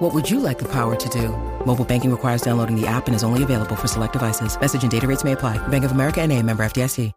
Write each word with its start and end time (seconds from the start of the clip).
What 0.00 0.14
would 0.14 0.30
you 0.30 0.40
like 0.40 0.58
the 0.58 0.64
power 0.64 0.96
to 0.96 1.08
do? 1.10 1.28
Mobile 1.66 1.84
banking 1.84 2.10
requires 2.10 2.40
downloading 2.40 2.74
the 2.74 2.86
app 2.86 3.06
and 3.06 3.14
is 3.14 3.22
only 3.22 3.42
available 3.42 3.76
for 3.76 3.86
select 3.86 4.14
devices. 4.14 4.58
Message 4.58 4.82
and 4.82 4.90
data 4.90 5.06
rates 5.06 5.24
may 5.24 5.32
apply. 5.32 5.58
Bank 5.68 5.84
of 5.84 5.92
America 5.92 6.22
and 6.22 6.32
a 6.32 6.42
member 6.42 6.64
FDIC. 6.64 7.12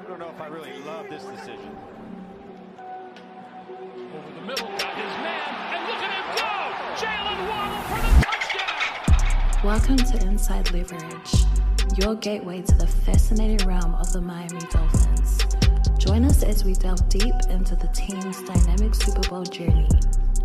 I 0.00 0.08
don't 0.08 0.18
know 0.18 0.30
if 0.30 0.40
I 0.40 0.48
really 0.48 0.72
love 0.84 1.08
this 1.08 1.22
decision. 1.22 1.76
Over 3.68 4.32
the 4.34 4.40
middle, 4.44 4.66
got 4.66 4.96
his 4.96 5.14
man, 5.22 5.54
and 5.74 5.86
look 5.86 6.02
at 6.02 6.10
him 6.10 6.24
go! 6.34 6.50
Jaylen 6.98 7.38
Waddle 7.48 7.82
for 7.84 8.00
the 8.02 8.10
touchdown! 8.26 9.64
Welcome 9.64 9.98
to 9.98 10.26
Inside 10.26 10.72
Leverage, 10.72 11.44
your 11.96 12.16
gateway 12.16 12.62
to 12.62 12.74
the 12.74 12.88
fascinating 12.88 13.64
realm 13.64 13.94
of 13.94 14.12
the 14.12 14.20
Miami 14.20 14.58
Dolphins. 14.72 15.47
Join 16.08 16.24
us 16.24 16.42
as 16.42 16.64
we 16.64 16.72
delve 16.72 17.06
deep 17.10 17.34
into 17.50 17.76
the 17.76 17.86
team's 17.88 18.42
dynamic 18.44 18.94
Super 18.94 19.28
Bowl 19.28 19.44
journey. 19.44 19.86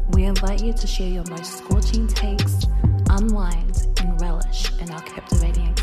We 0.09 0.25
invite 0.25 0.61
you 0.61 0.73
to 0.73 0.85
share 0.85 1.07
your 1.07 1.23
most 1.29 1.57
scorching 1.59 2.05
takes, 2.05 2.65
unwind, 3.09 3.87
and 4.01 4.19
relish 4.19 4.69
in 4.81 4.91
our 4.91 5.01
captivating 5.03 5.73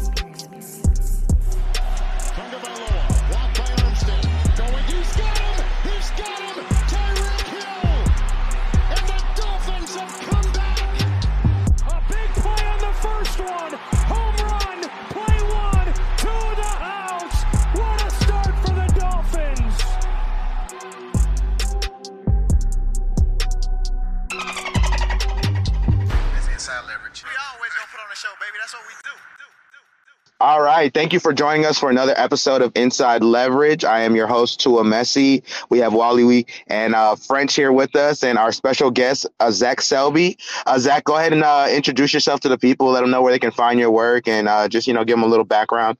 Thank 31.00 31.14
you 31.14 31.18
for 31.18 31.32
joining 31.32 31.64
us 31.64 31.78
for 31.78 31.88
another 31.88 32.12
episode 32.18 32.60
of 32.60 32.72
Inside 32.74 33.24
Leverage. 33.24 33.86
I 33.86 34.00
am 34.00 34.14
your 34.14 34.26
host, 34.26 34.60
Tua 34.60 34.82
Messi. 34.82 35.42
We 35.70 35.78
have 35.78 35.94
Wally 35.94 36.24
Wee 36.24 36.44
and 36.66 36.94
uh, 36.94 37.16
French 37.16 37.54
here 37.54 37.72
with 37.72 37.96
us 37.96 38.22
and 38.22 38.36
our 38.36 38.52
special 38.52 38.90
guest, 38.90 39.24
uh, 39.40 39.50
Zach 39.50 39.80
Selby. 39.80 40.36
Uh, 40.66 40.78
Zach, 40.78 41.04
go 41.04 41.16
ahead 41.16 41.32
and 41.32 41.42
uh, 41.42 41.68
introduce 41.70 42.12
yourself 42.12 42.40
to 42.40 42.50
the 42.50 42.58
people, 42.58 42.90
let 42.90 43.00
them 43.00 43.10
know 43.10 43.22
where 43.22 43.32
they 43.32 43.38
can 43.38 43.50
find 43.50 43.80
your 43.80 43.90
work 43.90 44.28
and 44.28 44.46
uh, 44.46 44.68
just, 44.68 44.86
you 44.86 44.92
know, 44.92 45.02
give 45.02 45.16
them 45.16 45.22
a 45.22 45.26
little 45.26 45.46
background. 45.46 45.96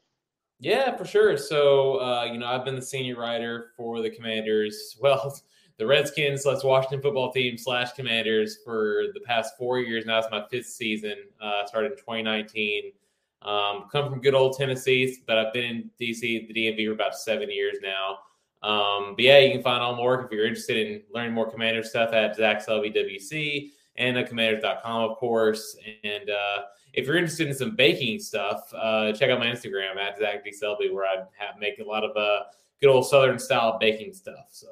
Yeah, 0.58 0.94
for 0.94 1.06
sure. 1.06 1.38
So, 1.38 1.98
uh, 1.98 2.24
you 2.24 2.36
know, 2.36 2.44
I've 2.44 2.66
been 2.66 2.76
the 2.76 2.82
senior 2.82 3.16
writer 3.16 3.70
for 3.78 4.02
the 4.02 4.10
Commanders. 4.10 4.98
Well, 5.00 5.34
the 5.78 5.86
Redskins 5.86 6.42
slash 6.42 6.62
Washington 6.62 7.00
football 7.00 7.32
team 7.32 7.56
slash 7.56 7.92
Commanders 7.92 8.58
for 8.66 9.04
the 9.14 9.20
past 9.20 9.54
four 9.56 9.78
years. 9.78 10.04
Now 10.04 10.18
it's 10.18 10.28
my 10.30 10.44
fifth 10.50 10.66
season. 10.66 11.14
Started 11.64 11.92
in 11.92 11.96
2019. 11.96 12.92
Um, 13.42 13.86
come 13.90 14.10
from 14.10 14.20
good 14.20 14.34
old 14.34 14.56
Tennessee, 14.56 15.16
but 15.26 15.38
I've 15.38 15.52
been 15.52 15.64
in 15.64 15.90
DC, 16.00 16.48
the 16.48 16.54
DMV 16.54 16.86
for 16.86 16.92
about 16.92 17.14
seven 17.14 17.50
years 17.50 17.76
now. 17.82 18.18
Um, 18.62 19.14
but 19.16 19.24
yeah, 19.24 19.38
you 19.38 19.52
can 19.52 19.62
find 19.62 19.82
all 19.82 19.96
my 19.96 20.02
work 20.02 20.26
if 20.26 20.32
you're 20.32 20.46
interested 20.46 20.76
in 20.76 21.02
learning 21.12 21.32
more 21.32 21.50
Commander 21.50 21.82
stuff 21.82 22.12
at 22.12 22.36
Zach 22.36 22.60
Selby 22.60 22.90
WC 22.90 23.70
and 23.96 24.18
at 24.18 24.28
commanders.com, 24.28 25.10
of 25.10 25.16
course. 25.16 25.76
And 26.04 26.28
uh, 26.28 26.62
if 26.92 27.06
you're 27.06 27.16
interested 27.16 27.48
in 27.48 27.54
some 27.54 27.76
baking 27.76 28.18
stuff, 28.18 28.70
uh, 28.74 29.12
check 29.12 29.30
out 29.30 29.38
my 29.38 29.46
Instagram 29.46 29.96
at 29.96 30.18
Zach 30.18 30.44
D. 30.44 30.52
Selby, 30.52 30.90
where 30.90 31.06
I 31.06 31.24
have 31.38 31.58
make 31.58 31.78
a 31.78 31.84
lot 31.84 32.04
of 32.04 32.14
uh, 32.16 32.44
good 32.80 32.90
old 32.90 33.06
Southern 33.06 33.38
style 33.38 33.78
baking 33.78 34.12
stuff. 34.12 34.48
So 34.50 34.66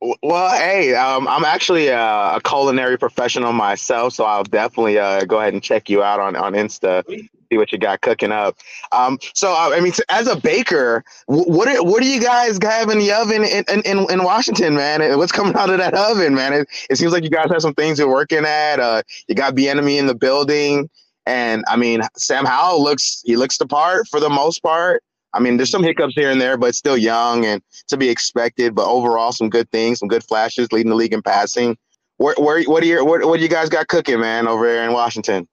Well, 0.00 0.50
hey, 0.56 0.94
um, 0.94 1.26
I'm 1.28 1.44
actually 1.44 1.90
uh, 1.90 2.36
a 2.36 2.40
culinary 2.42 2.98
professional 2.98 3.52
myself, 3.52 4.14
so 4.14 4.24
I'll 4.24 4.44
definitely 4.44 4.98
uh, 4.98 5.24
go 5.24 5.40
ahead 5.40 5.52
and 5.52 5.62
check 5.62 5.90
you 5.90 6.02
out 6.02 6.20
on, 6.20 6.36
on 6.36 6.52
Insta, 6.52 7.04
see 7.08 7.58
what 7.58 7.72
you 7.72 7.78
got 7.78 8.00
cooking 8.00 8.32
up. 8.32 8.56
Um, 8.92 9.18
so, 9.34 9.52
uh, 9.52 9.70
I 9.74 9.80
mean, 9.80 9.92
so 9.92 10.02
as 10.08 10.26
a 10.26 10.36
baker, 10.36 11.04
what 11.26 11.68
are, 11.68 11.82
what 11.82 12.02
do 12.02 12.08
you 12.08 12.20
guys 12.20 12.58
have 12.62 12.88
in 12.90 12.98
the 12.98 13.12
oven 13.12 13.44
in, 13.44 13.64
in, 13.84 14.10
in 14.10 14.24
Washington, 14.24 14.74
man? 14.74 15.18
What's 15.18 15.32
coming 15.32 15.54
out 15.54 15.70
of 15.70 15.78
that 15.78 15.94
oven, 15.94 16.34
man? 16.34 16.52
It, 16.52 16.68
it 16.90 16.96
seems 16.96 17.12
like 17.12 17.24
you 17.24 17.30
guys 17.30 17.50
have 17.50 17.62
some 17.62 17.74
things 17.74 17.98
you're 17.98 18.08
working 18.08 18.44
at. 18.44 18.80
Uh, 18.80 19.02
you 19.28 19.34
got 19.34 19.54
Bieniemy 19.54 19.98
in 19.98 20.06
the 20.06 20.14
building, 20.14 20.88
and 21.26 21.64
I 21.68 21.76
mean, 21.76 22.02
Sam 22.16 22.44
Howell 22.44 22.82
looks 22.82 23.22
he 23.24 23.36
looks 23.36 23.58
the 23.58 23.66
part 23.66 24.08
for 24.08 24.20
the 24.20 24.30
most 24.30 24.62
part. 24.62 25.02
I 25.34 25.40
mean, 25.40 25.56
there's 25.56 25.70
some 25.70 25.82
hiccups 25.82 26.14
here 26.14 26.30
and 26.30 26.40
there, 26.40 26.56
but 26.56 26.74
still 26.74 26.96
young 26.96 27.44
and 27.44 27.60
to 27.88 27.96
be 27.96 28.08
expected. 28.08 28.74
But 28.74 28.86
overall, 28.86 29.32
some 29.32 29.50
good 29.50 29.70
things, 29.70 29.98
some 29.98 30.08
good 30.08 30.24
flashes, 30.24 30.72
leading 30.72 30.90
the 30.90 30.96
league 30.96 31.12
in 31.12 31.22
passing. 31.22 31.76
Where, 32.18 32.34
where, 32.38 32.62
what 32.64 32.82
do 32.82 32.88
you, 32.88 33.04
what, 33.04 33.24
what 33.24 33.38
do 33.38 33.42
you 33.42 33.48
guys 33.48 33.68
got 33.68 33.88
cooking, 33.88 34.20
man, 34.20 34.46
over 34.46 34.66
there 34.66 34.84
in 34.84 34.92
Washington? 34.92 35.48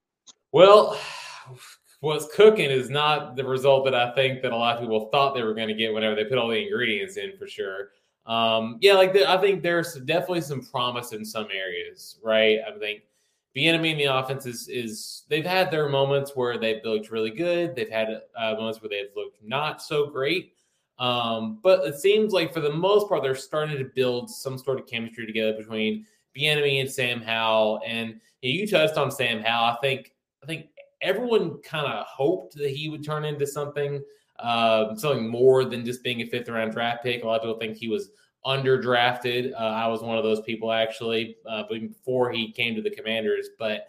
Well, 0.52 1.00
what's 2.02 2.34
cooking 2.36 2.70
is 2.70 2.90
not 2.90 3.36
the 3.36 3.44
result 3.44 3.86
that 3.86 3.96
I 3.96 4.14
think 4.14 4.44
that 4.44 4.52
a 4.52 4.56
lot 4.56 4.76
of 4.76 4.82
people 4.82 5.10
thought 5.12 5.34
they 5.34 5.44
were 5.44 5.56
going 5.56 5.70
to 5.70 5.74
get 5.74 5.94
whenever 5.94 6.16
they 6.16 6.26
put 6.26 6.38
all 6.38 6.50
the 6.50 6.62
ingredients 6.62 7.18
in, 7.18 7.36
for 7.38 7.48
sure. 7.48 7.90
Um, 8.28 8.78
yeah, 8.82 8.94
like 8.94 9.14
the, 9.14 9.30
I 9.30 9.42
think 9.42 9.64
there's 9.64 9.96
definitely 9.96 10.42
some 10.42 10.62
promise 10.62 11.14
in 11.14 11.26
some 11.26 11.48
areas, 11.52 12.20
right? 12.24 12.60
I 12.68 12.78
think 12.78 13.02
Bieniemy 13.56 13.92
in 13.92 13.98
the 13.98 14.06
offense 14.06 14.46
is, 14.46 14.68
is 14.70 15.24
they've 15.30 15.46
had 15.46 15.72
their 15.72 15.90
moments 15.90 16.32
where 16.36 16.58
they've 16.58 16.84
looked 16.84 17.12
really 17.12 17.32
good. 17.32 17.76
They've 17.76 17.90
had 17.90 18.22
uh, 18.38 18.54
moments 18.54 18.82
where 18.82 18.90
they've 18.90 19.16
looked 19.16 19.44
not 19.44 19.82
so 19.82 20.08
great. 20.08 20.54
Um, 21.00 21.60
but 21.64 21.86
it 21.86 22.00
seems 22.00 22.32
like 22.32 22.54
for 22.54 22.62
the 22.62 22.72
most 22.72 23.10
part, 23.10 23.24
they're 23.24 23.36
starting 23.36 23.78
to 23.78 23.92
build 23.96 24.30
some 24.30 24.58
sort 24.58 24.80
of 24.80 24.88
chemistry 24.88 25.26
together 25.26 25.58
between 25.58 26.06
Bieniemy 26.38 26.80
and 26.80 26.90
Sam 26.90 27.22
Howell. 27.22 27.82
And 27.86 28.22
you, 28.42 28.54
know, 28.54 28.62
you 28.62 28.68
touched 28.68 28.98
on 28.98 29.12
Sam 29.12 29.42
Howell. 29.42 29.72
I 29.72 29.78
think 29.82 30.14
I 30.44 30.46
think 30.46 30.68
everyone 31.02 31.60
kind 31.62 31.88
of 31.88 32.06
hoped 32.06 32.56
that 32.56 32.70
he 32.70 32.88
would 32.90 33.04
turn 33.04 33.26
into 33.26 33.46
something, 33.48 34.04
um, 34.40 34.98
something 34.98 35.28
more 35.28 35.66
than 35.66 35.84
just 35.84 36.04
being 36.04 36.22
a 36.22 36.26
fifth 36.26 36.50
round 36.50 36.72
draft 36.72 37.04
pick. 37.04 37.24
A 37.24 37.28
lot 37.28 37.38
of 37.38 37.42
people 37.42 37.60
think 37.60 37.78
he 37.78 37.88
was 37.88 38.12
underdrafted. 38.46 39.54
Uh, 39.54 39.58
I 39.58 39.88
was 39.88 40.02
one 40.02 40.18
of 40.18 40.24
those 40.24 40.42
people 40.42 40.72
actually, 40.72 41.38
uh, 41.48 41.64
before 41.70 42.32
he 42.32 42.52
came 42.52 42.76
to 42.76 42.82
the 42.82 42.90
Commanders. 42.90 43.50
But 43.58 43.88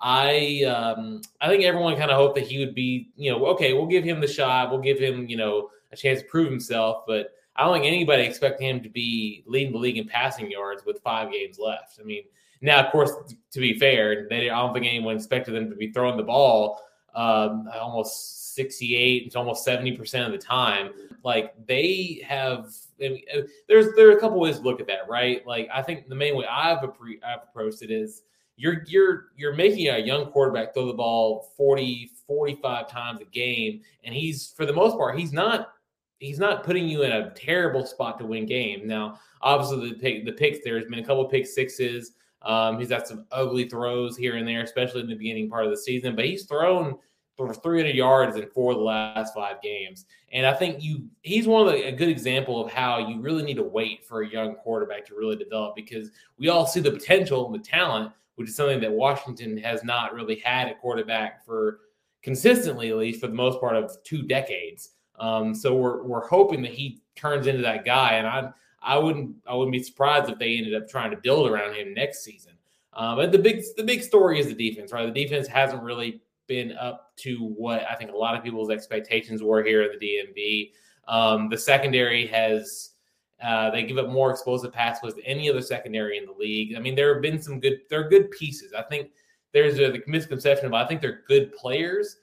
I 0.00 0.62
um, 0.64 1.22
I 1.40 1.48
think 1.48 1.64
everyone 1.64 1.96
kind 1.96 2.10
of 2.10 2.16
hoped 2.16 2.36
that 2.36 2.46
he 2.46 2.58
would 2.58 2.74
be, 2.74 3.10
you 3.16 3.32
know, 3.32 3.46
okay, 3.46 3.72
we'll 3.72 3.86
give 3.86 4.04
him 4.04 4.20
the 4.20 4.28
shot, 4.28 4.70
we'll 4.70 4.80
give 4.80 4.98
him, 4.98 5.28
you 5.28 5.36
know, 5.36 5.70
a 5.92 5.96
chance 5.96 6.20
to 6.20 6.26
prove 6.26 6.50
himself. 6.50 7.04
But 7.06 7.32
I 7.56 7.64
don't 7.64 7.74
think 7.74 7.86
anybody 7.86 8.22
expected 8.22 8.64
him 8.64 8.82
to 8.82 8.88
be 8.88 9.42
leading 9.46 9.72
the 9.72 9.78
league 9.78 9.98
in 9.98 10.06
passing 10.06 10.50
yards 10.50 10.84
with 10.86 11.00
five 11.02 11.32
games 11.32 11.58
left. 11.58 11.98
I 12.00 12.04
mean, 12.04 12.22
now 12.60 12.84
of 12.84 12.92
course, 12.92 13.10
to 13.50 13.60
be 13.60 13.78
fair, 13.78 14.28
they 14.28 14.50
I 14.50 14.60
don't 14.60 14.72
think 14.72 14.86
anyone 14.86 15.16
expected 15.16 15.54
them 15.54 15.68
to 15.70 15.76
be 15.76 15.90
throwing 15.90 16.16
the 16.16 16.22
ball 16.22 16.80
um, 17.14 17.68
almost 17.74 18.54
68, 18.54 19.24
it's 19.26 19.36
almost 19.36 19.64
70 19.64 19.96
percent 19.96 20.26
of 20.26 20.32
the 20.32 20.44
time. 20.44 20.90
Like 21.28 21.52
they 21.66 22.24
have 22.26 22.72
I 23.04 23.08
mean, 23.10 23.22
uh, 23.36 23.40
there's 23.68 23.94
there 23.96 24.08
are 24.08 24.16
a 24.16 24.20
couple 24.20 24.40
ways 24.40 24.56
to 24.56 24.62
look 24.62 24.80
at 24.80 24.86
that, 24.86 25.06
right? 25.10 25.46
Like 25.46 25.68
I 25.70 25.82
think 25.82 26.08
the 26.08 26.14
main 26.14 26.34
way 26.34 26.46
I've, 26.46 26.78
appre- 26.78 27.22
I've 27.22 27.42
approached 27.50 27.82
it 27.82 27.90
is 27.90 28.22
you're 28.56 28.82
you're 28.86 29.26
you're 29.36 29.54
making 29.54 29.88
a 29.88 29.98
young 29.98 30.32
quarterback 30.32 30.72
throw 30.72 30.86
the 30.86 30.94
ball 30.94 31.52
40 31.58 32.12
45 32.26 32.88
times 32.88 33.20
a 33.20 33.26
game 33.26 33.82
and 34.04 34.14
he's 34.14 34.54
for 34.56 34.64
the 34.64 34.72
most 34.72 34.96
part 34.96 35.18
he's 35.18 35.34
not 35.34 35.74
he's 36.18 36.38
not 36.38 36.64
putting 36.64 36.88
you 36.88 37.02
in 37.02 37.12
a 37.12 37.28
terrible 37.34 37.84
spot 37.84 38.18
to 38.20 38.24
win 38.24 38.46
game. 38.46 38.86
Now, 38.86 39.20
obviously 39.42 39.90
the 39.90 39.96
pick, 39.96 40.24
the 40.24 40.32
picks 40.32 40.60
there's 40.64 40.86
been 40.86 40.98
a 40.98 41.04
couple 41.04 41.26
pick 41.26 41.46
sixes. 41.46 42.12
Um, 42.40 42.78
he's 42.78 42.88
had 42.88 43.06
some 43.06 43.26
ugly 43.32 43.68
throws 43.68 44.16
here 44.16 44.36
and 44.36 44.48
there, 44.48 44.62
especially 44.62 45.02
in 45.02 45.08
the 45.08 45.14
beginning 45.14 45.50
part 45.50 45.66
of 45.66 45.70
the 45.70 45.76
season, 45.76 46.16
but 46.16 46.24
he's 46.24 46.46
thrown 46.46 46.96
for 47.38 47.54
300 47.54 47.94
yards 47.94 48.36
in 48.36 48.48
four 48.50 48.72
of 48.72 48.78
the 48.78 48.84
last 48.84 49.32
five 49.32 49.62
games. 49.62 50.06
And 50.32 50.44
I 50.44 50.52
think 50.52 50.82
you 50.82 51.08
he's 51.22 51.46
one 51.46 51.66
of 51.66 51.72
the, 51.72 51.86
a 51.86 51.92
good 51.92 52.08
example 52.08 52.60
of 52.60 52.70
how 52.70 52.98
you 52.98 53.20
really 53.20 53.44
need 53.44 53.56
to 53.56 53.62
wait 53.62 54.04
for 54.04 54.22
a 54.22 54.28
young 54.28 54.56
quarterback 54.56 55.06
to 55.06 55.14
really 55.14 55.36
develop 55.36 55.76
because 55.76 56.10
we 56.36 56.48
all 56.48 56.66
see 56.66 56.80
the 56.80 56.90
potential 56.90 57.46
and 57.46 57.54
the 57.54 57.64
talent, 57.64 58.12
which 58.34 58.48
is 58.48 58.56
something 58.56 58.80
that 58.80 58.92
Washington 58.92 59.56
has 59.56 59.84
not 59.84 60.12
really 60.12 60.40
had 60.40 60.68
a 60.68 60.74
quarterback 60.74 61.46
for 61.46 61.78
consistently, 62.22 62.90
at 62.90 62.96
least 62.96 63.20
for 63.20 63.28
the 63.28 63.34
most 63.34 63.60
part 63.60 63.76
of 63.76 63.96
two 64.02 64.22
decades. 64.22 64.90
Um, 65.20 65.54
so 65.54 65.74
we're 65.76 66.02
we're 66.02 66.26
hoping 66.26 66.60
that 66.62 66.72
he 66.72 67.00
turns 67.14 67.46
into 67.46 67.62
that 67.62 67.84
guy, 67.84 68.14
and 68.14 68.26
I 68.26 68.50
I 68.82 68.98
wouldn't 68.98 69.36
I 69.46 69.54
wouldn't 69.54 69.72
be 69.72 69.82
surprised 69.82 70.28
if 70.28 70.40
they 70.40 70.56
ended 70.56 70.74
up 70.74 70.88
trying 70.88 71.12
to 71.12 71.16
build 71.16 71.48
around 71.48 71.74
him 71.74 71.94
next 71.94 72.24
season. 72.24 72.52
Um, 72.94 73.16
but 73.16 73.30
the 73.30 73.38
big 73.38 73.62
the 73.76 73.84
big 73.84 74.02
story 74.02 74.40
is 74.40 74.48
the 74.48 74.54
defense, 74.54 74.92
right? 74.92 75.06
The 75.06 75.24
defense 75.24 75.46
hasn't 75.46 75.82
really 75.84 76.20
been 76.48 76.72
up 76.72 77.07
to 77.18 77.36
what 77.56 77.84
I 77.90 77.94
think 77.94 78.10
a 78.10 78.16
lot 78.16 78.36
of 78.36 78.42
people's 78.42 78.70
expectations 78.70 79.42
were 79.42 79.62
here 79.62 79.82
at 79.82 79.98
the 79.98 80.06
DMV. 80.06 80.72
Um, 81.06 81.48
the 81.48 81.58
secondary 81.58 82.26
has 82.26 82.90
uh, 83.42 83.70
they 83.70 83.84
give 83.84 83.98
up 83.98 84.08
more 84.08 84.30
explosive 84.30 84.72
pass 84.72 84.98
plays 84.98 85.14
than 85.14 85.24
any 85.24 85.48
other 85.48 85.62
secondary 85.62 86.18
in 86.18 86.26
the 86.26 86.32
league. 86.32 86.74
I 86.76 86.80
mean, 86.80 86.94
there 86.94 87.14
have 87.14 87.22
been 87.22 87.40
some 87.40 87.60
good, 87.60 87.80
they're 87.88 88.08
good 88.08 88.30
pieces. 88.32 88.72
I 88.72 88.82
think 88.82 89.10
there's 89.52 89.78
a 89.78 89.92
the 89.92 90.02
misconception 90.06 90.66
about 90.66 90.84
I 90.84 90.88
think 90.88 91.00
they're 91.00 91.22
good 91.28 91.52
players, 91.54 92.16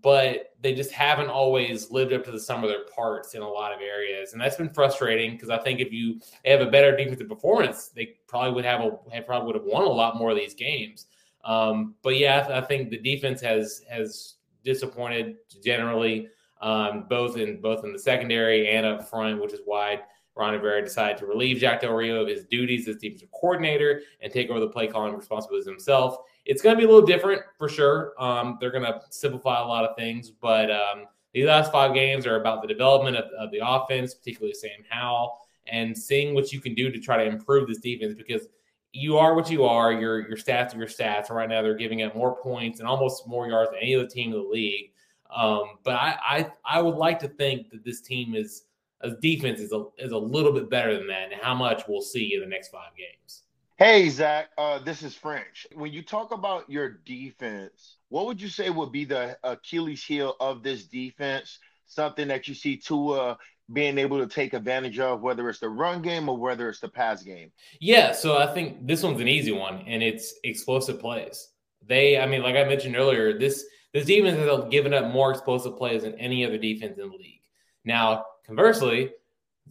but 0.00 0.54
they 0.60 0.74
just 0.74 0.90
haven't 0.90 1.28
always 1.28 1.90
lived 1.90 2.12
up 2.12 2.24
to 2.24 2.30
the 2.30 2.40
sum 2.40 2.64
of 2.64 2.70
their 2.70 2.84
parts 2.84 3.34
in 3.34 3.42
a 3.42 3.48
lot 3.48 3.72
of 3.72 3.80
areas, 3.80 4.32
and 4.32 4.40
that's 4.40 4.56
been 4.56 4.70
frustrating 4.70 5.32
because 5.32 5.50
I 5.50 5.58
think 5.58 5.80
if 5.80 5.92
you 5.92 6.20
have 6.44 6.60
a 6.60 6.70
better 6.70 6.96
defensive 6.96 7.28
performance, 7.28 7.88
they 7.88 8.14
probably 8.26 8.52
would 8.52 8.64
have 8.64 8.80
a 8.80 9.22
probably 9.22 9.46
would 9.46 9.56
have 9.56 9.64
won 9.64 9.84
a 9.84 9.90
lot 9.90 10.16
more 10.16 10.30
of 10.30 10.36
these 10.36 10.54
games. 10.54 11.06
Um, 11.44 11.94
but 12.02 12.16
yeah, 12.16 12.48
I 12.50 12.60
think 12.62 12.90
the 12.90 12.98
defense 12.98 13.40
has 13.42 13.82
has 13.90 14.34
disappointed 14.64 15.36
generally, 15.62 16.28
um, 16.60 17.06
both 17.08 17.36
in 17.36 17.60
both 17.60 17.84
in 17.84 17.92
the 17.92 17.98
secondary 17.98 18.68
and 18.70 18.86
up 18.86 19.08
front, 19.08 19.40
which 19.40 19.52
is 19.52 19.60
why 19.64 20.00
Ron 20.34 20.54
Rivera 20.54 20.82
decided 20.82 21.18
to 21.18 21.26
relieve 21.26 21.58
Jack 21.58 21.82
Del 21.82 21.92
Rio 21.92 22.22
of 22.22 22.28
his 22.28 22.44
duties 22.44 22.88
as 22.88 22.96
defensive 22.96 23.30
coordinator 23.32 24.02
and 24.20 24.32
take 24.32 24.48
over 24.48 24.60
the 24.60 24.68
play 24.68 24.86
calling 24.86 25.14
responsibilities 25.14 25.66
himself. 25.66 26.16
It's 26.44 26.62
going 26.62 26.74
to 26.74 26.78
be 26.78 26.84
a 26.84 26.88
little 26.88 27.06
different 27.06 27.42
for 27.58 27.68
sure. 27.68 28.14
Um, 28.18 28.56
they're 28.60 28.70
going 28.70 28.84
to 28.84 29.00
simplify 29.10 29.60
a 29.60 29.66
lot 29.66 29.84
of 29.84 29.96
things, 29.96 30.30
but 30.30 30.70
um, 30.70 31.04
these 31.34 31.46
last 31.46 31.70
five 31.70 31.94
games 31.94 32.26
are 32.26 32.40
about 32.40 32.62
the 32.62 32.68
development 32.68 33.16
of, 33.16 33.24
of, 33.38 33.50
the 33.50 33.60
offense, 33.62 34.14
particularly 34.14 34.54
Sam 34.54 34.70
Howell, 34.88 35.38
and 35.66 35.96
seeing 35.96 36.34
what 36.34 36.52
you 36.52 36.60
can 36.60 36.74
do 36.74 36.90
to 36.90 36.98
try 36.98 37.22
to 37.22 37.30
improve 37.30 37.68
this 37.68 37.78
defense 37.78 38.14
because 38.14 38.48
you 38.92 39.16
are 39.16 39.34
what 39.34 39.50
you 39.50 39.64
are. 39.64 39.92
Your 39.92 40.28
your 40.28 40.36
stats 40.36 40.74
are 40.74 40.78
your 40.78 40.86
stats. 40.86 41.30
Right 41.30 41.48
now, 41.48 41.62
they're 41.62 41.74
giving 41.74 42.02
up 42.02 42.14
more 42.14 42.36
points 42.36 42.78
and 42.78 42.88
almost 42.88 43.26
more 43.26 43.48
yards 43.48 43.70
than 43.70 43.80
any 43.80 43.94
other 43.94 44.06
team 44.06 44.32
in 44.32 44.38
the 44.42 44.48
league. 44.48 44.92
Um, 45.34 45.78
but 45.82 45.94
I, 45.94 46.18
I 46.24 46.50
I 46.64 46.82
would 46.82 46.96
like 46.96 47.18
to 47.20 47.28
think 47.28 47.70
that 47.70 47.84
this 47.84 48.00
team 48.00 48.34
is 48.34 48.64
as 49.02 49.14
defense 49.20 49.60
is 49.60 49.72
a 49.72 49.84
is 49.98 50.12
a 50.12 50.18
little 50.18 50.52
bit 50.52 50.68
better 50.68 50.96
than 50.96 51.06
that, 51.08 51.32
and 51.32 51.40
how 51.40 51.54
much 51.54 51.84
we'll 51.88 52.02
see 52.02 52.34
in 52.34 52.40
the 52.40 52.46
next 52.46 52.68
five 52.68 52.90
games. 52.96 53.42
Hey 53.76 54.10
Zach, 54.10 54.50
uh, 54.58 54.78
this 54.78 55.02
is 55.02 55.14
French. 55.14 55.66
When 55.74 55.92
you 55.92 56.02
talk 56.02 56.32
about 56.32 56.68
your 56.70 57.00
defense, 57.04 57.96
what 58.10 58.26
would 58.26 58.40
you 58.40 58.48
say 58.48 58.70
would 58.70 58.92
be 58.92 59.04
the 59.04 59.36
Achilles 59.42 60.04
heel 60.04 60.36
of 60.38 60.62
this 60.62 60.84
defense? 60.84 61.58
Something 61.86 62.28
that 62.28 62.46
you 62.46 62.54
see 62.54 62.76
Tua 62.76 63.36
being 63.72 63.98
able 63.98 64.18
to 64.18 64.26
take 64.26 64.52
advantage 64.52 64.98
of, 64.98 65.22
whether 65.22 65.48
it's 65.48 65.60
the 65.60 65.68
run 65.68 66.02
game 66.02 66.28
or 66.28 66.36
whether 66.36 66.68
it's 66.68 66.80
the 66.80 66.88
pass 66.88 67.22
game. 67.22 67.50
Yeah, 67.80 68.12
so 68.12 68.38
I 68.38 68.46
think 68.52 68.86
this 68.86 69.02
one's 69.02 69.20
an 69.20 69.28
easy 69.28 69.52
one, 69.52 69.84
and 69.86 70.02
it's 70.02 70.34
explosive 70.44 71.00
plays. 71.00 71.48
They, 71.86 72.18
I 72.18 72.26
mean, 72.26 72.42
like 72.42 72.56
I 72.56 72.64
mentioned 72.64 72.96
earlier, 72.96 73.38
this 73.38 73.64
this 73.92 74.06
defense 74.06 74.38
has 74.38 74.70
given 74.70 74.94
up 74.94 75.12
more 75.12 75.30
explosive 75.30 75.76
plays 75.76 76.02
than 76.02 76.14
any 76.14 76.46
other 76.46 76.56
defense 76.56 76.98
in 76.98 77.10
the 77.10 77.16
league. 77.16 77.42
Now, 77.84 78.24
Conversely, 78.46 79.10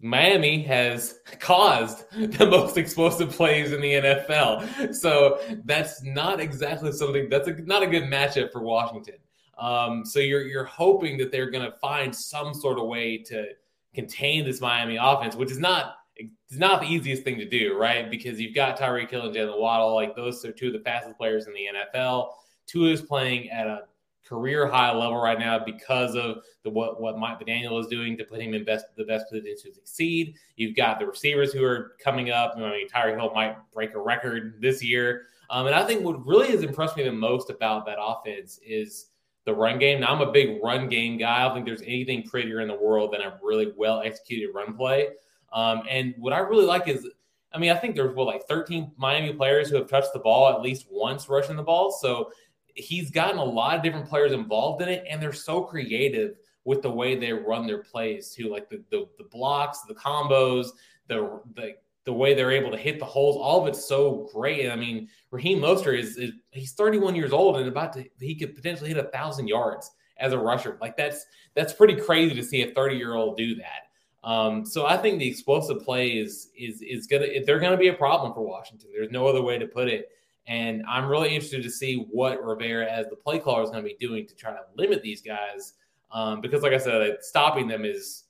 Miami 0.02 0.64
has 0.64 1.20
caused 1.40 2.10
the 2.12 2.48
most 2.48 2.78
explosive 2.78 3.30
plays 3.32 3.74
in 3.74 3.82
the 3.82 3.94
NFL. 3.94 4.96
So 4.96 5.40
that's 5.66 6.02
not 6.04 6.40
exactly 6.40 6.92
something 6.92 7.30
that's 7.30 7.48
a, 7.48 7.54
not 7.62 7.84
a 7.84 7.88
good 7.88 8.04
matchup 8.04 8.52
for 8.52 8.62
Washington. 8.62 9.16
Um, 9.58 10.06
so 10.06 10.20
you're 10.20 10.48
you're 10.48 10.66
hoping 10.66 11.18
that 11.20 11.32
they're 11.32 11.52
going 11.52 11.70
to 11.70 11.78
find 11.78 12.16
some 12.16 12.54
sort 12.54 12.80
of 12.80 12.88
way 12.88 13.18
to 13.20 13.50
contain 13.94 14.46
this 14.46 14.62
Miami 14.62 14.98
offense, 15.00 15.36
which 15.36 15.52
is 15.52 15.60
not 15.60 15.96
it's 16.16 16.58
not 16.58 16.82
the 16.82 16.88
easiest 16.88 17.24
thing 17.24 17.38
to 17.38 17.46
do, 17.46 17.78
right? 17.78 18.10
Because 18.12 18.40
you've 18.40 18.54
got 18.54 18.78
Tyreek 18.78 19.10
Hill 19.10 19.26
and 19.26 19.36
Jaylen 19.36 19.60
Waddle, 19.60 19.96
like 19.96 20.16
those 20.16 20.44
are 20.46 20.52
two 20.52 20.68
of 20.68 20.74
the 20.74 20.80
fastest 20.80 21.18
players 21.18 21.48
in 21.48 21.54
the 21.54 21.68
NFL. 21.76 22.32
Tua 22.68 22.92
is 22.92 23.02
playing 23.02 23.50
at 23.50 23.68
a 23.68 23.84
career 24.26 24.68
high 24.68 24.94
level 24.94 25.18
right 25.18 25.40
now 25.40 25.60
because 25.60 26.16
of 26.16 26.38
the 26.64 26.70
what 26.70 27.02
what 27.02 27.18
Mike 27.18 27.40
McDaniel 27.40 27.80
is 27.82 27.88
doing 27.88 28.18
to 28.18 28.24
put 28.24 28.40
him 28.40 28.54
in 28.54 28.64
best 28.64 28.86
the 28.96 29.04
best 29.04 29.26
position 29.30 29.72
to 29.72 29.76
succeed. 29.76 30.36
You've 30.56 30.76
got 30.76 31.00
the 31.00 31.06
receivers 31.06 31.52
who 31.52 31.64
are 31.64 31.96
coming 32.04 32.30
up. 32.30 32.54
I 32.56 32.60
mean, 32.60 32.88
Tyreek 32.88 33.18
Hill 33.18 33.32
might 33.34 33.58
break 33.74 33.94
a 33.96 34.00
record 34.00 34.62
this 34.62 34.84
year. 34.84 35.24
Um, 35.50 35.68
and 35.68 35.76
I 35.76 35.86
think 35.86 36.04
what 36.04 36.26
really 36.26 36.48
has 36.48 36.64
impressed 36.64 36.96
me 36.96 37.04
the 37.04 37.12
most 37.12 37.50
about 37.50 37.86
that 37.86 37.98
offense 38.00 38.60
is 38.66 39.08
the 39.46 39.54
run 39.54 39.80
game. 39.80 40.02
Now, 40.02 40.14
I'm 40.14 40.22
a 40.22 40.32
big 40.32 40.60
run 40.64 40.88
game 40.88 41.18
guy. 41.18 41.40
I 41.40 41.44
don't 41.46 41.56
think 41.56 41.66
there's 41.66 41.82
anything 41.82 42.24
prettier 42.24 42.62
in 42.62 42.68
the 42.68 42.76
world 42.76 43.14
than 43.14 43.22
a 43.22 43.40
really 43.42 43.74
well 43.76 44.02
executed 44.02 44.54
run 44.54 44.76
play. 44.76 45.10
Um, 45.52 45.84
and 45.90 46.14
what 46.18 46.34
I 46.34 46.40
really 46.40 46.66
like 46.66 46.88
is, 46.88 47.08
I 47.54 47.58
mean, 47.58 47.72
I 47.72 47.76
think 47.76 47.96
there's 47.96 48.16
what 48.16 48.28
like 48.28 48.48
13 48.48 48.92
Miami 48.98 49.34
players 49.34 49.70
who 49.70 49.76
have 49.78 49.90
touched 49.90 50.14
the 50.14 50.20
ball 50.20 50.54
at 50.54 50.62
least 50.62 50.86
once 50.90 51.28
rushing 51.28 51.56
the 51.56 51.64
ball. 51.64 51.92
So 51.92 52.32
he's 52.76 53.12
gotten 53.12 53.38
a 53.38 53.44
lot 53.44 53.76
of 53.76 53.84
different 53.84 54.08
players 54.08 54.32
involved 54.32 54.82
in 54.82 54.90
it, 54.90 55.04
and 55.10 55.22
they're 55.22 55.34
so 55.34 55.62
creative 55.62 56.36
with 56.64 56.82
the 56.82 56.92
way 56.92 57.16
they 57.16 57.34
run 57.34 57.66
their 57.66 57.84
plays 57.84 58.32
too, 58.32 58.50
like 58.50 58.70
the 58.70 58.84
the, 58.92 59.08
the 59.18 59.26
blocks, 59.26 59.82
the 59.82 59.96
combos, 59.96 60.70
the 61.08 61.42
the 61.56 61.76
the 62.04 62.14
way 62.14 62.34
they're 62.34 62.52
able 62.52 62.72
to 62.72 62.78
hit 62.78 63.00
the 63.00 63.06
holes. 63.06 63.38
All 63.38 63.62
of 63.62 63.68
it's 63.68 63.86
so 63.86 64.30
great. 64.34 64.70
I 64.70 64.76
mean, 64.76 65.08
Raheem 65.30 65.60
Mostert 65.60 66.00
is, 66.00 66.18
is 66.18 66.32
he's 66.52 66.74
31 66.74 67.16
years 67.16 67.32
old 67.32 67.58
and 67.58 67.68
about 67.68 67.94
to 67.94 68.06
he 68.20 68.36
could 68.36 68.56
potentially 68.56 68.90
hit 68.90 68.98
a 68.98 69.10
thousand 69.10 69.48
yards 69.48 69.92
as 70.18 70.34
a 70.34 70.38
rusher. 70.38 70.78
Like 70.82 70.98
that's 70.98 71.26
that's 71.56 71.74
pretty 71.74 71.96
crazy 71.96 72.36
to 72.36 72.44
see 72.44 72.64
a 72.64 72.74
30 72.74 72.96
year 72.96 73.16
old 73.16 73.38
do 73.38 73.56
that. 73.56 73.88
Um, 74.24 74.66
so 74.66 74.86
I 74.86 74.98
think 74.98 75.20
the 75.20 75.28
explosive 75.28 75.84
play 75.84 76.10
is 76.10 76.50
is 76.58 76.82
is 76.82 77.08
gonna 77.08 77.28
they're 77.46 77.60
gonna 77.60 77.78
be 77.78 77.90
a 77.90 77.94
problem 77.94 78.34
for 78.34 78.42
Washington. 78.42 78.90
There's 78.94 79.12
no 79.12 79.28
other 79.28 79.42
way 79.42 79.58
to 79.58 79.68
put 79.68 79.88
it. 79.88 80.10
And 80.48 80.84
I'm 80.88 81.08
really 81.08 81.30
interested 81.30 81.64
to 81.64 81.70
see 81.70 82.08
what 82.12 82.44
Rivera, 82.44 82.92
as 82.92 83.08
the 83.10 83.16
play 83.16 83.40
caller, 83.40 83.64
is 83.64 83.70
going 83.70 83.84
to 83.84 83.88
be 83.88 83.96
doing 84.00 84.28
to 84.28 84.36
try 84.36 84.52
to 84.52 84.60
limit 84.76 85.04
these 85.04 85.22
guys. 85.22 85.74
Um, 86.12 86.42
because, 86.42 86.64
like 86.64 86.74
I 86.74 86.78
said, 86.78 87.18
stopping 87.22 87.68
them 87.68 87.86
is 87.86 88.24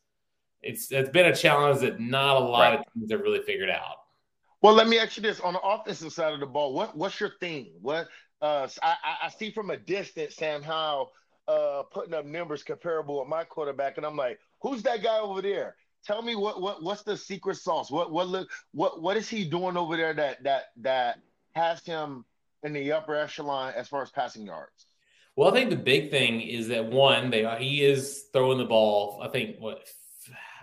it's 0.63 0.91
it's 0.91 1.09
been 1.09 1.27
a 1.27 1.35
challenge 1.35 1.81
that 1.81 1.99
not 1.99 2.37
a 2.37 2.39
lot 2.39 2.59
right. 2.59 2.79
of 2.79 2.85
teams 2.93 3.11
have 3.11 3.21
really 3.21 3.41
figured 3.41 3.69
out. 3.69 3.97
Well, 4.61 4.73
let 4.73 4.87
me 4.87 4.99
ask 4.99 5.17
you 5.17 5.23
this: 5.23 5.39
on 5.39 5.53
the 5.53 5.61
offensive 5.61 6.13
side 6.13 6.33
of 6.33 6.39
the 6.39 6.45
ball, 6.45 6.73
what 6.73 6.95
what's 6.95 7.19
your 7.19 7.31
thing? 7.39 7.71
What 7.81 8.07
uh, 8.41 8.67
I, 8.83 8.95
I 9.23 9.29
see 9.29 9.51
from 9.51 9.69
a 9.69 9.77
distance 9.77 10.35
Sam 10.35 10.61
Howell 10.61 11.11
uh, 11.47 11.83
putting 11.91 12.13
up 12.13 12.25
numbers 12.25 12.63
comparable 12.63 13.19
with 13.19 13.27
my 13.27 13.43
quarterback, 13.43 13.97
and 13.97 14.05
I'm 14.05 14.15
like, 14.15 14.39
who's 14.61 14.83
that 14.83 15.03
guy 15.03 15.19
over 15.19 15.41
there? 15.41 15.75
Tell 16.05 16.21
me 16.21 16.35
what 16.35 16.61
what 16.61 16.83
what's 16.83 17.03
the 17.03 17.17
secret 17.17 17.57
sauce? 17.57 17.91
What 17.91 18.11
what 18.11 18.27
look 18.27 18.49
what 18.71 19.01
what 19.01 19.17
is 19.17 19.29
he 19.29 19.45
doing 19.45 19.77
over 19.77 19.97
there 19.97 20.13
that 20.13 20.43
that 20.43 20.65
that 20.77 21.19
has 21.53 21.83
him 21.83 22.25
in 22.63 22.73
the 22.73 22.91
upper 22.91 23.15
echelon 23.15 23.73
as 23.75 23.87
far 23.87 24.01
as 24.01 24.11
passing 24.11 24.45
yards? 24.45 24.87
Well, 25.35 25.49
I 25.49 25.53
think 25.53 25.69
the 25.69 25.75
big 25.75 26.11
thing 26.11 26.41
is 26.41 26.67
that 26.67 26.85
one, 26.85 27.29
they 27.29 27.45
he 27.59 27.83
is 27.83 28.25
throwing 28.33 28.57
the 28.57 28.65
ball. 28.65 29.19
I 29.23 29.27
think 29.27 29.57
what 29.59 29.87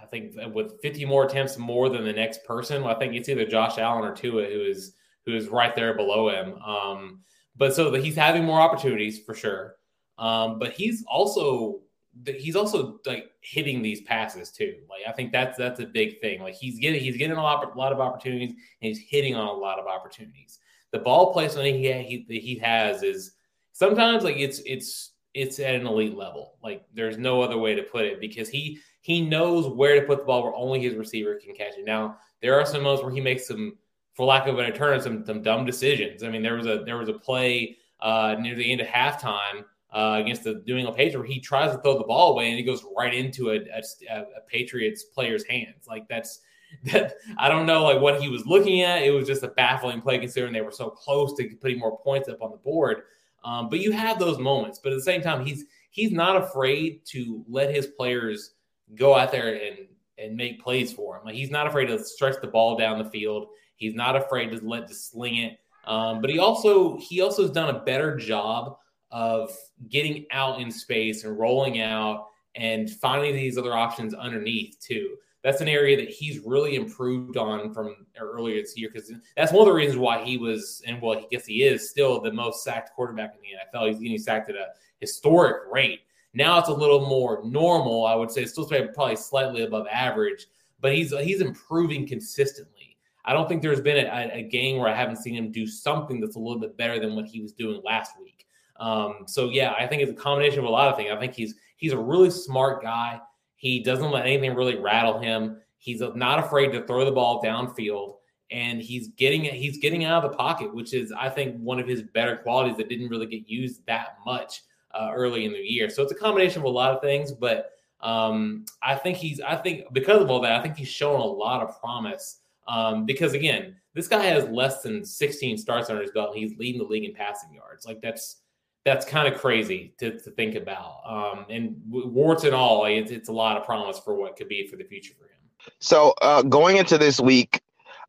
I 0.02 0.07
think 0.07 0.35
with 0.55 0.81
50 0.81 1.05
more 1.05 1.25
attempts 1.25 1.59
more 1.59 1.88
than 1.88 2.05
the 2.05 2.12
next 2.12 2.45
person. 2.45 2.85
I 2.85 2.95
think 2.95 3.14
it's 3.14 3.28
either 3.28 3.47
Josh 3.47 3.78
Allen 3.78 4.05
or 4.05 4.14
Tua 4.14 4.45
who 4.47 4.62
is 4.62 4.95
who 5.26 5.35
is 5.35 5.49
right 5.49 5.75
there 5.75 5.95
below 5.95 6.28
him. 6.31 6.55
Um, 6.62 7.21
but 7.57 7.75
so 7.75 7.93
he's 7.95 8.17
having 8.17 8.45
more 8.45 8.61
opportunities 8.61 9.21
for 9.21 9.35
sure. 9.35 9.76
Um, 10.19 10.59
but 10.59 10.73
he's 10.73 11.05
also 11.09 11.81
he's 12.25 12.57
also 12.57 12.99
like 13.07 13.31
hitting 13.40 13.83
these 13.83 14.00
passes 14.02 14.50
too. 14.50 14.76
Like 14.88 15.02
I 15.07 15.12
think 15.12 15.33
that's 15.33 15.59
that's 15.59 15.81
a 15.81 15.87
big 15.87 16.21
thing. 16.21 16.40
Like 16.40 16.55
he's 16.55 16.78
getting 16.78 17.00
he's 17.00 17.17
getting 17.17 17.37
a 17.37 17.43
lot 17.43 17.75
a 17.75 17.78
lot 17.78 17.93
of 17.93 18.00
opportunities 18.00 18.50
and 18.50 18.88
he's 18.88 18.99
hitting 18.99 19.35
on 19.35 19.47
a 19.47 19.52
lot 19.52 19.78
of 19.78 19.87
opportunities 19.87 20.59
the 20.90 20.99
ball 20.99 21.33
placement 21.33 21.67
he 21.67 21.93
he 22.28 22.40
he 22.40 22.59
has 22.59 23.02
is 23.02 23.33
sometimes 23.73 24.25
like 24.25 24.37
it's 24.37 24.61
it's 24.64 25.12
it's 25.35 25.59
at 25.59 25.75
an 25.75 25.87
elite 25.87 26.17
level. 26.17 26.55
Like 26.62 26.85
there's 26.95 27.19
no 27.19 27.43
other 27.43 27.59
way 27.59 27.75
to 27.75 27.83
put 27.83 28.07
it 28.07 28.21
because 28.21 28.49
he 28.49 28.78
he 29.09 29.23
knows 29.23 29.67
where 29.67 29.99
to 29.99 30.07
put 30.07 30.19
the 30.19 30.25
ball 30.27 30.43
where 30.43 30.55
only 30.55 30.83
his 30.83 30.95
receiver 30.95 31.41
can 31.43 31.55
catch 31.55 31.79
it. 31.79 31.87
Now 31.87 32.19
there 32.43 32.61
are 32.61 32.67
some 32.67 32.83
moments 32.83 33.03
where 33.03 33.12
he 33.12 33.23
makes 33.23 33.49
some, 33.49 33.79
for 34.12 34.27
lack 34.27 34.47
of 34.47 34.59
an 34.59 34.71
term, 34.75 35.00
some 35.00 35.25
some 35.25 35.41
dumb 35.41 35.65
decisions. 35.65 36.23
I 36.23 36.29
mean 36.29 36.43
there 36.43 36.57
was 36.57 36.67
a 36.67 36.83
there 36.85 36.99
was 36.99 37.09
a 37.09 37.15
play 37.15 37.79
uh, 38.00 38.37
near 38.38 38.55
the 38.55 38.71
end 38.71 38.83
of 38.83 38.87
halftime 38.87 39.65
uh, 39.95 40.19
against 40.23 40.45
the 40.45 40.62
New 40.67 40.77
England 40.77 40.95
Patriots 40.95 41.17
where 41.17 41.27
he 41.27 41.41
tries 41.41 41.75
to 41.75 41.81
throw 41.81 41.97
the 41.97 42.05
ball 42.05 42.33
away 42.33 42.50
and 42.50 42.59
he 42.59 42.62
goes 42.62 42.85
right 42.95 43.15
into 43.15 43.53
a, 43.53 43.55
a, 43.55 44.21
a 44.21 44.41
Patriots 44.47 45.05
player's 45.05 45.45
hands. 45.47 45.87
Like 45.88 46.07
that's 46.07 46.41
that 46.93 47.15
I 47.38 47.49
don't 47.49 47.65
know 47.65 47.85
like 47.85 48.03
what 48.03 48.21
he 48.21 48.29
was 48.29 48.45
looking 48.45 48.83
at. 48.83 49.03
It 49.03 49.11
was 49.11 49.27
just 49.27 49.43
a 49.43 49.49
baffling 49.49 50.03
play 50.03 50.19
considering 50.19 50.53
they 50.53 50.61
were 50.61 50.71
so 50.71 50.91
close 50.91 51.35
to 51.38 51.49
putting 51.62 51.79
more 51.79 51.99
points 51.99 52.29
up 52.29 52.43
on 52.43 52.50
the 52.50 52.59
board. 52.59 53.05
Um, 53.43 53.71
but 53.71 53.81
you 53.81 53.91
have 53.93 54.19
those 54.19 54.38
moments. 54.38 54.81
But 54.83 54.93
at 54.93 54.97
the 54.97 55.03
same 55.03 55.23
time, 55.23 55.47
he's 55.47 55.65
he's 55.88 56.12
not 56.12 56.37
afraid 56.37 57.07
to 57.07 57.43
let 57.49 57.75
his 57.75 57.87
players 57.87 58.57
go 58.95 59.14
out 59.14 59.33
there 59.33 59.54
and 59.54 59.78
and 60.18 60.37
make 60.37 60.62
plays 60.62 60.92
for 60.92 61.16
him. 61.16 61.23
Like 61.25 61.35
he's 61.35 61.50
not 61.50 61.66
afraid 61.66 61.87
to 61.87 61.99
stretch 61.99 62.40
the 62.40 62.49
ball 62.49 62.76
down 62.76 62.99
the 62.99 63.11
field. 63.11 63.49
He's 63.76 63.95
not 63.95 64.16
afraid 64.16 64.50
to 64.50 64.61
let 64.66 64.88
to 64.88 64.95
sling 64.95 65.37
it. 65.37 65.59
Um, 65.85 66.21
but 66.21 66.30
he 66.30 66.38
also 66.38 66.99
he 66.99 67.21
also 67.21 67.42
has 67.42 67.50
done 67.50 67.75
a 67.75 67.80
better 67.80 68.16
job 68.16 68.76
of 69.11 69.50
getting 69.88 70.26
out 70.30 70.61
in 70.61 70.71
space 70.71 71.25
and 71.25 71.38
rolling 71.38 71.80
out 71.80 72.26
and 72.54 72.90
finding 72.90 73.35
these 73.35 73.57
other 73.57 73.75
options 73.75 74.12
underneath 74.12 74.78
too. 74.80 75.16
that's 75.42 75.61
an 75.61 75.68
area 75.68 75.97
that 75.97 76.11
he's 76.11 76.40
really 76.40 76.75
improved 76.75 77.37
on 77.37 77.73
from 77.73 77.95
earlier 78.18 78.61
this 78.61 78.76
year 78.76 78.90
because 78.92 79.11
that's 79.37 79.52
one 79.52 79.62
of 79.62 79.66
the 79.66 79.73
reasons 79.73 79.99
why 79.99 80.23
he 80.23 80.37
was 80.37 80.83
and 80.87 81.00
well, 81.00 81.18
I 81.18 81.25
guess 81.30 81.47
he 81.47 81.62
is 81.62 81.88
still 81.88 82.21
the 82.21 82.33
most 82.33 82.64
sacked 82.64 82.95
quarterback 82.95 83.35
in 83.35 83.40
the 83.40 83.78
NFL. 83.78 83.88
He's 83.88 84.00
getting 84.00 84.18
sacked 84.18 84.50
at 84.50 84.57
a 84.57 84.66
historic 85.00 85.62
rate. 85.71 86.00
Now 86.35 86.59
it's 86.59 86.69
a 86.69 86.75
little 86.75 87.07
more 87.07 87.43
normal. 87.45 88.07
I 88.07 88.15
would 88.15 88.31
say 88.31 88.45
still 88.45 88.67
probably 88.67 89.17
slightly 89.17 89.65
above 89.65 89.87
average, 89.91 90.47
but 90.81 90.95
he's 90.95 91.17
he's 91.19 91.41
improving 91.41 92.07
consistently. 92.07 92.97
I 93.25 93.33
don't 93.33 93.49
think 93.49 93.61
there's 93.61 93.81
been 93.81 94.07
a, 94.07 94.31
a 94.33 94.43
game 94.43 94.79
where 94.79 94.89
I 94.89 94.95
haven't 94.95 95.17
seen 95.17 95.35
him 95.35 95.53
do 95.53 95.67
something 95.67 96.21
that's 96.21 96.37
a 96.37 96.39
little 96.39 96.59
bit 96.59 96.77
better 96.77 96.99
than 96.99 97.15
what 97.15 97.27
he 97.27 97.41
was 97.41 97.53
doing 97.53 97.83
last 97.85 98.13
week. 98.19 98.47
Um, 98.79 99.25
so 99.27 99.51
yeah, 99.51 99.75
I 99.79 99.87
think 99.87 100.03
it's 100.03 100.13
a 100.13 100.15
combination 100.15 100.61
of 100.61 100.65
a 100.65 100.71
lot 100.71 100.89
of 100.89 100.97
things. 100.97 101.11
I 101.13 101.19
think 101.19 101.35
he's 101.35 101.55
he's 101.77 101.93
a 101.93 101.99
really 101.99 102.31
smart 102.31 102.83
guy. 102.83 103.21
He 103.57 103.83
doesn't 103.83 104.11
let 104.11 104.25
anything 104.25 104.55
really 104.55 104.77
rattle 104.77 105.19
him. 105.19 105.61
He's 105.79 106.01
not 106.15 106.39
afraid 106.39 106.73
to 106.73 106.87
throw 106.87 107.05
the 107.05 107.13
ball 107.13 107.43
downfield, 107.43 108.17
and 108.51 108.81
he's 108.81 109.09
getting 109.09 109.45
he's 109.45 109.79
getting 109.79 110.05
out 110.05 110.25
of 110.25 110.31
the 110.31 110.37
pocket, 110.37 110.75
which 110.75 110.95
is 110.95 111.13
I 111.13 111.29
think 111.29 111.57
one 111.59 111.79
of 111.79 111.89
his 111.89 112.03
better 112.03 112.37
qualities 112.37 112.77
that 112.77 112.89
didn't 112.89 113.09
really 113.09 113.27
get 113.27 113.49
used 113.49 113.85
that 113.87 114.19
much 114.25 114.63
uh, 114.99 115.12
early 115.14 115.45
in 115.45 115.52
the 115.52 115.59
year. 115.59 115.88
So 115.88 116.02
it's 116.02 116.12
a 116.12 116.17
combination 116.17 116.61
of 116.61 116.64
a 116.64 116.71
lot 116.71 116.93
of 116.93 117.00
things, 117.00 117.33
but 117.33 117.73
um, 118.00 118.64
I 118.83 118.95
think 118.95 119.17
he's 119.17 119.40
I 119.40 119.57
think 119.57 119.93
because 119.93 120.23
of 120.23 120.31
all 120.31 120.40
that, 120.40 120.52
I 120.52 120.62
think 120.62 120.76
he's 120.76 120.88
shown 120.88 121.21
a 121.21 121.25
lot 121.25 121.62
of 121.62 121.78
promise. 121.81 122.40
Um, 122.67 123.07
because 123.07 123.33
again, 123.33 123.76
this 123.95 124.09
guy 124.09 124.25
has 124.25 124.47
less 124.49 124.83
than 124.83 125.05
16 125.05 125.57
starts 125.57 125.88
under 125.88 126.02
his 126.02 126.11
belt. 126.11 126.37
He's 126.37 126.57
leading 126.59 126.81
the 126.81 126.87
league 126.87 127.05
in 127.05 127.14
passing 127.14 127.52
yards. 127.52 127.87
Like 127.87 128.00
that's 128.02 128.43
that's 128.85 129.05
kind 129.05 129.33
of 129.33 129.38
crazy 129.38 129.93
to, 129.99 130.19
to 130.19 130.31
think 130.31 130.55
about. 130.55 131.00
Um, 131.05 131.47
and 131.50 131.76
warts 131.87 132.45
and 132.45 132.55
all, 132.55 132.85
it's, 132.87 133.11
it's 133.11 133.28
a 133.28 133.33
lot 133.33 133.57
of 133.57 133.64
promise 133.64 133.99
for 133.99 134.14
what 134.14 134.37
could 134.37 134.49
be 134.49 134.67
for 134.67 134.76
the 134.76 134.85
future 134.85 135.14
for 135.19 135.25
him. 135.25 135.73
So 135.78 136.14
uh, 136.23 136.43
going 136.43 136.78
into 136.78 136.97
this 136.97 137.21
week, 137.21 137.61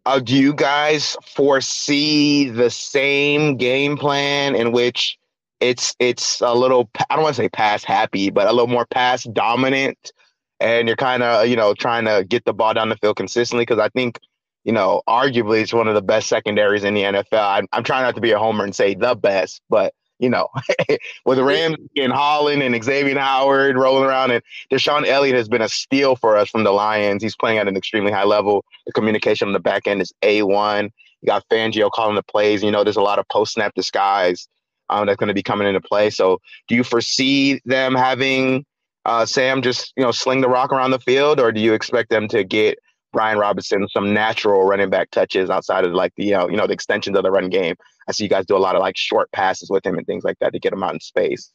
uh, 0.05 0.19
do 0.19 0.35
you 0.37 0.53
guys 0.53 1.17
foresee 1.25 2.49
the 2.49 2.69
same 2.69 3.57
game 3.57 3.97
plan 3.97 4.55
in 4.55 4.71
which 4.71 5.18
it's 5.59 5.95
it's 5.99 6.41
a 6.41 6.53
little 6.53 6.89
I 7.09 7.15
don't 7.15 7.23
want 7.23 7.35
to 7.35 7.41
say 7.41 7.49
pass 7.49 7.83
happy, 7.83 8.29
but 8.29 8.47
a 8.47 8.51
little 8.51 8.67
more 8.67 8.85
pass 8.85 9.23
dominant, 9.23 10.11
and 10.59 10.87
you're 10.87 10.97
kind 10.97 11.23
of 11.23 11.47
you 11.47 11.55
know 11.55 11.73
trying 11.73 12.05
to 12.05 12.25
get 12.27 12.45
the 12.45 12.53
ball 12.53 12.73
down 12.73 12.89
the 12.89 12.97
field 12.97 13.17
consistently 13.17 13.63
because 13.63 13.79
I 13.79 13.89
think 13.89 14.19
you 14.63 14.71
know 14.71 15.01
arguably 15.07 15.61
it's 15.61 15.73
one 15.73 15.87
of 15.87 15.95
the 15.95 16.01
best 16.01 16.27
secondaries 16.27 16.83
in 16.83 16.93
the 16.93 17.03
NFL. 17.03 17.57
I'm, 17.57 17.67
I'm 17.71 17.83
trying 17.83 18.03
not 18.03 18.15
to 18.15 18.21
be 18.21 18.31
a 18.31 18.39
homer 18.39 18.63
and 18.63 18.75
say 18.75 18.95
the 18.95 19.15
best, 19.15 19.61
but 19.69 19.93
you 20.19 20.29
know, 20.29 20.49
with 21.25 21.37
the 21.37 21.43
Rams 21.43 21.77
and 21.95 22.11
Holland 22.11 22.61
and 22.61 22.83
Xavier 22.83 23.17
Howard 23.17 23.77
rolling 23.77 24.03
around, 24.03 24.31
and 24.31 24.43
DeShon 24.71 25.07
Elliott 25.07 25.35
has 25.35 25.47
been 25.47 25.61
a 25.61 25.69
steal 25.69 26.15
for 26.15 26.37
us 26.37 26.49
from 26.49 26.63
the 26.63 26.71
Lions. 26.71 27.23
He's 27.23 27.37
playing 27.37 27.57
at 27.57 27.67
an 27.67 27.77
extremely 27.77 28.11
high 28.11 28.25
level. 28.25 28.65
The 28.85 28.91
communication 28.91 29.47
on 29.47 29.53
the 29.53 29.59
back 29.59 29.87
end 29.87 30.01
is 30.01 30.13
a 30.21 30.43
one. 30.43 30.91
You 31.21 31.27
got 31.27 31.47
Fangio 31.49 31.89
calling 31.89 32.15
the 32.15 32.23
plays. 32.23 32.63
You 32.63 32.71
know, 32.71 32.83
there's 32.83 32.97
a 32.97 33.01
lot 33.01 33.19
of 33.19 33.27
post 33.29 33.53
snap 33.53 33.73
disguise 33.75 34.47
um, 34.89 35.05
that's 35.05 35.17
going 35.17 35.27
to 35.27 35.33
be 35.33 35.43
coming 35.43 35.67
into 35.67 35.81
play. 35.81 36.09
So, 36.09 36.39
do 36.67 36.75
you 36.75 36.83
foresee 36.83 37.61
them 37.65 37.95
having 37.95 38.65
uh, 39.05 39.25
Sam 39.25 39.61
just 39.61 39.93
you 39.95 40.03
know 40.03 40.11
sling 40.11 40.41
the 40.41 40.49
rock 40.49 40.71
around 40.71 40.91
the 40.91 40.99
field, 40.99 41.39
or 41.39 41.51
do 41.51 41.61
you 41.61 41.73
expect 41.73 42.09
them 42.09 42.27
to 42.29 42.43
get 42.43 42.79
Brian 43.11 43.37
Robinson 43.37 43.87
some 43.89 44.13
natural 44.13 44.63
running 44.65 44.89
back 44.89 45.11
touches 45.11 45.49
outside 45.49 45.83
of 45.85 45.93
like 45.93 46.13
the 46.15 46.25
you 46.25 46.31
know, 46.31 46.49
you 46.49 46.57
know 46.57 46.67
the 46.67 46.73
extensions 46.73 47.17
of 47.17 47.23
the 47.23 47.31
run 47.31 47.49
game. 47.49 47.75
I 48.07 48.11
see 48.11 48.23
you 48.23 48.29
guys 48.29 48.45
do 48.45 48.55
a 48.55 48.59
lot 48.59 48.75
of 48.75 48.81
like 48.81 48.97
short 48.97 49.31
passes 49.31 49.69
with 49.69 49.85
him 49.85 49.97
and 49.97 50.05
things 50.05 50.23
like 50.23 50.39
that 50.39 50.53
to 50.53 50.59
get 50.59 50.73
him 50.73 50.83
out 50.83 50.93
in 50.93 50.99
space. 50.99 51.51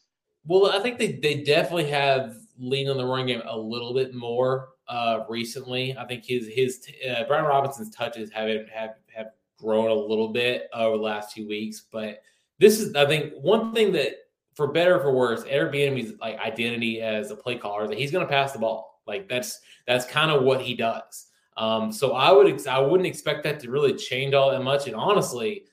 Well, 0.47 0.71
I 0.71 0.81
think 0.81 0.99
they, 0.99 1.13
they 1.13 1.43
definitely 1.43 1.91
have 1.91 2.37
leaned 2.59 2.91
on 2.91 2.97
the 2.97 3.07
run 3.07 3.27
game 3.27 3.43
a 3.47 3.57
little 3.57 3.95
bit 3.95 4.15
more 4.15 4.69
uh, 4.89 5.21
recently. 5.29 5.97
I 5.97 6.05
think 6.07 6.25
his 6.25 6.49
his 6.49 6.87
uh, 7.09 7.25
Brian 7.27 7.45
Robinson's 7.45 7.91
touches 7.91 8.31
have 8.33 8.49
have 8.69 8.97
have 9.15 9.27
grown 9.59 9.91
a 9.91 9.95
little 9.95 10.29
bit 10.29 10.69
over 10.75 10.97
the 10.97 11.03
last 11.03 11.33
few 11.33 11.49
weeks, 11.49 11.87
but 11.91 12.21
this 12.59 12.81
is 12.81 12.95
I 12.95 13.07
think 13.07 13.33
one 13.35 13.75
thing 13.75 13.93
that 13.93 14.13
for 14.55 14.69
better 14.69 14.97
or 14.97 15.01
for 15.01 15.13
worse, 15.13 15.45
Bieniemy's 15.45 16.19
like 16.21 16.39
identity 16.39 17.01
as 17.01 17.31
a 17.31 17.37
play 17.37 17.57
caller 17.57 17.85
is 17.85 17.91
that 17.91 17.99
he's 17.99 18.13
going 18.13 18.25
to 18.25 18.31
pass 18.31 18.53
the 18.53 18.59
ball. 18.59 19.01
Like 19.07 19.29
that's 19.29 19.61
that's 19.87 20.07
kind 20.07 20.31
of 20.31 20.43
what 20.43 20.61
he 20.61 20.75
does. 20.75 21.27
Um, 21.57 21.93
so 21.93 22.13
I 22.13 22.33
would 22.33 22.67
I 22.67 22.79
wouldn't 22.79 23.07
expect 23.07 23.45
that 23.45 23.61
to 23.61 23.71
really 23.71 23.95
change 23.95 24.35
all 24.35 24.51
that 24.51 24.63
much. 24.63 24.87
And 24.87 24.97
honestly, 24.97 25.65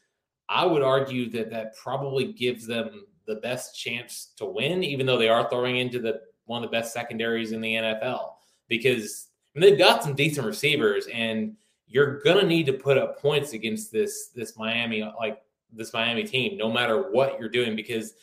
I 0.50 0.66
would 0.66 0.82
argue 0.82 1.30
that 1.32 1.50
that 1.52 1.76
probably 1.76 2.34
gives 2.34 2.68
them 2.68 3.06
the 3.26 3.36
best 3.36 3.78
chance 3.80 4.34
to 4.38 4.46
win, 4.46 4.84
even 4.84 5.06
though 5.06 5.18
they 5.18 5.30
are 5.30 5.50
throwing 5.50 5.78
into 5.78 6.00
the 6.00 6.22
one 6.46 6.64
of 6.64 6.70
the 6.70 6.76
best 6.76 6.94
secondaries 6.94 7.52
in 7.52 7.62
the 7.62 7.76
NFL 7.76 8.32
because 8.72 9.28
I 9.54 9.60
mean, 9.60 9.70
they've 9.70 9.78
got 9.78 10.02
some 10.02 10.16
decent 10.16 10.48
receivers, 10.48 11.06
and 11.14 11.56
you're 11.88 12.22
gonna 12.22 12.48
need 12.48 12.66
to 12.68 12.74
put 12.74 12.98
up 12.98 13.22
points 13.22 13.52
against 13.52 13.92
this 13.92 14.30
this 14.30 14.58
Miami 14.58 15.04
like 15.20 15.42
this 15.72 15.94
Miami 15.94 16.24
team, 16.24 16.58
no 16.58 16.72
matter 16.72 17.12
what 17.12 17.40
you're 17.40 17.50
doing. 17.50 17.76
Because 17.76 18.14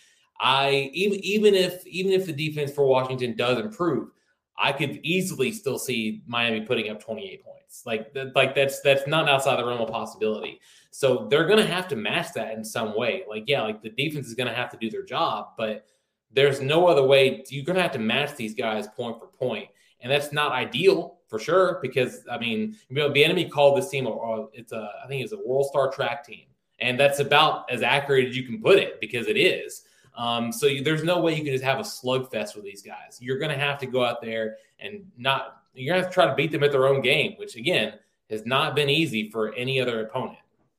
I 0.41 0.91
even 0.93 1.19
even 1.25 1.55
if 1.55 1.87
even 1.87 2.13
if 2.13 2.27
the 2.27 2.33
defense 2.33 2.73
for 2.73 2.87
Washington 2.87 3.37
does 3.37 3.59
improve, 3.59 4.11
I 4.59 4.73
could 4.73 5.01
easily 5.03 5.53
still 5.53 5.79
see 5.79 6.23
Miami 6.27 6.63
putting 6.63 6.91
up 6.91 7.01
28 7.01 7.45
points. 7.45 7.83
Like, 7.87 8.15
like 8.35 8.55
that's 8.55 8.81
that's 8.81 9.07
not 9.07 9.29
outside 9.29 9.57
the 9.57 9.65
realm 9.65 9.81
of 9.81 9.91
possibility. 9.91 10.61
So 10.91 11.29
they're 11.31 11.47
going 11.47 11.59
to 11.59 11.73
have 11.73 11.87
to 11.89 11.97
match 11.97 12.33
that 12.35 12.55
in 12.55 12.65
some 12.65 12.97
way. 12.97 13.25
Like, 13.29 13.45
yeah, 13.47 13.63
like 13.63 13.83
the 13.83 13.91
defense 13.91 14.27
is 14.27 14.35
going 14.35 14.49
to 14.49 14.55
have 14.55 14.71
to 14.71 14.77
do 14.77 14.91
their 14.91 15.05
job, 15.05 15.51
but 15.57 15.87
there's 16.33 16.61
no 16.61 16.87
other 16.89 17.05
way. 17.05 17.45
You're 17.49 17.65
going 17.65 17.77
to 17.77 17.83
have 17.83 17.93
to 17.93 17.99
match 17.99 18.37
these 18.37 18.55
guys 18.55 18.89
point 18.89 19.19
for 19.19 19.27
point, 19.27 19.69
and 20.01 20.11
that's 20.11 20.33
not 20.33 20.53
ideal 20.53 21.19
for 21.29 21.39
sure. 21.39 21.79
Because 21.83 22.25
I 22.31 22.39
mean, 22.39 22.77
you 22.89 22.97
know, 22.97 23.11
Bieniemy 23.11 23.51
called 23.51 23.79
this 23.79 23.91
team, 23.91 24.07
or 24.07 24.49
it's 24.53 24.73
a, 24.73 24.91
I 25.05 25.07
think 25.07 25.23
it's 25.23 25.33
a 25.33 25.39
World 25.47 25.67
Star 25.67 25.91
track 25.91 26.25
team, 26.25 26.47
and 26.81 26.99
that's 26.99 27.19
about 27.19 27.71
as 27.71 27.83
accurate 27.83 28.29
as 28.29 28.37
you 28.37 28.45
can 28.45 28.61
put 28.61 28.79
it 28.79 29.01
because 29.01 29.27
it 29.27 29.37
is. 29.37 29.83
Um, 30.17 30.53
so 30.53 30.67
you, 30.67 30.83
there's 30.83 31.05
no 31.05 31.21
way 31.21 31.35
you 31.35 31.45
can 31.45 31.53
just 31.53 31.65
have 31.65 31.79
a 31.79 31.83
slugfest 31.83 32.57
with 32.57 32.65
these 32.65 32.83
guys. 32.83 33.19
You're 33.21 33.39
going 33.39 33.51
to 33.51 33.59
have 33.59 33.79
to 33.79 33.87
go 33.87 34.05
out 34.05 34.21
there 34.21 34.57
and 34.81 35.07
not. 35.17 35.63
You're 35.75 35.95
going 35.95 36.01
to 36.01 36.07
have 36.07 36.13
to 36.13 36.15
try 36.15 36.27
to 36.27 36.35
beat 36.35 36.51
them 36.51 36.65
at 36.65 36.73
their 36.73 36.89
own 36.89 37.03
game, 37.03 37.35
which 37.39 37.55
again 37.55 37.95
has 38.31 38.45
not 38.45 38.75
been 38.75 38.91
easy 38.91 39.31
for 39.31 39.55
any 39.55 39.81
other 39.81 40.05
opponent. 40.05 40.39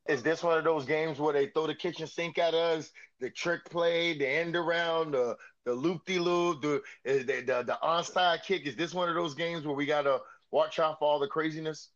Is 0.10 0.22
this 0.22 0.44
one 0.44 0.58
of 0.58 0.64
those 0.64 0.86
games 0.86 1.20
where 1.20 1.34
they 1.34 1.48
throw 1.48 1.68
the 1.68 1.76
kitchen 1.76 2.06
sink 2.06 2.38
at 2.38 2.54
us, 2.54 2.92
the 3.20 3.30
trick 3.30 3.64
play, 3.66 4.18
the 4.18 4.28
end 4.28 4.56
around, 4.56 5.12
the 5.12 5.38
the 5.66 5.74
loop 5.74 6.06
de 6.06 6.20
loop, 6.20 6.62
the, 6.62 6.82
the 7.06 7.24
the 7.24 7.64
the 7.66 7.78
onside 7.82 8.44
kick? 8.44 8.66
Is 8.66 8.76
this 8.76 8.94
one 8.94 9.08
of 9.08 9.16
those 9.16 9.36
games 9.36 9.66
where 9.66 9.76
we 9.76 9.86
got 9.86 10.02
to 10.02 10.20
watch 10.52 10.80
out 10.80 11.00
for 11.00 11.06
all 11.06 11.20
the 11.20 11.28
craziness? 11.28 11.90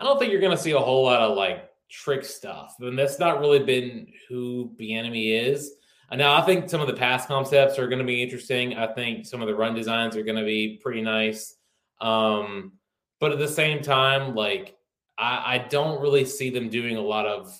I 0.00 0.04
don't 0.04 0.18
think 0.18 0.32
you're 0.32 0.40
going 0.40 0.56
to 0.56 0.62
see 0.62 0.72
a 0.72 0.78
whole 0.78 1.04
lot 1.04 1.20
of 1.20 1.36
like 1.36 1.70
trick 1.90 2.24
stuff, 2.24 2.74
and 2.80 2.98
that's 2.98 3.18
not 3.18 3.40
really 3.40 3.62
been 3.62 4.08
who 4.28 4.74
Bieniemy 4.78 5.48
is. 5.48 5.72
Now, 6.12 6.34
I 6.34 6.42
think 6.42 6.70
some 6.70 6.80
of 6.80 6.86
the 6.86 6.94
pass 6.94 7.26
concepts 7.26 7.78
are 7.78 7.88
going 7.88 7.98
to 7.98 8.04
be 8.04 8.22
interesting. 8.22 8.76
I 8.76 8.86
think 8.86 9.26
some 9.26 9.40
of 9.40 9.48
the 9.48 9.54
run 9.54 9.74
designs 9.74 10.16
are 10.16 10.22
going 10.22 10.38
to 10.38 10.44
be 10.44 10.78
pretty 10.82 11.02
nice. 11.02 11.56
Um, 12.00 12.72
but 13.20 13.32
at 13.32 13.38
the 13.38 13.48
same 13.48 13.82
time, 13.82 14.34
like 14.34 14.76
I, 15.18 15.54
I, 15.54 15.58
don't 15.58 16.00
really 16.00 16.24
see 16.24 16.50
them 16.50 16.68
doing 16.68 16.96
a 16.96 17.00
lot 17.00 17.26
of 17.26 17.58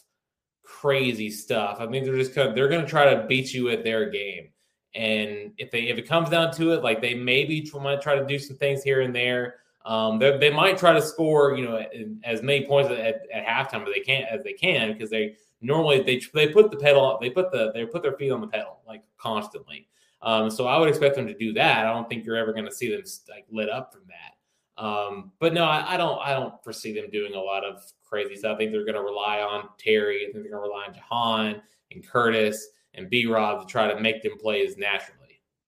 crazy 0.64 1.30
stuff. 1.30 1.78
I 1.80 1.86
mean, 1.86 2.04
they're 2.04 2.16
just 2.16 2.34
kind 2.34 2.48
of, 2.48 2.54
they're 2.54 2.68
going 2.68 2.84
to 2.84 2.90
try 2.90 3.14
to 3.14 3.26
beat 3.26 3.54
you 3.54 3.70
at 3.70 3.84
their 3.84 4.10
game. 4.10 4.48
And 4.94 5.52
if 5.58 5.70
they 5.70 5.88
if 5.88 5.98
it 5.98 6.08
comes 6.08 6.30
down 6.30 6.52
to 6.52 6.72
it, 6.72 6.82
like 6.82 7.00
they 7.00 7.14
maybe 7.14 7.68
might 7.80 8.00
try 8.00 8.14
to 8.16 8.26
do 8.26 8.38
some 8.38 8.56
things 8.56 8.82
here 8.82 9.00
and 9.00 9.14
there. 9.14 9.56
Um, 9.84 10.18
they, 10.18 10.36
they 10.38 10.50
might 10.50 10.78
try 10.78 10.92
to 10.92 11.02
score, 11.02 11.56
you 11.56 11.64
know, 11.64 11.84
as 12.24 12.42
many 12.42 12.66
points 12.66 12.90
at, 12.90 13.26
at 13.32 13.46
halftime 13.46 13.86
as 13.86 13.92
they 13.94 14.00
can 14.00 14.24
as 14.30 14.42
they 14.42 14.54
can 14.54 14.92
because 14.92 15.10
they 15.10 15.36
normally 15.60 16.02
they 16.02 16.22
they 16.32 16.48
put 16.48 16.70
the 16.70 16.76
pedal 16.76 17.18
they 17.20 17.30
put 17.30 17.52
the 17.52 17.70
they 17.72 17.84
put 17.84 18.02
their 18.02 18.14
feet 18.14 18.30
on 18.30 18.40
the 18.40 18.46
pedal 18.46 18.80
like 18.86 19.02
constantly. 19.18 19.88
Um, 20.22 20.50
so 20.50 20.66
I 20.66 20.78
would 20.78 20.88
expect 20.88 21.16
them 21.16 21.26
to 21.26 21.34
do 21.34 21.52
that. 21.52 21.86
I 21.86 21.92
don't 21.92 22.08
think 22.08 22.24
you're 22.24 22.36
ever 22.36 22.54
going 22.54 22.64
to 22.64 22.72
see 22.72 22.90
them 22.90 23.02
like 23.28 23.44
lit 23.50 23.68
up 23.68 23.92
from 23.92 24.02
that. 24.08 24.82
Um, 24.82 25.32
but 25.38 25.52
no, 25.52 25.64
I, 25.64 25.94
I, 25.94 25.96
don't 25.96 26.18
I 26.20 26.32
don't 26.32 26.62
foresee 26.64 26.94
them 26.94 27.10
doing 27.10 27.34
a 27.34 27.40
lot 27.40 27.62
of 27.62 27.82
crazy 28.02 28.34
stuff. 28.34 28.54
I 28.54 28.58
think 28.58 28.72
they're 28.72 28.84
going 28.84 28.94
to 28.94 29.02
rely 29.02 29.40
on 29.40 29.68
Terry. 29.78 30.22
I 30.22 30.32
think 30.32 30.44
they're 30.44 30.52
going 30.52 30.64
to 30.64 30.68
rely 30.68 30.86
on 30.88 30.94
Jahan 30.94 31.62
and 31.92 32.06
Curtis 32.06 32.68
and 32.94 33.10
B 33.10 33.26
Rob 33.26 33.60
to 33.60 33.70
try 33.70 33.92
to 33.92 34.00
make 34.00 34.22
them 34.22 34.38
plays 34.38 34.76
naturally. 34.76 35.23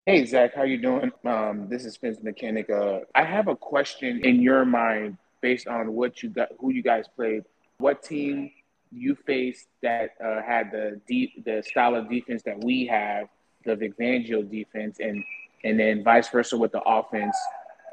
Hey 0.09 0.25
Zach, 0.25 0.55
how 0.55 0.63
you 0.63 0.79
doing? 0.79 1.11
Um, 1.25 1.67
this 1.69 1.85
is 1.85 1.95
Spence 1.95 2.23
Mechanic. 2.23 2.71
Uh, 2.71 3.01
I 3.17 3.25
have 3.25 3.49
a 3.49 3.57
question 3.57 4.25
in 4.25 4.41
your 4.41 4.65
mind 4.65 5.19
based 5.41 5.67
on 5.67 5.95
what 5.95 6.23
you 6.23 6.29
got, 6.29 6.51
who 6.61 6.71
you 6.71 6.81
guys 6.81 7.07
played. 7.17 7.43
What 7.79 8.05
team 8.05 8.53
you 8.93 9.17
faced 9.27 9.67
that 9.83 10.11
uh, 10.25 10.43
had 10.43 10.71
the 10.71 11.01
deep 11.09 11.45
the 11.45 11.61
style 11.67 11.97
of 11.97 12.09
defense 12.09 12.45
that 12.45 12.63
we 12.63 12.87
have, 12.87 13.27
the 13.65 13.75
Vic 13.75 13.99
Fangio 13.99 14.49
defense, 14.49 14.99
and 15.01 15.25
and 15.65 15.77
then 15.77 16.05
vice 16.05 16.29
versa 16.29 16.57
with 16.57 16.71
the 16.71 16.83
offense. 16.83 17.37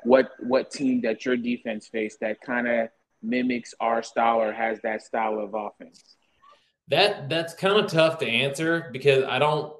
What 0.04 0.34
what 0.40 0.70
team 0.70 1.02
that 1.02 1.26
your 1.26 1.36
defense 1.36 1.88
faced 1.88 2.20
that 2.20 2.42
kind 2.42 2.68
of 2.68 2.90
mimics 3.24 3.74
our 3.80 4.04
style 4.04 4.40
or 4.40 4.54
has 4.54 4.80
that 4.84 5.02
style 5.02 5.40
of 5.40 5.56
offense? 5.56 6.04
That 6.90 7.28
that's 7.28 7.56
kind 7.56 7.84
of 7.84 7.92
tough 7.92 8.20
to 8.20 8.28
answer 8.28 8.90
because 8.94 9.24
I 9.24 9.40
don't 9.40 9.74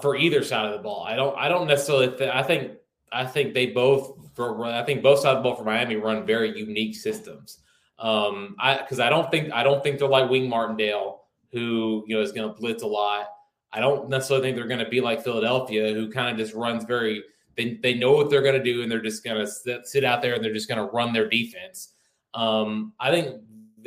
for 0.00 0.16
either 0.16 0.42
side 0.42 0.66
of 0.66 0.72
the 0.72 0.82
ball. 0.82 1.04
I 1.06 1.16
don't 1.16 1.36
I 1.36 1.48
don't 1.48 1.66
necessarily 1.66 2.08
th- 2.08 2.30
I 2.32 2.42
think 2.42 2.72
I 3.12 3.24
think 3.24 3.54
they 3.54 3.66
both 3.66 4.30
for 4.34 4.64
I 4.64 4.82
think 4.82 5.02
both 5.02 5.20
sides 5.20 5.36
of 5.36 5.42
the 5.42 5.48
ball 5.48 5.56
for 5.56 5.64
Miami 5.64 5.96
run 5.96 6.26
very 6.26 6.58
unique 6.58 6.94
systems. 6.96 7.58
Um, 7.98 8.56
I 8.58 8.78
because 8.78 9.00
I 9.00 9.08
don't 9.08 9.30
think 9.30 9.52
I 9.52 9.62
don't 9.62 9.82
think 9.82 9.98
they're 9.98 10.08
like 10.08 10.30
Wink 10.30 10.48
Martindale, 10.48 11.22
who 11.52 12.04
you 12.06 12.16
know 12.16 12.22
is 12.22 12.32
going 12.32 12.48
to 12.48 12.54
blitz 12.54 12.82
a 12.82 12.86
lot. 12.86 13.28
I 13.72 13.80
don't 13.80 14.08
necessarily 14.08 14.46
think 14.46 14.56
they're 14.56 14.66
going 14.66 14.84
to 14.84 14.88
be 14.88 15.00
like 15.00 15.22
Philadelphia, 15.22 15.92
who 15.92 16.10
kind 16.10 16.30
of 16.30 16.36
just 16.36 16.54
runs 16.54 16.84
very. 16.84 17.22
They, 17.56 17.78
they 17.82 17.94
know 17.94 18.12
what 18.12 18.28
they're 18.28 18.42
going 18.42 18.54
to 18.54 18.62
do, 18.62 18.82
and 18.82 18.90
they're 18.90 19.00
just 19.00 19.24
going 19.24 19.38
to 19.38 19.46
sit, 19.46 19.86
sit 19.86 20.04
out 20.04 20.20
there 20.20 20.34
and 20.34 20.44
they're 20.44 20.52
just 20.52 20.68
going 20.68 20.78
to 20.78 20.92
run 20.92 21.14
their 21.14 21.28
defense. 21.28 21.92
Um, 22.34 22.92
I 23.00 23.10
think, 23.10 23.40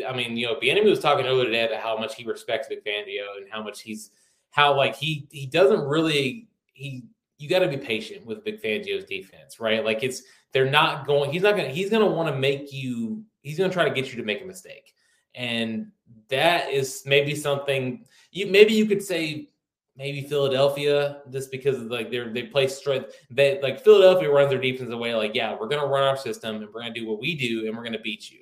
I 0.07 0.15
mean, 0.15 0.37
you 0.37 0.47
know, 0.47 0.55
Bieniemy 0.55 0.89
was 0.89 0.99
talking 0.99 1.27
earlier 1.27 1.45
today 1.45 1.65
about 1.65 1.81
how 1.81 1.95
much 1.95 2.15
he 2.15 2.23
respects 2.23 2.67
Vic 2.67 2.83
Fangio 2.83 3.37
and 3.37 3.47
how 3.51 3.61
much 3.61 3.81
he's 3.81 4.09
how 4.51 4.75
like 4.75 4.95
he 4.95 5.27
he 5.31 5.45
doesn't 5.45 5.81
really 5.81 6.47
he 6.73 7.03
you 7.37 7.49
got 7.49 7.59
to 7.59 7.67
be 7.67 7.77
patient 7.77 8.25
with 8.25 8.43
Vic 8.43 8.61
Fangio's 8.61 9.05
defense, 9.05 9.59
right? 9.59 9.83
Like 9.83 10.03
it's 10.03 10.23
they're 10.51 10.69
not 10.69 11.07
going. 11.07 11.31
He's 11.31 11.41
not 11.41 11.55
to 11.69 11.73
He's 11.73 11.89
to 12.05 12.11
want 12.11 12.33
to 12.33 12.35
make 12.35 12.71
you. 12.73 13.23
He's 13.41 13.57
to 13.69 13.73
try 13.73 13.85
to 13.87 13.93
get 13.93 14.11
you 14.11 14.17
to 14.17 14.23
make 14.25 14.41
a 14.41 14.45
mistake, 14.45 14.93
and 15.35 15.87
that 16.27 16.69
is 16.69 17.03
maybe 17.05 17.35
something. 17.35 18.05
You 18.31 18.47
maybe 18.47 18.73
you 18.73 18.85
could 18.85 19.01
say 19.01 19.49
maybe 19.95 20.23
Philadelphia 20.23 21.21
just 21.31 21.51
because 21.51 21.77
like 21.83 22.11
they're 22.11 22.33
they 22.33 22.43
play 22.43 22.67
strength. 22.67 23.13
They 23.29 23.59
like 23.61 23.83
Philadelphia 23.83 24.29
runs 24.29 24.49
their 24.49 24.59
defense 24.59 24.91
away. 24.91 25.15
Like 25.15 25.33
yeah, 25.33 25.55
we're 25.59 25.67
to 25.81 25.87
run 25.87 26.03
our 26.03 26.17
system 26.17 26.57
and 26.57 26.65
we're 26.65 26.81
to 26.93 26.99
do 26.99 27.07
what 27.07 27.19
we 27.19 27.35
do 27.35 27.67
and 27.67 27.75
we're 27.75 27.83
to 27.93 27.99
beat 27.99 28.29
you. 28.29 28.39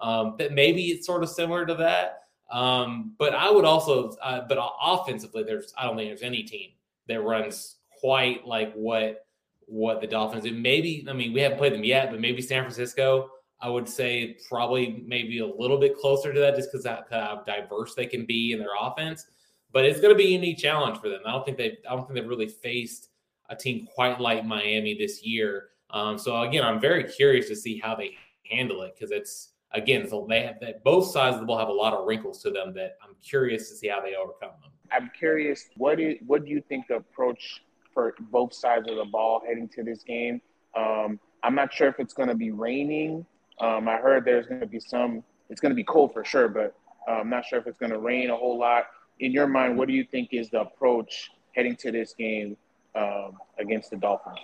Um, 0.00 0.36
but 0.38 0.52
maybe 0.52 0.86
it's 0.86 1.06
sort 1.06 1.22
of 1.22 1.28
similar 1.28 1.66
to 1.66 1.74
that. 1.74 2.27
Um, 2.50 3.14
but 3.18 3.34
I 3.34 3.50
would 3.50 3.64
also, 3.64 4.10
uh, 4.22 4.42
but 4.48 4.58
offensively, 4.82 5.42
there's 5.42 5.72
I 5.76 5.84
don't 5.84 5.96
think 5.96 6.10
there's 6.10 6.22
any 6.22 6.42
team 6.42 6.70
that 7.08 7.22
runs 7.22 7.76
quite 8.00 8.46
like 8.46 8.72
what 8.74 9.26
what 9.66 10.00
the 10.00 10.06
Dolphins 10.06 10.44
do. 10.44 10.52
Maybe 10.52 11.06
I 11.08 11.12
mean 11.12 11.32
we 11.32 11.40
haven't 11.40 11.58
played 11.58 11.74
them 11.74 11.84
yet, 11.84 12.10
but 12.10 12.20
maybe 12.20 12.40
San 12.40 12.62
Francisco. 12.62 13.30
I 13.60 13.68
would 13.68 13.88
say 13.88 14.36
probably 14.48 15.02
maybe 15.04 15.40
a 15.40 15.46
little 15.46 15.78
bit 15.78 15.96
closer 15.96 16.32
to 16.32 16.40
that, 16.40 16.54
just 16.54 16.70
because 16.70 16.86
how 16.86 17.42
diverse 17.44 17.94
they 17.94 18.06
can 18.06 18.24
be 18.24 18.52
in 18.52 18.60
their 18.60 18.68
offense. 18.80 19.26
But 19.72 19.84
it's 19.84 20.00
going 20.00 20.14
to 20.14 20.18
be 20.18 20.28
a 20.28 20.30
unique 20.30 20.58
challenge 20.58 20.98
for 20.98 21.08
them. 21.08 21.20
I 21.26 21.32
don't 21.32 21.44
think 21.44 21.58
they 21.58 21.78
I 21.88 21.94
don't 21.94 22.06
think 22.06 22.14
they've 22.14 22.28
really 22.28 22.48
faced 22.48 23.08
a 23.50 23.56
team 23.56 23.88
quite 23.94 24.20
like 24.20 24.44
Miami 24.44 24.94
this 24.94 25.22
year. 25.22 25.70
Um, 25.90 26.18
so 26.18 26.40
again, 26.42 26.64
I'm 26.64 26.80
very 26.80 27.04
curious 27.04 27.48
to 27.48 27.56
see 27.56 27.78
how 27.78 27.94
they 27.94 28.14
handle 28.48 28.82
it 28.82 28.94
because 28.94 29.10
it's 29.10 29.50
again, 29.72 30.08
so 30.08 30.26
they 30.28 30.42
have 30.42 30.60
that 30.60 30.82
both 30.84 31.10
sides 31.12 31.34
of 31.34 31.40
the 31.40 31.46
ball 31.46 31.58
have 31.58 31.68
a 31.68 31.72
lot 31.72 31.92
of 31.92 32.06
wrinkles 32.06 32.42
to 32.42 32.50
them 32.50 32.72
that 32.74 32.96
I'm 33.02 33.14
curious 33.22 33.68
to 33.70 33.76
see 33.76 33.88
how 33.88 34.00
they 34.00 34.14
overcome 34.14 34.52
them. 34.62 34.70
I'm 34.90 35.10
curious, 35.18 35.66
what 35.76 35.98
do 35.98 36.16
what 36.26 36.44
do 36.44 36.50
you 36.50 36.62
think 36.68 36.86
the 36.88 36.96
approach 36.96 37.62
for 37.92 38.14
both 38.30 38.54
sides 38.54 38.88
of 38.88 38.96
the 38.96 39.04
ball 39.04 39.42
heading 39.46 39.68
to 39.68 39.82
this 39.82 40.02
game? 40.02 40.40
Um, 40.76 41.20
I'm 41.42 41.54
not 41.54 41.72
sure 41.72 41.88
if 41.88 41.96
it's 41.98 42.14
going 42.14 42.28
to 42.28 42.34
be 42.34 42.50
raining. 42.50 43.26
Um, 43.60 43.88
I 43.88 43.96
heard 43.96 44.24
there's 44.24 44.46
going 44.46 44.60
to 44.60 44.66
be 44.66 44.80
some. 44.80 45.22
It's 45.50 45.60
going 45.60 45.70
to 45.70 45.76
be 45.76 45.84
cold 45.84 46.12
for 46.12 46.24
sure, 46.24 46.48
but 46.48 46.74
I'm 47.08 47.30
not 47.30 47.44
sure 47.44 47.58
if 47.58 47.66
it's 47.66 47.78
going 47.78 47.92
to 47.92 47.98
rain 47.98 48.30
a 48.30 48.36
whole 48.36 48.58
lot. 48.58 48.84
In 49.20 49.32
your 49.32 49.46
mind, 49.46 49.76
what 49.76 49.88
do 49.88 49.94
you 49.94 50.04
think 50.04 50.30
is 50.32 50.50
the 50.50 50.60
approach 50.60 51.30
heading 51.54 51.74
to 51.76 51.90
this 51.90 52.14
game 52.14 52.56
um, 52.94 53.32
against 53.58 53.90
the 53.90 53.96
Dolphins? 53.96 54.38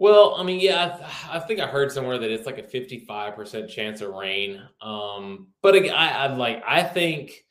Well, 0.00 0.34
I 0.38 0.44
mean, 0.44 0.60
yeah, 0.60 0.98
I, 1.30 1.36
I, 1.36 1.40
think 1.40 1.60
I 1.60 1.66
heard 1.66 1.92
somewhere 1.92 2.16
that 2.16 2.30
it's 2.30 2.46
like 2.46 2.56
a 2.56 2.62
55% 2.62 3.68
chance 3.68 4.00
of 4.00 4.14
rain. 4.14 4.62
Um, 4.80 5.48
but 5.60 5.76
I, 5.76 5.88
I 5.88 6.26
like, 6.34 6.62
I 6.66 6.82
think 6.82 7.44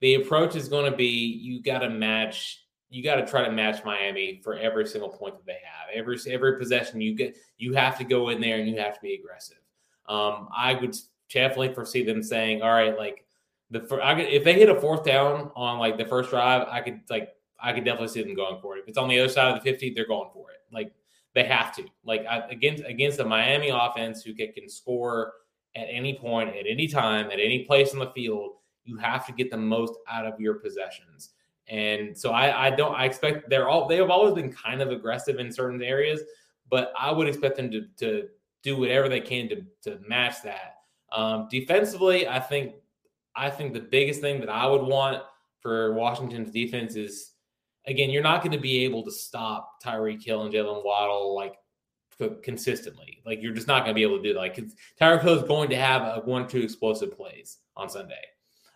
the 0.00 0.14
approach 0.14 0.54
is 0.54 0.68
going 0.68 0.88
to 0.88 0.96
be 0.96 1.04
you 1.08 1.60
got 1.60 1.80
to 1.80 1.90
match, 1.90 2.64
you 2.90 3.02
got 3.02 3.16
to 3.16 3.26
try 3.26 3.44
to 3.44 3.50
match 3.50 3.84
Miami 3.84 4.40
for 4.44 4.54
every 4.56 4.86
single 4.86 5.08
point 5.08 5.34
that 5.34 5.46
they 5.46 5.58
have. 5.64 5.88
Every 5.92 6.16
every 6.30 6.56
possession 6.56 7.00
you 7.00 7.16
get, 7.16 7.36
you 7.58 7.74
have 7.74 7.98
to 7.98 8.04
go 8.04 8.28
in 8.28 8.40
there 8.40 8.60
and 8.60 8.68
you 8.68 8.78
have 8.78 8.94
to 8.94 9.00
be 9.02 9.14
aggressive. 9.14 9.58
Um, 10.08 10.48
I 10.56 10.74
would 10.74 10.94
definitely 11.28 11.74
foresee 11.74 12.04
them 12.04 12.22
saying, 12.22 12.62
"All 12.62 12.70
right, 12.70 12.96
like 12.96 13.24
the 13.70 13.80
I 14.00 14.14
could, 14.14 14.28
if 14.28 14.44
they 14.44 14.52
hit 14.52 14.68
a 14.68 14.80
fourth 14.80 15.02
down 15.02 15.50
on 15.56 15.80
like 15.80 15.98
the 15.98 16.04
first 16.04 16.30
drive, 16.30 16.68
I 16.70 16.82
could 16.82 17.00
like 17.10 17.30
I 17.60 17.72
could 17.72 17.84
definitely 17.84 18.08
see 18.08 18.22
them 18.22 18.36
going 18.36 18.60
for 18.60 18.76
it. 18.76 18.82
If 18.82 18.88
it's 18.90 18.98
on 18.98 19.08
the 19.08 19.18
other 19.18 19.28
side 19.28 19.48
of 19.48 19.56
the 19.56 19.68
50, 19.68 19.92
they're 19.94 20.06
going 20.06 20.30
for 20.32 20.52
it. 20.52 20.58
Like 20.72 20.92
they 21.36 21.44
have 21.44 21.72
to. 21.76 21.84
Like 22.02 22.24
against 22.50 22.82
against 22.84 23.18
the 23.18 23.24
Miami 23.24 23.68
offense 23.68 24.22
who 24.22 24.34
can, 24.34 24.52
can 24.52 24.68
score 24.68 25.34
at 25.76 25.86
any 25.90 26.18
point, 26.18 26.48
at 26.56 26.64
any 26.66 26.88
time, 26.88 27.26
at 27.26 27.38
any 27.38 27.64
place 27.64 27.92
on 27.92 27.98
the 27.98 28.10
field, 28.12 28.52
you 28.84 28.96
have 28.96 29.26
to 29.26 29.32
get 29.32 29.50
the 29.50 29.56
most 29.58 29.92
out 30.10 30.26
of 30.26 30.40
your 30.40 30.54
possessions. 30.54 31.34
And 31.68 32.16
so 32.16 32.30
I, 32.30 32.68
I 32.68 32.70
don't 32.70 32.94
I 32.94 33.04
expect 33.04 33.50
they're 33.50 33.68
all 33.68 33.86
they 33.86 33.96
have 33.96 34.08
always 34.08 34.34
been 34.34 34.50
kind 34.50 34.80
of 34.80 34.90
aggressive 34.90 35.38
in 35.38 35.52
certain 35.52 35.82
areas, 35.82 36.22
but 36.70 36.92
I 36.98 37.12
would 37.12 37.28
expect 37.28 37.58
them 37.58 37.70
to 37.70 37.86
to 37.98 38.28
do 38.62 38.78
whatever 38.78 39.08
they 39.08 39.20
can 39.20 39.48
to 39.50 39.62
to 39.82 40.00
match 40.08 40.42
that. 40.42 40.76
Um, 41.12 41.48
defensively, 41.50 42.26
I 42.26 42.40
think 42.40 42.76
I 43.34 43.50
think 43.50 43.74
the 43.74 43.80
biggest 43.80 44.22
thing 44.22 44.40
that 44.40 44.48
I 44.48 44.66
would 44.66 44.82
want 44.82 45.22
for 45.60 45.92
Washington's 45.92 46.50
defense 46.50 46.96
is 46.96 47.32
again, 47.86 48.10
you're 48.10 48.22
not 48.22 48.42
going 48.42 48.52
to 48.52 48.58
be 48.58 48.84
able 48.84 49.02
to 49.04 49.10
stop 49.10 49.82
Tyreek 49.82 50.22
Hill 50.22 50.42
and 50.42 50.52
Jaylen 50.52 50.84
Waddle 50.84 51.34
like 51.34 51.54
consistently. 52.42 53.22
Like 53.24 53.42
you're 53.42 53.52
just 53.52 53.68
not 53.68 53.80
going 53.80 53.90
to 53.90 53.94
be 53.94 54.02
able 54.02 54.16
to 54.16 54.22
do 54.22 54.32
that. 54.32 54.38
Like 54.38 54.56
Tyreek 55.00 55.22
Hill 55.22 55.38
is 55.38 55.48
going 55.48 55.70
to 55.70 55.76
have 55.76 56.02
a 56.02 56.20
one 56.24 56.48
two 56.48 56.60
explosive 56.60 57.16
plays 57.16 57.58
on 57.76 57.88
Sunday. 57.88 58.14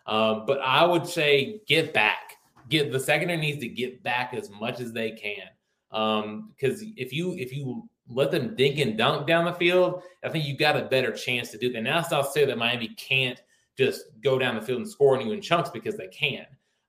Um, 0.05 0.45
but 0.45 0.59
I 0.61 0.85
would 0.85 1.07
say 1.07 1.61
get 1.67 1.93
back. 1.93 2.37
Get 2.69 2.91
the 2.91 2.99
secondary 2.99 3.39
needs 3.39 3.59
to 3.59 3.67
get 3.67 4.01
back 4.01 4.33
as 4.33 4.49
much 4.49 4.79
as 4.79 4.93
they 4.93 5.11
can. 5.11 5.47
Because 5.89 6.81
um, 6.81 6.93
if 6.95 7.11
you 7.11 7.33
if 7.33 7.51
you 7.53 7.89
let 8.07 8.31
them 8.31 8.55
dink 8.55 8.79
and 8.79 8.97
dunk 8.97 9.27
down 9.27 9.45
the 9.45 9.53
field, 9.53 10.03
I 10.23 10.29
think 10.29 10.45
you 10.45 10.57
got 10.57 10.77
a 10.77 10.83
better 10.83 11.11
chance 11.11 11.49
to 11.51 11.57
do 11.57 11.71
that. 11.73 11.81
Now 11.81 11.99
that's 11.99 12.11
not 12.11 12.25
to 12.25 12.31
say 12.31 12.45
that 12.45 12.57
Miami 12.57 12.89
can't 12.89 13.41
just 13.77 14.05
go 14.23 14.37
down 14.37 14.55
the 14.55 14.61
field 14.61 14.79
and 14.79 14.89
score 14.89 15.17
on 15.17 15.25
you 15.25 15.33
in 15.33 15.41
chunks 15.41 15.69
because 15.69 15.97
they 15.97 16.07
can. 16.07 16.45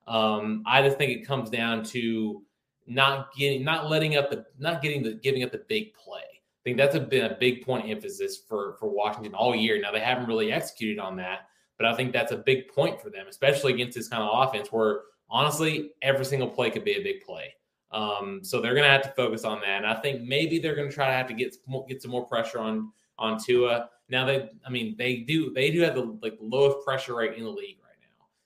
Um, 0.07 0.63
I 0.65 0.81
just 0.81 0.97
think 0.97 1.11
it 1.11 1.25
comes 1.25 1.49
down 1.49 1.83
to 1.85 2.41
not 2.87 3.33
getting, 3.35 3.63
not 3.63 3.89
letting 3.89 4.17
up 4.17 4.29
the, 4.29 4.45
not 4.59 4.81
getting 4.81 5.03
the, 5.03 5.13
giving 5.13 5.43
up 5.43 5.51
the 5.51 5.63
big 5.69 5.93
play. 5.93 6.19
I 6.19 6.63
think 6.63 6.77
that's 6.77 6.95
a, 6.95 6.99
been 6.99 7.25
a 7.25 7.35
big 7.35 7.65
point 7.65 7.85
of 7.85 7.91
emphasis 7.91 8.37
for 8.37 8.77
for 8.79 8.87
Washington 8.87 9.33
all 9.33 9.53
year. 9.53 9.81
Now 9.81 9.91
they 9.91 9.99
haven't 9.99 10.27
really 10.27 10.51
executed 10.51 10.97
on 10.97 11.17
that, 11.17 11.47
but 11.77 11.85
I 11.85 11.93
think 11.93 12.13
that's 12.13 12.31
a 12.31 12.37
big 12.37 12.69
point 12.69 13.01
for 13.01 13.09
them, 13.09 13.27
especially 13.27 13.73
against 13.73 13.97
this 13.97 14.07
kind 14.07 14.23
of 14.23 14.47
offense 14.47 14.71
where 14.71 15.01
honestly 15.29 15.91
every 16.01 16.23
single 16.23 16.49
play 16.49 16.69
could 16.69 16.85
be 16.85 16.93
a 16.93 17.03
big 17.03 17.21
play. 17.21 17.53
Um, 17.91 18.39
so 18.43 18.61
they're 18.61 18.73
going 18.73 18.85
to 18.85 18.89
have 18.89 19.01
to 19.03 19.09
focus 19.09 19.43
on 19.43 19.59
that, 19.59 19.83
and 19.83 19.85
I 19.85 19.95
think 19.95 20.21
maybe 20.21 20.57
they're 20.57 20.75
going 20.75 20.89
to 20.89 20.95
try 20.95 21.07
to 21.07 21.13
have 21.13 21.27
to 21.27 21.33
get 21.33 21.53
get 21.89 22.01
some 22.01 22.11
more 22.11 22.25
pressure 22.25 22.59
on 22.59 22.93
on 23.19 23.37
Tua. 23.43 23.89
Now 24.07 24.25
they, 24.25 24.49
I 24.65 24.69
mean, 24.69 24.95
they 24.97 25.17
do 25.17 25.51
they 25.53 25.69
do 25.69 25.81
have 25.81 25.95
the 25.95 26.17
like 26.21 26.37
lowest 26.39 26.85
pressure 26.85 27.15
rate 27.17 27.37
in 27.37 27.43
the 27.43 27.49
league 27.49 27.77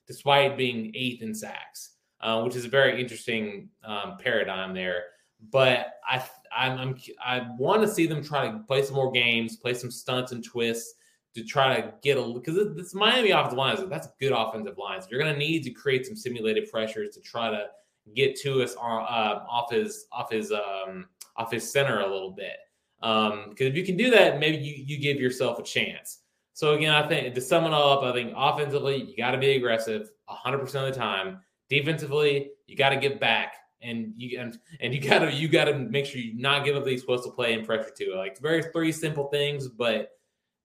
despite 0.08 0.56
being 0.56 0.90
eighth 0.96 1.22
in 1.22 1.34
sacks, 1.34 1.90
uh, 2.20 2.42
which 2.42 2.56
is 2.56 2.64
a 2.64 2.68
very 2.68 3.00
interesting 3.00 3.68
um, 3.84 4.16
paradigm 4.18 4.74
there. 4.74 5.04
But 5.52 5.94
I 6.08 6.20
I'm, 6.56 6.78
I'm, 6.78 6.96
i 7.24 7.46
want 7.58 7.82
to 7.82 7.88
see 7.88 8.06
them 8.06 8.24
try 8.24 8.50
to 8.50 8.58
play 8.60 8.82
some 8.82 8.96
more 8.96 9.12
games, 9.12 9.56
play 9.56 9.74
some 9.74 9.90
stunts 9.90 10.32
and 10.32 10.42
twists 10.42 10.94
to 11.34 11.44
try 11.44 11.80
to 11.80 11.92
get 12.02 12.16
a 12.16 12.32
because 12.32 12.56
this 12.74 12.94
Miami 12.94 13.30
offensive 13.30 13.58
line 13.58 13.76
is 13.76 13.88
that's 13.88 14.06
a 14.06 14.12
good 14.18 14.32
offensive 14.32 14.78
line. 14.78 15.00
So 15.00 15.08
you're 15.10 15.20
going 15.20 15.32
to 15.32 15.38
need 15.38 15.62
to 15.64 15.70
create 15.70 16.06
some 16.06 16.16
simulated 16.16 16.70
pressures 16.70 17.14
to 17.14 17.20
try 17.20 17.50
to 17.50 17.66
get 18.14 18.36
to 18.40 18.62
us 18.62 18.74
on, 18.76 19.02
uh, 19.02 19.44
off 19.48 19.70
his 19.70 20.06
off 20.10 20.32
his 20.32 20.52
um, 20.52 21.06
off 21.36 21.52
his 21.52 21.70
center 21.70 22.00
a 22.00 22.10
little 22.10 22.30
bit. 22.30 22.56
Because 23.00 23.32
um, 23.32 23.54
if 23.58 23.76
you 23.76 23.84
can 23.84 23.96
do 23.96 24.10
that, 24.10 24.40
maybe 24.40 24.56
you 24.56 24.82
you 24.84 24.98
give 24.98 25.20
yourself 25.20 25.58
a 25.58 25.62
chance. 25.62 26.20
So 26.58 26.74
again, 26.74 26.92
I 26.92 27.06
think 27.06 27.36
to 27.36 27.40
sum 27.40 27.66
it 27.66 27.72
all 27.72 27.98
up, 27.98 28.02
I 28.02 28.12
think 28.12 28.32
offensively 28.36 29.04
you 29.04 29.16
got 29.16 29.30
to 29.30 29.38
be 29.38 29.52
aggressive 29.52 30.10
100 30.24 30.58
percent 30.58 30.88
of 30.88 30.92
the 30.92 30.98
time. 30.98 31.38
Defensively, 31.68 32.50
you 32.66 32.74
got 32.74 32.88
to 32.88 32.96
get 32.96 33.20
back, 33.20 33.54
and 33.80 34.12
you 34.16 34.40
and, 34.40 34.58
and 34.80 34.92
you 34.92 35.00
got 35.00 35.20
to 35.20 35.32
you 35.32 35.46
got 35.46 35.66
to 35.66 35.74
make 35.78 36.04
sure 36.04 36.20
you 36.20 36.36
not 36.36 36.64
give 36.64 36.74
up 36.74 36.82
supposed 36.98 37.22
to 37.22 37.30
play 37.30 37.54
and 37.54 37.64
pressure 37.64 37.92
to. 37.98 38.16
Like 38.16 38.40
very 38.40 38.64
three 38.72 38.90
simple 38.90 39.28
things, 39.28 39.68
but 39.68 40.08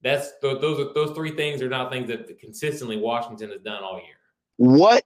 that's 0.02 0.32
those 0.42 0.80
are 0.80 0.92
those 0.96 1.16
three 1.16 1.36
things 1.36 1.62
are 1.62 1.70
not 1.70 1.92
things 1.92 2.08
that 2.08 2.40
consistently 2.40 2.98
Washington 2.98 3.52
has 3.52 3.62
done 3.62 3.84
all 3.84 3.98
year. 3.98 4.18
What 4.58 5.04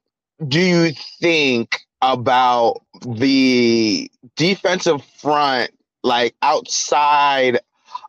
do 0.47 0.61
you 0.61 0.93
think 1.19 1.81
about 2.01 2.81
the 3.05 4.09
defensive 4.37 5.03
front, 5.03 5.69
like 6.03 6.33
outside 6.41 7.59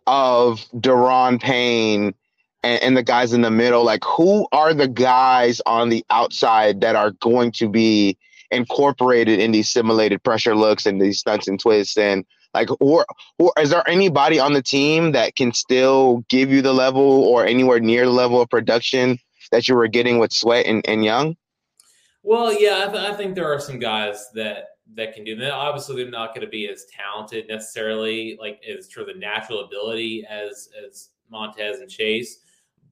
of 0.06 0.60
Daron 0.76 1.42
Payne? 1.42 2.14
And, 2.62 2.82
and 2.82 2.96
the 2.96 3.02
guys 3.02 3.32
in 3.32 3.42
the 3.42 3.50
middle 3.50 3.84
like 3.84 4.04
who 4.04 4.46
are 4.52 4.74
the 4.74 4.88
guys 4.88 5.60
on 5.66 5.88
the 5.88 6.04
outside 6.10 6.80
that 6.80 6.96
are 6.96 7.12
going 7.12 7.52
to 7.52 7.68
be 7.68 8.16
incorporated 8.50 9.38
in 9.38 9.52
these 9.52 9.68
simulated 9.68 10.22
pressure 10.22 10.54
looks 10.54 10.86
and 10.86 11.00
these 11.00 11.18
stunts 11.18 11.48
and 11.48 11.60
twists 11.60 11.96
and 11.96 12.24
like 12.54 12.68
or 12.80 13.04
or 13.38 13.52
is 13.58 13.70
there 13.70 13.88
anybody 13.88 14.38
on 14.38 14.54
the 14.54 14.62
team 14.62 15.12
that 15.12 15.36
can 15.36 15.52
still 15.52 16.24
give 16.28 16.50
you 16.50 16.62
the 16.62 16.72
level 16.72 17.02
or 17.02 17.44
anywhere 17.44 17.80
near 17.80 18.06
the 18.06 18.10
level 18.10 18.40
of 18.40 18.48
production 18.48 19.18
that 19.50 19.68
you 19.68 19.74
were 19.74 19.88
getting 19.88 20.18
with 20.18 20.32
sweat 20.32 20.66
and, 20.66 20.86
and 20.88 21.04
young 21.04 21.36
well 22.22 22.52
yeah 22.52 22.86
I, 22.88 22.92
th- 22.92 23.12
I 23.12 23.14
think 23.14 23.34
there 23.34 23.52
are 23.52 23.60
some 23.60 23.78
guys 23.78 24.30
that 24.34 24.68
that 24.94 25.14
can 25.14 25.24
do 25.24 25.36
that. 25.36 25.52
Obviously, 25.52 26.02
they're 26.02 26.10
not 26.10 26.34
going 26.34 26.44
to 26.44 26.50
be 26.50 26.68
as 26.68 26.86
talented 26.86 27.46
necessarily, 27.48 28.38
like 28.40 28.60
as 28.68 28.90
for 28.90 29.04
the 29.04 29.14
natural 29.14 29.64
ability 29.64 30.24
as 30.28 30.68
as 30.84 31.10
Montez 31.30 31.80
and 31.80 31.90
Chase. 31.90 32.40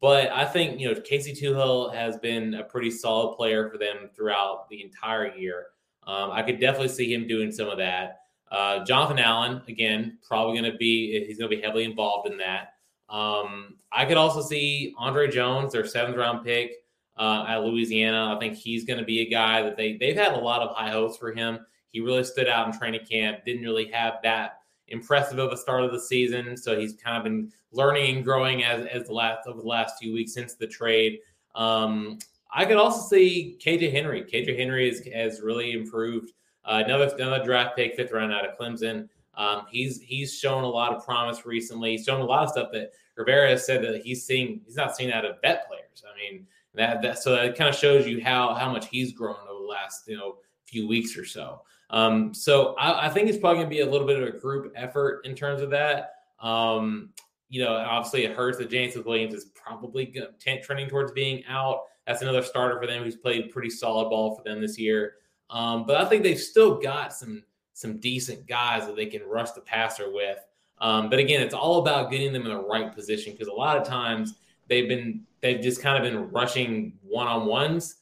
But 0.01 0.31
I 0.31 0.45
think 0.45 0.81
you 0.81 0.93
know 0.93 1.01
Casey 1.01 1.33
Toohill 1.33 1.95
has 1.95 2.19
been 2.19 2.55
a 2.55 2.65
pretty 2.65 2.91
solid 2.91 3.37
player 3.37 3.71
for 3.71 3.79
them 3.79 4.11
throughout 4.15 4.69
the 4.69 4.83
entire 4.83 5.35
year. 5.35 5.67
Um, 6.07 6.31
I 6.31 6.43
could 6.43 6.61
definitely 6.61 6.89
see 6.89 7.13
him 7.13 7.27
doing 7.27 7.51
some 7.51 7.69
of 7.69 7.79
that. 7.79 8.21
Uh, 8.51 8.85
Jonathan 8.85 9.19
Allen, 9.19 9.63
again, 9.69 10.19
probably 10.27 10.59
going 10.59 10.71
to 10.71 10.79
be 10.79 11.25
he's 11.27 11.39
going 11.39 11.51
to 11.51 11.57
be 11.57 11.63
heavily 11.63 11.85
involved 11.85 12.29
in 12.29 12.39
that. 12.39 12.75
Um, 13.09 13.77
I 13.91 14.05
could 14.05 14.17
also 14.17 14.43
see 14.43 14.95
Andre 14.99 15.29
Jones, 15.29 15.73
their 15.73 15.87
seventh 15.87 16.17
round 16.17 16.45
pick 16.45 16.73
uh, 17.17 17.45
at 17.49 17.65
Louisiana. 17.65 18.35
I 18.35 18.39
think 18.39 18.55
he's 18.55 18.85
going 18.85 18.99
to 18.99 19.05
be 19.05 19.21
a 19.21 19.31
guy 19.31 19.63
that 19.63 19.77
they 19.77 19.97
they've 19.97 20.17
had 20.17 20.33
a 20.33 20.39
lot 20.39 20.63
of 20.63 20.77
high 20.77 20.91
hopes 20.91 21.17
for 21.17 21.33
him. 21.33 21.61
He 21.91 22.01
really 22.01 22.25
stood 22.25 22.49
out 22.49 22.67
in 22.67 22.79
training 22.79 23.07
camp. 23.11 23.45
Didn't 23.45 23.63
really 23.63 23.91
have 23.91 24.15
that 24.23 24.61
impressive 24.89 25.39
of 25.39 25.53
a 25.53 25.57
start 25.57 25.85
of 25.85 25.93
the 25.93 26.01
season, 26.01 26.57
so 26.57 26.79
he's 26.79 26.95
kind 26.95 27.17
of 27.17 27.25
been 27.25 27.53
learning 27.73 28.17
and 28.17 28.25
growing 28.25 28.65
as 28.65 28.87
as 28.87 29.07
the 29.07 29.13
last 29.13 29.47
over 29.47 29.61
the 29.61 29.67
last 29.67 29.97
few 30.01 30.13
weeks 30.13 30.33
since 30.33 30.55
the 30.55 30.67
trade. 30.67 31.19
Um, 31.55 32.19
I 32.53 32.65
could 32.65 32.77
also 32.77 33.07
see 33.07 33.59
KJ 33.63 33.93
Henry. 33.93 34.23
KJ 34.23 34.59
Henry 34.59 34.89
is, 34.89 35.07
has 35.13 35.41
really 35.41 35.73
improved. 35.73 36.33
Uh, 36.65 36.83
another 36.85 37.15
another 37.17 37.45
draft 37.45 37.77
pick, 37.77 37.95
fifth 37.95 38.13
round 38.13 38.33
out 38.33 38.49
of 38.49 38.59
Clemson. 38.59 39.09
Um, 39.35 39.67
he's 39.71 40.01
he's 40.01 40.37
shown 40.37 40.65
a 40.65 40.69
lot 40.69 40.95
of 40.95 41.05
promise 41.05 41.45
recently. 41.45 41.93
He's 41.93 42.05
shown 42.05 42.21
a 42.21 42.25
lot 42.25 42.45
of 42.45 42.51
stuff 42.51 42.69
that 42.73 42.93
Rivera 43.17 43.51
has 43.51 43.67
said 43.67 43.83
that 43.85 44.03
he's 44.03 44.25
seeing. 44.25 44.61
He's 44.65 44.77
not 44.77 44.97
seen 44.97 45.11
out 45.11 45.25
of 45.25 45.37
vet 45.43 45.67
players. 45.69 46.03
I 46.05 46.17
mean 46.19 46.47
that 46.75 47.03
that 47.03 47.19
so 47.19 47.33
that 47.33 47.57
kind 47.57 47.69
of 47.69 47.77
shows 47.77 48.07
you 48.07 48.23
how 48.23 48.55
how 48.55 48.71
much 48.73 48.89
he's 48.89 49.13
grown 49.13 49.37
over 49.49 49.61
the 49.61 49.67
last 49.67 50.09
you 50.09 50.17
know 50.17 50.37
few 50.65 50.89
weeks 50.89 51.17
or 51.17 51.25
so. 51.25 51.63
Um, 51.91 52.35
so 52.35 52.75
I, 52.79 53.07
I 53.07 53.09
think 53.09 53.29
it's 53.29 53.39
probably 53.39 53.59
going 53.59 53.71
to 53.71 53.75
be 53.77 53.81
a 53.81 53.91
little 53.91 54.07
bit 54.07 54.21
of 54.21 54.29
a 54.29 54.39
group 54.39 54.73
effort 54.77 55.25
in 55.25 55.35
terms 55.35 55.63
of 55.63 55.71
that. 55.71 56.15
Um, 56.41 57.11
you 57.49 57.63
know, 57.63 57.77
obviously 57.77 58.25
it 58.25 58.33
hurts 58.33 58.59
that 58.59 58.71
James 58.71 58.97
Williams 58.97 59.35
is 59.35 59.47
probably 59.47 60.07
t- 60.07 60.61
trending 60.63 60.89
towards 60.89 61.13
being 61.13 61.45
out. 61.47 61.83
That's 62.07 62.23
another 62.23 62.43
starter 62.43 62.81
for 62.81 62.87
them 62.87 63.03
who's 63.03 63.17
played 63.17 63.51
pretty 63.51 63.71
solid 63.71 64.11
ball 64.11 64.35
for 64.35 64.43
them 64.43 64.61
this 64.61 64.79
year. 64.79 65.15
Um, 65.51 65.87
but 65.87 65.97
I 65.97 66.05
think 66.05 66.23
they've 66.23 66.39
still 66.39 66.79
got 66.79 67.13
some 67.13 67.45
some 67.73 67.99
decent 67.99 68.47
guys 68.47 68.87
that 68.87 68.97
they 68.97 69.05
can 69.05 69.23
rush 69.25 69.51
the 69.51 69.61
passer 69.61 70.11
with. 70.11 70.39
Um, 70.79 71.11
but 71.11 71.19
again, 71.19 71.43
it's 71.43 71.55
all 71.55 71.81
about 71.81 72.11
getting 72.11 72.33
them 72.33 72.43
in 72.43 72.49
the 72.49 72.59
right 72.59 72.95
position 72.95 73.33
because 73.33 73.49
a 73.49 73.53
lot 73.53 73.77
of 73.77 73.87
times 73.87 74.35
they've 74.67 74.89
been 74.89 75.23
they've 75.41 75.61
just 75.61 75.83
kind 75.83 75.97
of 75.97 76.11
been 76.11 76.31
rushing 76.31 76.95
one 77.03 77.27
on 77.27 77.47
ones, 77.47 77.97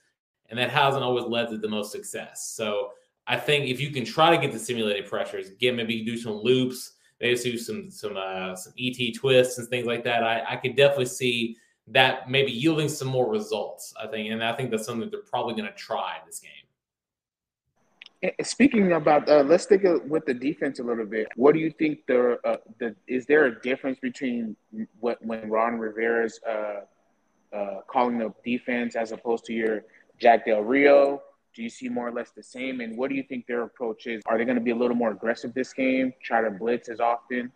and 0.48 0.58
that 0.58 0.70
hasn't 0.70 1.02
always 1.02 1.24
led 1.24 1.48
to 1.50 1.58
the 1.58 1.68
most 1.68 1.92
success. 1.92 2.52
So 2.54 2.92
I 3.26 3.36
think 3.36 3.66
if 3.66 3.80
you 3.80 3.90
can 3.90 4.04
try 4.04 4.34
to 4.34 4.40
get 4.40 4.52
the 4.52 4.58
simulated 4.58 5.06
pressures, 5.06 5.50
get 5.58 5.74
maybe 5.74 6.04
do 6.04 6.16
some 6.16 6.34
loops, 6.34 6.92
maybe 7.20 7.36
do 7.40 7.56
some 7.58 7.90
some 7.90 8.16
uh, 8.16 8.54
some 8.54 8.72
ET 8.78 9.14
twists 9.14 9.58
and 9.58 9.68
things 9.68 9.86
like 9.86 10.04
that, 10.04 10.22
I, 10.22 10.42
I 10.50 10.56
could 10.56 10.76
definitely 10.76 11.06
see 11.06 11.56
that 11.88 12.30
maybe 12.30 12.50
yielding 12.50 12.88
some 12.88 13.08
more 13.08 13.30
results. 13.30 13.94
I 14.02 14.06
think, 14.06 14.30
and 14.30 14.42
I 14.42 14.52
think 14.54 14.70
that's 14.70 14.86
something 14.86 15.10
they're 15.10 15.20
probably 15.20 15.54
going 15.54 15.70
to 15.70 15.76
try 15.76 16.18
this 16.26 16.40
game. 16.40 16.50
Speaking 18.42 18.92
about, 18.92 19.28
uh, 19.28 19.42
let's 19.42 19.64
stick 19.64 19.82
with 20.06 20.24
the 20.24 20.32
defense 20.32 20.78
a 20.78 20.82
little 20.82 21.04
bit. 21.04 21.28
What 21.36 21.52
do 21.52 21.60
you 21.60 21.70
think 21.70 22.06
the 22.06 22.38
uh, 22.44 22.56
the 22.78 22.94
is 23.06 23.26
there 23.26 23.44
a 23.46 23.60
difference 23.60 23.98
between 24.00 24.56
what 25.00 25.24
when 25.24 25.50
Ron 25.50 25.78
Rivera's 25.78 26.40
uh, 26.48 26.80
uh, 27.54 27.80
calling 27.86 28.18
the 28.18 28.32
defense 28.42 28.96
as 28.96 29.12
opposed 29.12 29.44
to 29.46 29.52
your 29.52 29.84
Jack 30.18 30.46
Del 30.46 30.62
Rio? 30.62 31.20
Do 31.54 31.62
you 31.62 31.70
see 31.70 31.88
more 31.88 32.08
or 32.08 32.12
less 32.12 32.30
the 32.30 32.42
same? 32.42 32.80
And 32.80 32.96
what 32.96 33.10
do 33.10 33.16
you 33.16 33.22
think 33.22 33.46
their 33.46 33.62
approach 33.62 34.06
is? 34.06 34.22
Are 34.26 34.36
they 34.36 34.44
going 34.44 34.56
to 34.58 34.62
be 34.62 34.72
a 34.72 34.76
little 34.76 34.96
more 34.96 35.12
aggressive 35.12 35.54
this 35.54 35.72
game? 35.72 36.12
Try 36.22 36.42
to 36.42 36.50
blitz 36.50 36.88
as 36.88 37.00
often? 37.00 37.52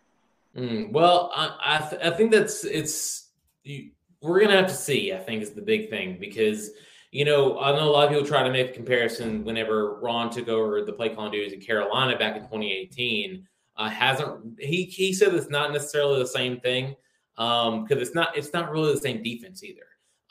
Mm, 0.55 0.91
well, 0.91 1.31
I 1.35 1.55
I, 1.63 1.89
th- 1.89 2.01
I, 2.01 2.09
think 2.15 2.31
that's 2.31 2.63
it's 2.63 3.29
you, 3.63 3.91
we're 4.21 4.39
going 4.39 4.51
to 4.51 4.57
have 4.57 4.67
to 4.67 4.73
see. 4.73 5.13
I 5.13 5.17
think 5.17 5.43
is 5.43 5.51
the 5.51 5.61
big 5.61 5.89
thing 5.89 6.17
because 6.19 6.71
you 7.11 7.25
know, 7.25 7.59
I 7.59 7.71
know 7.71 7.89
a 7.89 7.91
lot 7.91 8.05
of 8.05 8.11
people 8.11 8.27
try 8.27 8.43
to 8.43 8.51
make 8.51 8.69
a 8.69 8.73
comparison 8.73 9.43
whenever 9.43 9.99
Ron 9.99 10.29
took 10.29 10.47
over 10.47 10.83
the 10.83 10.93
play 10.93 11.09
calling 11.09 11.31
duties 11.31 11.53
in 11.53 11.59
Carolina 11.59 12.17
back 12.17 12.35
in 12.35 12.43
2018. 12.43 13.47
Uh, 13.77 13.89
hasn't 13.89 14.59
he? 14.59 14.83
He 14.83 15.13
said 15.13 15.33
it's 15.33 15.49
not 15.49 15.71
necessarily 15.71 16.19
the 16.19 16.27
same 16.27 16.59
thing 16.59 16.95
because 17.35 17.67
um, 17.67 17.85
it's 17.89 18.13
not. 18.13 18.37
It's 18.37 18.53
not 18.53 18.71
really 18.71 18.93
the 18.93 18.99
same 18.99 19.23
defense 19.23 19.63
either. 19.63 19.81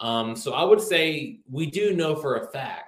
Um, 0.01 0.37
so 0.37 0.53
I 0.53 0.63
would 0.63 0.81
say 0.81 1.41
we 1.51 1.67
do 1.67 1.95
know 1.95 2.15
for 2.15 2.37
a 2.37 2.51
fact 2.51 2.88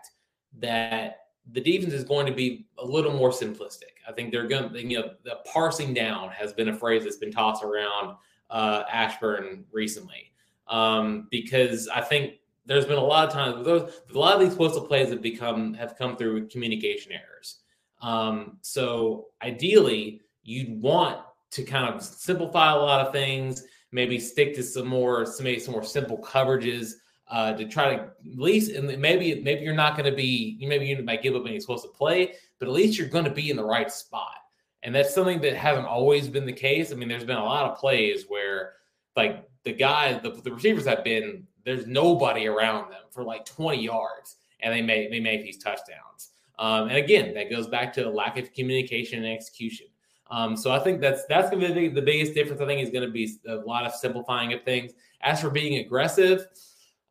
that 0.59 1.17
the 1.53 1.61
defense 1.61 1.93
is 1.93 2.05
going 2.05 2.27
to 2.27 2.33
be 2.33 2.67
a 2.79 2.85
little 2.85 3.13
more 3.13 3.31
simplistic. 3.31 3.99
I 4.07 4.13
think 4.13 4.33
they're 4.33 4.47
going. 4.47 4.73
to, 4.73 4.83
You 4.83 4.99
know, 4.99 5.11
the 5.25 5.39
parsing 5.53 5.95
down 5.95 6.31
has 6.31 6.53
been 6.53 6.69
a 6.69 6.77
phrase 6.77 7.05
that's 7.05 7.17
been 7.17 7.33
tossed 7.33 7.65
around 7.65 8.17
uh, 8.51 8.85
Ashburn 8.91 9.65
recently 9.73 10.33
um, 10.69 11.29
because 11.31 11.89
I 11.89 12.01
think 12.01 12.35
there's 12.67 12.87
been 12.87 12.99
a 12.99 13.05
lot 13.05 13.27
of 13.27 13.33
times 13.33 13.65
those 13.65 14.01
a 14.15 14.19
lot 14.19 14.35
of 14.35 14.41
these 14.41 14.55
postal 14.55 14.87
plays 14.87 15.11
have 15.11 15.23
become 15.23 15.75
have 15.75 15.97
come 15.97 16.17
through 16.17 16.49
communication 16.49 17.13
errors. 17.13 17.59
Um, 18.01 18.59
so 18.63 19.27
ideally, 19.43 20.23
you'd 20.43 20.81
want 20.81 21.19
to 21.51 21.65
kind 21.65 21.93
of 21.93 22.03
simplify 22.03 22.73
a 22.73 22.77
lot 22.77 23.05
of 23.05 23.13
things, 23.13 23.65
maybe 23.93 24.19
stick 24.19 24.55
to 24.55 24.63
some 24.63 24.87
more 24.87 25.27
some 25.27 25.45
maybe 25.45 25.61
some 25.61 25.73
more 25.73 25.85
simple 25.85 26.19
coverages 26.19 26.95
uh, 27.31 27.53
to 27.55 27.65
try 27.67 27.95
to 27.95 28.03
at 28.03 28.13
least 28.39 28.73
and 28.73 28.87
maybe 29.01 29.41
maybe 29.41 29.63
you're 29.63 29.75
not 29.75 29.97
going 29.97 30.11
to 30.11 30.17
be 30.17 30.59
maybe 30.61 30.87
you 30.87 31.03
might 31.03 31.23
give 31.23 31.35
up 31.35 31.47
any 31.47 31.57
explosive 31.57 31.95
play, 31.95 32.35
but 32.59 32.69
at 32.69 32.75
least 32.75 32.99
you're 32.99 33.09
going 33.09 33.25
to 33.25 33.31
be 33.31 33.51
in 33.51 33.57
the 33.57 33.65
right 33.65 33.91
spot. 33.91 34.35
And 34.83 34.95
that's 34.95 35.15
something 35.15 35.41
that 35.43 35.55
hasn't 35.57 35.87
always 35.87 36.29
been 36.29 36.47
the 36.47 36.53
case. 36.53 36.91
I 36.91 36.97
mean, 36.97 37.09
there's 37.09 37.25
been 37.25 37.37
a 37.37 37.45
lot 37.45 37.71
of 37.71 37.79
plays 37.79 38.25
where 38.29 38.73
like 39.17 39.49
the 39.65 39.73
guy, 39.73 40.19
the, 40.19 40.31
the 40.31 40.53
receivers 40.53 40.87
have 40.87 41.05
been 41.05 41.47
there's 41.65 41.87
nobody 41.87 42.47
around 42.47 42.91
them 42.91 43.03
for 43.11 43.23
like 43.23 43.45
20 43.45 43.83
yards, 43.83 44.37
and 44.61 44.73
they 44.73 44.83
make 44.83 45.11
they 45.11 45.21
make 45.21 45.43
these 45.43 45.59
touchdowns. 45.59 46.31
Um, 46.59 46.89
and 46.89 46.97
again, 46.97 47.33
that 47.35 47.51
goes 47.51 47.69
back 47.69 47.93
to 47.95 48.09
lack 48.09 48.39
of 48.39 48.53
communication 48.53 49.25
and 49.25 49.33
execution. 49.33 49.87
Um, 50.31 50.57
so 50.57 50.71
I 50.71 50.79
think 50.79 51.01
that's 51.01 51.25
that's 51.27 51.51
going 51.51 51.63
to 51.63 51.75
be 51.75 51.89
the, 51.89 52.03
biggest 52.03 52.35
difference. 52.35 52.61
I 52.61 52.67
think 52.67 52.83
is 52.83 52.91
going 52.91 53.07
to 53.07 53.11
be 53.11 53.31
a 53.49 53.57
lot 53.57 53.85
of 53.85 53.95
simplifying 53.95 54.53
of 54.53 54.63
things. 54.63 54.93
As 55.23 55.41
for 55.41 55.51
being 55.51 55.85
aggressive, 55.85 56.47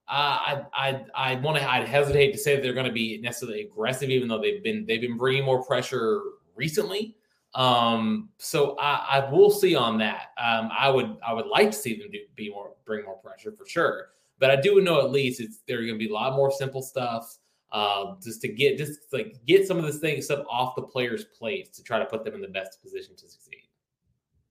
I 0.10 0.65
I 0.74 1.06
I 1.13 1.36
want 1.36 1.58
to 1.58 1.69
I'd 1.69 1.88
hesitate 1.88 2.32
to 2.32 2.38
say 2.38 2.60
they're 2.60 2.74
going 2.74 2.86
to 2.88 2.91
be 2.91 3.19
necessarily 3.22 3.62
aggressive, 3.62 4.10
even 4.10 4.28
though 4.28 4.41
they've 4.41 4.63
been 4.63 4.86
they've 4.86 5.02
been 5.02 5.17
bringing 5.17 5.45
more 5.45 5.63
pressure 5.63 6.22
recently. 6.56 7.15
Um, 7.56 8.30
so 8.38 8.78
I, 8.80 9.06
I 9.10 9.32
will 9.32 9.50
see 9.50 9.76
on 9.76 9.98
that. 10.00 10.28
Um, 10.38 10.69
I 10.78 10.89
would 10.89 11.17
I 11.26 11.34
would 11.34 11.48
like 11.48 11.72
to 11.72 11.78
see 11.78 11.98
them 11.98 12.12
do, 12.12 12.19
be 12.36 12.50
more 12.50 12.74
bring 12.86 13.06
more 13.06 13.17
pressure 13.17 13.52
for 13.52 13.67
sure. 13.67 14.10
But 14.39 14.52
I 14.52 14.56
do 14.56 14.82
know 14.82 15.00
at 15.00 15.12
least 15.12 15.41
it's 15.41 15.60
there's 15.67 15.86
going 15.86 16.00
to 16.00 16.06
be 16.06 16.10
a 16.10 16.13
lot 16.13 16.36
more 16.36 16.52
simple 16.52 16.82
stuff. 16.82 17.38
Uh, 17.72 18.15
just 18.24 18.41
to 18.41 18.48
get 18.48 18.80
just 18.80 19.00
like 19.13 19.36
get 19.45 19.67
some 19.67 19.78
of 19.78 19.86
this 19.86 20.00
thing 20.00 20.22
stuff 20.24 20.43
off 20.50 20.76
the 20.76 20.82
players' 20.82 21.26
plates 21.26 21.78
to 21.78 21.84
try 21.84 22.00
to 22.00 22.06
put 22.06 22.24
them 22.24 22.34
in 22.34 22.41
the 22.41 22.48
best 22.48 22.82
position 22.82 23.15
to 23.15 23.28
succeed. 23.30 23.67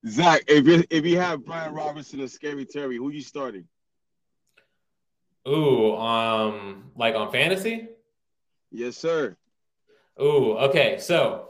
Zach, 0.06 0.44
if 0.46 0.66
you 0.68 0.84
if 0.90 1.04
you 1.04 1.18
have 1.18 1.44
Brian 1.44 1.74
Robinson 1.74 2.20
or 2.20 2.28
Scary 2.28 2.64
Terry, 2.64 2.96
who 2.96 3.08
are 3.08 3.12
you 3.12 3.22
starting? 3.22 3.66
Ooh, 5.46 5.94
um, 5.96 6.90
like 6.96 7.14
on 7.14 7.30
fantasy? 7.30 7.88
Yes, 8.70 8.96
sir. 8.96 9.36
Ooh, 10.20 10.56
okay. 10.58 10.98
So 10.98 11.48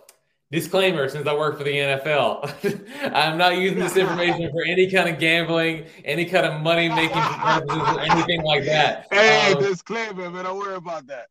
Disclaimer 0.51 1.11
since 1.11 1.27
I 1.29 1.35
work 1.35 1.59
for 1.59 1.65
the 1.65 1.73
NFL, 1.73 3.13
I'm 3.15 3.37
not 3.37 3.59
using 3.59 3.81
this 3.81 3.99
information 3.99 4.51
for 4.51 4.65
any 4.65 4.91
kind 4.91 5.07
of 5.07 5.19
gambling, 5.19 5.85
any 6.07 6.25
kind 6.25 6.47
of 6.47 6.63
money 6.63 6.89
making 6.89 7.21
purposes, 7.21 7.77
or 7.77 8.01
anything 8.01 8.43
like 8.45 8.65
that. 8.65 9.09
Hey, 9.11 9.53
um, 9.53 9.63
disclaimer, 9.63 10.31
man, 10.31 10.45
don't 10.45 10.59
worry 10.59 10.77
about 10.77 11.07
that. 11.09 11.27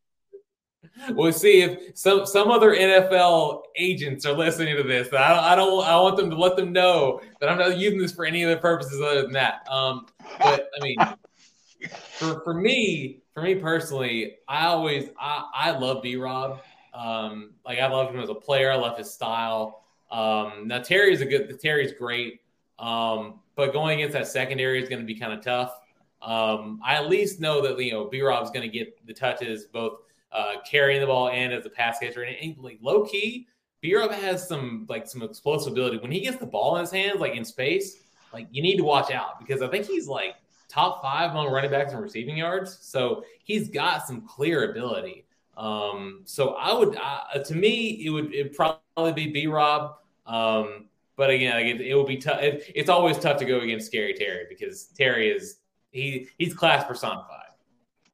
We'll 1.10 1.32
see 1.32 1.62
if 1.62 1.98
some 1.98 2.26
some 2.26 2.52
other 2.52 2.76
NFL 2.76 3.62
agents 3.76 4.24
are 4.24 4.34
listening 4.34 4.76
to 4.76 4.84
this. 4.84 5.12
I 5.12 5.34
don't, 5.34 5.44
I 5.44 5.56
don't 5.56 5.84
I 5.84 5.96
want 5.96 6.16
them 6.16 6.30
to 6.30 6.36
let 6.36 6.54
them 6.54 6.72
know 6.72 7.20
that 7.40 7.48
I'm 7.48 7.58
not 7.58 7.76
using 7.76 7.98
this 7.98 8.12
for 8.12 8.24
any 8.24 8.44
other 8.44 8.56
purposes 8.56 9.00
other 9.00 9.22
than 9.22 9.32
that. 9.32 9.66
Um, 9.68 10.06
but 10.38 10.68
I 10.78 10.82
mean, 10.84 10.96
for 12.18 12.40
for 12.40 12.54
me, 12.54 13.22
for 13.34 13.42
me 13.42 13.54
personally, 13.54 14.36
I 14.48 14.66
always 14.66 15.10
I, 15.18 15.44
I 15.54 15.70
love 15.78 16.02
B 16.02 16.16
Rob. 16.16 16.60
Um, 16.94 17.52
like 17.64 17.78
I 17.78 17.86
love 17.88 18.12
him 18.12 18.20
as 18.20 18.28
a 18.28 18.34
player. 18.34 18.70
I 18.70 18.76
love 18.76 18.98
his 18.98 19.10
style. 19.10 19.84
Um, 20.10 20.64
now 20.66 20.80
Terry's 20.80 21.20
a 21.20 21.26
good. 21.26 21.60
Terry's 21.60 21.92
great. 21.92 22.40
Um, 22.78 23.40
but 23.56 23.72
going 23.72 24.00
against 24.00 24.14
that 24.14 24.28
secondary 24.28 24.82
is 24.82 24.88
going 24.88 25.00
to 25.00 25.06
be 25.06 25.18
kind 25.18 25.32
of 25.32 25.42
tough. 25.42 25.74
Um, 26.22 26.80
I 26.84 26.94
at 26.94 27.08
least 27.08 27.40
know 27.40 27.60
that 27.62 27.78
you 27.82 27.92
know 27.92 28.06
B 28.06 28.22
Rob's 28.22 28.50
going 28.50 28.68
to 28.68 28.76
get 28.76 29.06
the 29.06 29.14
touches, 29.14 29.66
both 29.66 30.00
uh, 30.32 30.54
carrying 30.68 31.00
the 31.00 31.06
ball 31.06 31.30
and 31.30 31.52
as 31.52 31.66
a 31.66 31.70
pass 31.70 31.98
catcher. 31.98 32.22
And, 32.22 32.36
and 32.36 32.58
like 32.58 32.78
low 32.82 33.04
key, 33.04 33.46
B 33.80 33.94
Rob 33.94 34.10
has 34.10 34.46
some 34.46 34.86
like 34.88 35.06
some 35.06 35.22
explosive 35.22 35.72
ability 35.72 35.98
when 35.98 36.10
he 36.10 36.20
gets 36.20 36.38
the 36.38 36.46
ball 36.46 36.76
in 36.76 36.80
his 36.80 36.90
hands, 36.90 37.20
like 37.20 37.34
in 37.34 37.44
space. 37.44 37.98
Like 38.32 38.48
you 38.50 38.62
need 38.62 38.76
to 38.76 38.84
watch 38.84 39.10
out 39.10 39.38
because 39.38 39.62
I 39.62 39.68
think 39.68 39.86
he's 39.86 40.06
like 40.06 40.34
top 40.68 41.02
five 41.02 41.30
among 41.30 41.50
running 41.50 41.70
backs 41.70 41.92
and 41.92 42.02
receiving 42.02 42.36
yards. 42.36 42.78
So 42.80 43.24
he's 43.42 43.68
got 43.68 44.06
some 44.06 44.22
clear 44.22 44.70
ability. 44.70 45.26
Um, 45.56 46.20
so 46.24 46.50
I 46.50 46.72
would, 46.72 46.96
uh, 46.96 47.42
to 47.42 47.54
me, 47.54 48.02
it 48.04 48.10
would 48.10 48.32
it 48.32 48.54
probably 48.54 49.12
be 49.12 49.32
B 49.32 49.46
Rob. 49.46 49.96
Um, 50.26 50.86
but 51.16 51.30
again, 51.30 51.54
like 51.54 51.66
it, 51.66 51.80
it 51.80 51.94
will 51.94 52.06
be 52.06 52.18
tough. 52.18 52.40
It, 52.40 52.70
it's 52.74 52.88
always 52.88 53.18
tough 53.18 53.38
to 53.38 53.44
go 53.44 53.60
against 53.60 53.86
Scary 53.86 54.14
Terry 54.14 54.46
because 54.48 54.84
Terry 54.96 55.30
is 55.30 55.56
he 55.90 56.28
he's 56.38 56.54
class 56.54 56.84
personified. 56.84 57.46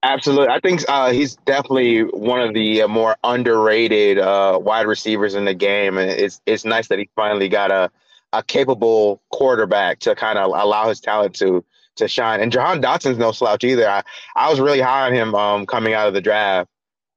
Absolutely, 0.03 0.49
I 0.49 0.61
think 0.61 0.83
uh, 0.88 1.12
he's 1.12 1.37
definitely 1.37 2.03
one 2.03 2.40
of 2.40 2.55
the 2.55 2.83
uh, 2.83 2.88
more 2.88 3.17
underrated 3.25 4.19
uh, 4.19 4.59
wide 4.61 4.87
receivers 4.87 5.35
in 5.35 5.45
the 5.45 5.55
game, 5.55 5.99
and 5.99 6.11
it's 6.11 6.40
it's 6.47 6.64
nice 6.64 6.88
that 6.88 6.99
he 6.99 7.11
finally 7.14 7.49
got 7.49 7.71
a 7.71 7.90
a 8.33 8.43
capable 8.43 9.23
quarterback 9.31 10.01
to 10.01 10.14
kind 10.14 10.38
of 10.38 10.47
allow 10.47 10.88
his 10.88 11.01
talent 11.01 11.35
to 11.37 11.64
to 11.96 12.09
shine. 12.09 12.40
And 12.40 12.52
Jahan 12.52 12.80
Dotson's 12.80 13.18
no 13.18 13.33
slouch 13.33 13.64
either. 13.64 13.88
I, 13.88 14.02
I 14.37 14.50
was 14.50 14.61
really 14.61 14.80
high 14.80 15.07
on 15.07 15.12
him 15.12 15.35
um, 15.35 15.66
coming 15.66 15.94
out 15.94 16.09
of 16.09 16.14
the 16.14 16.20
draft. 16.20 16.68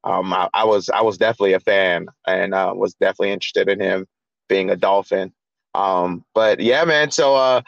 Um, 0.04 0.34
I, 0.34 0.50
I, 0.54 0.64
was 0.64 0.90
I 0.90 1.02
was 1.02 1.18
definitely 1.18 1.54
a 1.54 1.60
fan 1.60 2.08
and 2.26 2.54
uh, 2.54 2.74
was 2.76 2.94
definitely 2.96 3.32
interested 3.32 3.68
in 3.68 3.80
him 3.80 4.06
being 4.48 4.70
a 4.70 4.76
Dolphin. 4.76 5.34
Um, 5.74 6.24
but 6.34 6.60
yeah, 6.60 6.86
man. 6.86 7.12
So 7.12 7.36
uh, 7.36 7.62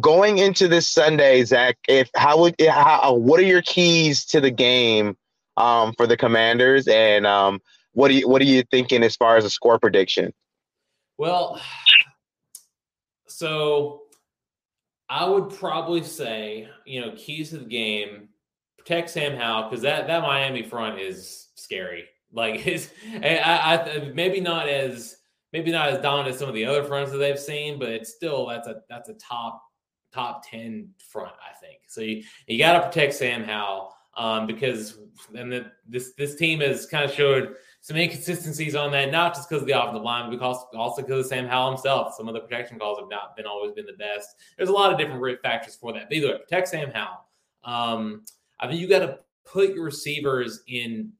going 0.00 0.38
into 0.38 0.68
this 0.68 0.88
Sunday, 0.88 1.44
Zach, 1.44 1.78
if 1.88 2.10
how 2.14 2.40
would 2.40 2.54
how, 2.60 3.00
uh, 3.02 3.12
what 3.12 3.40
are 3.40 3.44
your 3.44 3.62
keys 3.62 4.24
to 4.26 4.40
the 4.40 4.50
game 4.50 5.16
um, 5.56 5.94
for 5.96 6.06
the 6.06 6.16
Commanders, 6.16 6.86
and 6.88 7.26
um, 7.26 7.60
what 7.92 8.10
are 8.10 8.14
you 8.14 8.28
what 8.28 8.42
are 8.42 8.46
you 8.46 8.64
thinking 8.70 9.02
as 9.02 9.16
far 9.16 9.36
as 9.36 9.44
a 9.44 9.50
score 9.50 9.78
prediction? 9.78 10.34
Well, 11.16 11.60
so 13.26 14.02
I 15.08 15.28
would 15.28 15.50
probably 15.50 16.02
say 16.02 16.68
you 16.86 17.00
know 17.00 17.12
keys 17.16 17.50
to 17.50 17.58
the 17.58 17.64
game 17.64 18.28
protect 18.78 19.10
Sam 19.10 19.36
Howell 19.36 19.70
because 19.70 19.82
that 19.82 20.06
that 20.06 20.22
Miami 20.22 20.62
front 20.62 21.00
is 21.00 21.48
scary. 21.54 22.04
Like 22.32 22.66
is 22.66 22.90
I, 23.22 23.38
I 23.38 24.12
maybe 24.14 24.40
not 24.40 24.68
as 24.68 25.16
maybe 25.52 25.70
not 25.70 25.88
as 25.88 26.02
dominant 26.02 26.34
as 26.34 26.38
some 26.38 26.48
of 26.48 26.54
the 26.54 26.64
other 26.64 26.84
fronts 26.84 27.12
that 27.12 27.18
they've 27.18 27.38
seen, 27.38 27.78
but 27.78 27.88
it's 27.88 28.14
still 28.14 28.46
that's 28.46 28.68
a 28.68 28.82
that's 28.88 29.08
a 29.08 29.14
top 29.14 29.62
top 30.12 30.44
ten 30.48 30.90
front, 31.10 31.34
I 31.40 31.54
think. 31.64 31.80
So 31.88 32.00
you 32.00 32.22
you 32.46 32.58
got 32.58 32.74
to 32.74 32.86
protect 32.88 33.14
Sam 33.14 33.44
Howell 33.44 33.94
um, 34.16 34.46
because 34.46 34.98
and 35.34 35.50
the, 35.50 35.72
this 35.88 36.12
this 36.18 36.36
team 36.36 36.60
has 36.60 36.86
kind 36.86 37.04
of 37.04 37.12
showed 37.12 37.54
some 37.84 37.98
inconsistencies 37.98 38.74
on 38.74 38.90
that, 38.92 39.12
not 39.12 39.34
just 39.34 39.46
because 39.46 39.60
of 39.60 39.68
the 39.68 39.78
offensive 39.78 40.02
line, 40.02 40.24
but 40.24 40.30
because 40.30 40.64
also 40.72 41.02
because 41.02 41.26
of 41.26 41.28
Sam 41.28 41.46
Howell 41.46 41.72
himself. 41.72 42.14
Some 42.16 42.28
of 42.28 42.32
the 42.32 42.40
protection 42.40 42.78
calls 42.78 42.98
have 42.98 43.10
not 43.10 43.36
been 43.36 43.44
always 43.44 43.72
been 43.72 43.84
the 43.84 43.92
best. 43.92 44.36
There's 44.56 44.70
a 44.70 44.72
lot 44.72 44.90
of 44.90 44.98
different 44.98 45.42
factors 45.42 45.74
for 45.74 45.92
that. 45.92 46.04
But 46.08 46.16
either 46.16 46.28
way, 46.28 46.38
protect 46.38 46.68
Sam 46.68 46.90
Howell. 46.94 47.26
Um, 47.62 48.22
I 48.58 48.68
think 48.68 48.80
you 48.80 48.88
got 48.88 49.00
to 49.00 49.18
put 49.44 49.74
your 49.74 49.84
receivers 49.84 50.62
in 50.66 51.12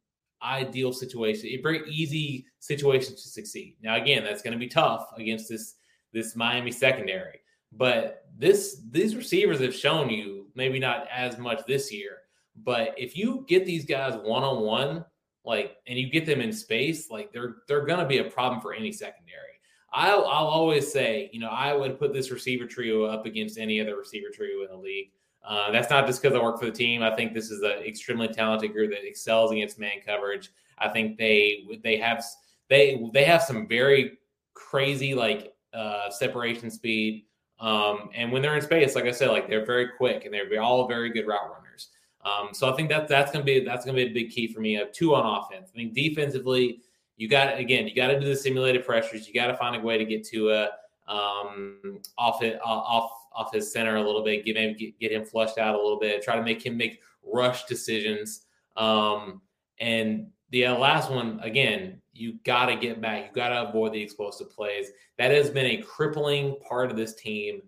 ideal 0.42 0.94
situation, 0.94 1.50
a 1.50 1.61
very 1.61 1.83
easy 1.87 2.46
situation 2.61 3.14
to 3.14 3.20
succeed. 3.20 3.77
Now, 3.83 3.96
again, 3.96 4.24
that's 4.24 4.40
going 4.40 4.55
to 4.55 4.59
be 4.59 4.68
tough 4.68 5.09
against 5.18 5.50
this 5.50 5.74
this 6.14 6.35
Miami 6.35 6.72
secondary, 6.72 7.40
but 7.72 8.24
this 8.38 8.81
these 8.90 9.16
receivers 9.16 9.61
have 9.61 9.74
shown 9.74 10.09
you 10.09 10.46
maybe 10.55 10.79
not 10.79 11.09
as 11.12 11.37
much 11.37 11.61
this 11.66 11.92
year, 11.92 12.20
but 12.57 12.94
if 12.96 13.18
you 13.18 13.44
get 13.48 13.66
these 13.66 13.85
guys 13.85 14.14
one 14.14 14.44
on 14.44 14.62
one, 14.62 15.05
like, 15.44 15.76
and 15.87 15.98
you 15.98 16.11
get 16.11 16.26
them 16.26 16.40
in 16.40 16.52
space, 16.52 17.11
like 17.11 17.33
they're 17.33 17.57
they're 17.68 17.85
going 17.85 18.00
to 18.00 18.07
be 18.07 18.18
a 18.18 18.24
problem 18.24 18.61
for 18.61 18.72
any 18.74 18.92
secondary. 18.92 19.40
I'll, 19.92 20.24
I'll 20.24 20.46
always 20.46 20.92
say, 20.92 21.30
you 21.33 21.38
know, 21.38 21.50
I 21.50 21.72
would 21.72 22.00
put 22.00 22.12
this 22.12 22.33
receiver 22.33 22.66
trio 22.66 23.04
up 23.04 23.26
against 23.26 23.59
any 23.59 23.80
other 23.80 23.96
receiver 23.96 24.26
trio 24.35 24.62
in 24.62 24.70
the 24.70 24.76
league. 24.76 25.12
Uh, 25.46 25.70
that's 25.70 25.88
not 25.88 26.07
just 26.07 26.20
because 26.20 26.35
I 26.35 26.42
work 26.42 26.59
for 26.59 26.66
the 26.66 26.72
team. 26.72 27.02
I 27.02 27.14
think 27.14 27.33
this 27.33 27.50
is 27.50 27.62
an 27.62 27.85
extremely 27.87 28.28
talented 28.28 28.72
group 28.72 28.90
that 28.90 29.07
excels 29.07 29.52
against 29.52 29.78
man 29.78 30.00
coverage. 30.04 30.50
I 30.78 30.88
think 30.88 31.16
they 31.18 31.64
they 31.85 31.96
have 31.98 32.24
they 32.68 33.09
they 33.12 33.24
have 33.24 33.42
some 33.42 33.68
very 33.68 34.18
crazy 34.54 35.14
like 35.14 35.54
uh, 35.72 36.11
separation 36.11 36.70
speed. 36.70 37.26
Um, 37.61 38.11
and 38.14 38.33
when 38.33 38.42
they're 38.42 38.57
in 38.57 38.62
space, 38.62 38.94
like 38.94 39.04
I 39.04 39.11
said, 39.12 39.30
like 39.30 39.48
they're 39.48 39.66
very 39.66 39.88
quick 39.96 40.24
and 40.24 40.35
they're 40.35 40.61
all 40.61 40.88
very 40.88 41.11
good 41.11 41.26
route 41.26 41.50
runners. 41.52 41.63
Um, 42.24 42.48
so 42.52 42.72
I 42.72 42.76
think 42.76 42.88
that 42.88 43.06
that's 43.08 43.30
gonna 43.30 43.44
be 43.44 43.64
that's 43.64 43.84
gonna 43.84 43.96
be 43.96 44.06
a 44.06 44.12
big 44.12 44.30
key 44.30 44.52
for 44.52 44.60
me. 44.60 44.76
I 44.76 44.80
have 44.80 44.92
two 44.92 45.14
on 45.14 45.42
offense. 45.42 45.70
I 45.74 45.76
think 45.76 45.94
defensively, 45.94 46.80
you 47.16 47.28
got 47.28 47.58
again, 47.58 47.87
you 47.87 47.94
got 47.94 48.08
to 48.08 48.18
do 48.18 48.26
the 48.26 48.37
simulated 48.37 48.84
pressures. 48.84 49.28
You 49.28 49.34
got 49.34 49.48
to 49.48 49.56
find 49.56 49.76
a 49.76 49.80
way 49.80 49.98
to 49.98 50.04
get 50.04 50.26
to 50.28 50.50
a 50.50 50.68
um, 51.06 52.00
off 52.16 52.42
it 52.42 52.58
off 52.64 53.10
off 53.34 53.52
his 53.52 53.72
center 53.72 53.96
a 53.96 54.02
little 54.02 54.24
bit, 54.24 54.44
get 54.44 54.56
him 54.56 54.76
get, 54.76 54.98
get 54.98 55.12
him 55.12 55.24
flushed 55.24 55.58
out 55.58 55.74
a 55.74 55.78
little 55.78 55.98
bit, 55.98 56.22
try 56.22 56.37
to 56.37 56.42
make 56.42 56.64
him 56.64 56.76
make 56.76 57.00
rush 57.22 57.64
decisions. 57.64 58.46
Um, 58.76 59.42
and 59.80 60.28
the 60.50 60.66
uh, 60.66 60.78
last 60.78 61.10
one, 61.10 61.40
again, 61.42 62.00
you 62.12 62.38
got 62.44 62.66
to 62.66 62.76
get 62.76 63.00
back. 63.00 63.26
You 63.26 63.32
got 63.34 63.48
to 63.48 63.68
avoid 63.68 63.92
the 63.92 64.00
explosive 64.00 64.50
plays. 64.50 64.90
That 65.18 65.30
has 65.32 65.50
been 65.50 65.66
a 65.66 65.82
crippling 65.82 66.56
part 66.66 66.90
of 66.90 66.96
this 66.96 67.14
team 67.14 67.62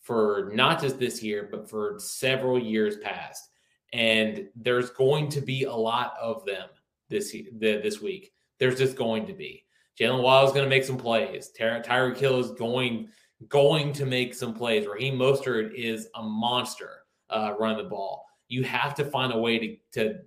for 0.00 0.50
not 0.54 0.80
just 0.80 0.98
this 0.98 1.22
year, 1.22 1.48
but 1.50 1.68
for 1.68 1.96
several 1.98 2.58
years 2.58 2.98
past. 2.98 3.48
And 3.92 4.48
there's 4.54 4.90
going 4.90 5.28
to 5.30 5.40
be 5.40 5.64
a 5.64 5.74
lot 5.74 6.14
of 6.20 6.44
them 6.46 6.68
this 7.08 7.36
this 7.60 8.00
week. 8.00 8.32
There's 8.58 8.78
just 8.78 8.96
going 8.96 9.26
to 9.26 9.32
be. 9.32 9.64
Jaylen 9.98 10.22
Waddle 10.22 10.48
is 10.48 10.54
going 10.54 10.64
to 10.64 10.70
make 10.70 10.84
some 10.84 10.96
plays. 10.96 11.50
Ty- 11.50 11.80
Tyreek 11.80 12.16
Hill 12.16 12.38
is 12.38 12.52
going 12.52 13.08
going 13.48 13.92
to 13.94 14.06
make 14.06 14.34
some 14.34 14.54
plays. 14.54 14.86
Raheem 14.86 15.16
Mostert 15.16 15.74
is 15.74 16.08
a 16.14 16.22
monster 16.22 17.04
uh, 17.30 17.54
running 17.58 17.78
the 17.78 17.88
ball. 17.88 18.26
You 18.48 18.64
have 18.64 18.94
to 18.96 19.04
find 19.04 19.32
a 19.32 19.38
way 19.38 19.58
to, 19.58 19.76
to 19.92 20.18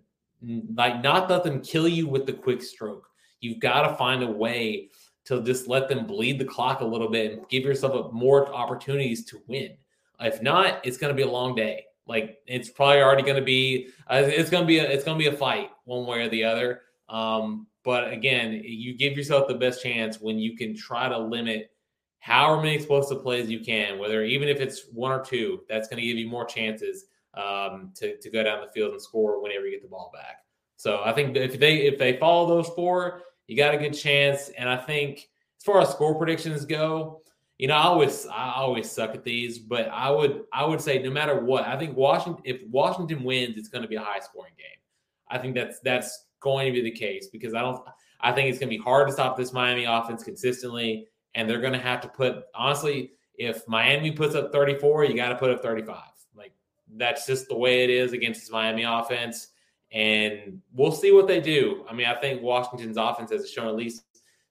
like 0.76 1.02
not 1.04 1.30
let 1.30 1.44
them 1.44 1.62
kill 1.62 1.88
you 1.88 2.08
with 2.08 2.26
the 2.26 2.34
quick 2.34 2.62
stroke. 2.62 3.08
You've 3.40 3.60
got 3.60 3.88
to 3.88 3.96
find 3.96 4.24
a 4.24 4.32
way 4.32 4.90
to 5.26 5.42
just 5.42 5.68
let 5.68 5.88
them 5.88 6.06
bleed 6.06 6.40
the 6.40 6.46
clock 6.46 6.82
a 6.82 6.86
little 6.86 7.10
bit 7.10 7.34
and 7.34 7.48
give 7.50 7.64
yourself 7.64 8.12
more 8.12 8.54
opportunities 8.54 9.26
to 9.26 9.42
win. 9.48 9.72
If 10.20 10.42
not, 10.42 10.86
it's 10.86 10.98
going 10.98 11.12
to 11.12 11.16
be 11.16 11.28
a 11.28 11.32
long 11.32 11.56
day. 11.56 11.86
Like 12.08 12.40
it's 12.48 12.70
probably 12.70 13.02
already 13.02 13.24
going 13.24 13.38
to 13.38 13.42
be, 13.42 13.90
uh, 14.10 14.24
it's 14.26 14.50
going 14.50 14.64
to 14.64 14.68
be, 14.68 14.80
a, 14.80 14.84
it's 14.84 15.04
going 15.04 15.18
to 15.18 15.30
be 15.30 15.34
a 15.34 15.38
fight 15.38 15.70
one 15.86 16.06
way 16.06 16.22
or 16.22 16.30
the 16.30 16.44
other. 16.44 16.82
Um, 17.10 17.68
but 17.84 18.12
again, 18.12 18.62
you 18.64 18.98
give 18.98 19.18
yourself 19.18 19.48
the 19.48 19.56
best 19.56 19.84
chance 19.84 20.20
when 20.20 20.40
you 20.40 20.56
can 20.56 20.76
try 20.76 21.10
to 21.10 21.18
limit 21.18 21.72
however 22.20 22.62
many 22.62 22.76
explosive 22.76 23.22
plays 23.22 23.50
you 23.50 23.60
can, 23.60 24.00
whether 24.00 24.24
even 24.24 24.48
if 24.48 24.62
it's 24.62 24.88
one 24.92 25.12
or 25.12 25.24
two, 25.24 25.62
that's 25.68 25.90
going 25.90 26.02
to 26.02 26.08
give 26.08 26.18
you 26.18 26.28
more 26.28 26.46
chances 26.46 27.06
um, 27.34 27.92
to, 27.96 28.18
to 28.18 28.30
go 28.30 28.44
down 28.44 28.62
the 28.62 28.72
field 28.72 28.94
and 28.94 29.02
score 29.02 29.42
whenever 29.42 29.66
you 29.66 29.72
get 29.72 29.82
the 29.82 29.90
ball 29.90 30.12
back. 30.14 30.38
So 30.78 31.02
I 31.04 31.12
think 31.14 31.36
if 31.36 31.60
they 31.60 31.78
if 31.80 31.98
they 31.98 32.18
follow 32.18 32.48
those 32.48 32.70
four, 32.70 33.22
you 33.48 33.58
got 33.58 33.74
a 33.74 33.78
good 33.78 33.94
chance. 33.94 34.50
And 34.58 34.70
I 34.70 34.78
think 34.78 35.30
as 35.60 35.64
far 35.66 35.82
as 35.82 35.90
score 35.90 36.16
predictions 36.16 36.66
go, 36.66 37.22
you 37.64 37.70
know, 37.70 37.76
I 37.76 37.84
always 37.84 38.28
I 38.28 38.54
always 38.58 38.92
suck 38.92 39.16
at 39.16 39.24
these, 39.24 39.58
but 39.58 39.88
I 39.88 40.10
would 40.10 40.44
I 40.52 40.66
would 40.66 40.82
say 40.82 41.00
no 41.00 41.10
matter 41.10 41.40
what, 41.40 41.64
I 41.64 41.80
think 41.80 41.96
Washington 41.96 42.44
if 42.44 42.62
Washington 42.70 43.24
wins, 43.24 43.58
it's 43.58 43.70
going 43.70 43.84
to 43.84 43.88
be 43.88 43.96
a 43.96 44.02
high 44.02 44.20
scoring 44.20 44.52
game. 44.58 44.82
I 45.30 45.38
think 45.38 45.56
that's 45.56 45.80
that's 45.80 46.26
going 46.42 46.66
to 46.68 46.74
be 46.74 46.82
the 46.82 46.92
case 46.92 47.30
because 47.32 47.54
I 47.54 47.62
don't 47.62 47.82
I 48.20 48.34
think 48.34 48.50
it's 48.50 48.60
going 48.60 48.70
to 48.70 48.78
be 48.78 48.84
hard 48.84 49.08
to 49.08 49.14
stop 49.14 49.38
this 49.38 49.54
Miami 49.54 49.86
offense 49.86 50.24
consistently 50.24 51.08
and 51.36 51.50
they're 51.50 51.62
going 51.62 51.74
to 51.74 51.80
have 51.80 52.02
to 52.02 52.08
put 52.08 52.44
honestly 52.54 53.12
if 53.36 53.68
miami 53.68 54.12
puts 54.12 54.36
up 54.36 54.52
34 54.52 55.06
you 55.06 55.16
got 55.16 55.30
to 55.30 55.36
put 55.36 55.50
up 55.50 55.62
35 55.62 55.98
like 56.36 56.54
that's 56.98 57.26
just 57.26 57.48
the 57.48 57.58
way 57.58 57.84
it 57.84 57.90
is 57.90 58.14
against 58.14 58.42
this 58.42 58.52
miami 58.52 58.84
offense 58.84 59.50
and 59.92 60.62
we'll 60.74 60.92
see 60.92 61.12
what 61.12 61.28
they 61.28 61.42
do 61.42 61.86
i 61.90 61.94
mean 61.94 62.06
i 62.06 62.16
think 62.16 62.42
washington's 62.42 62.98
offense 62.98 63.32
has 63.32 63.50
shown 63.50 63.68
at 63.68 63.76
least 63.76 64.04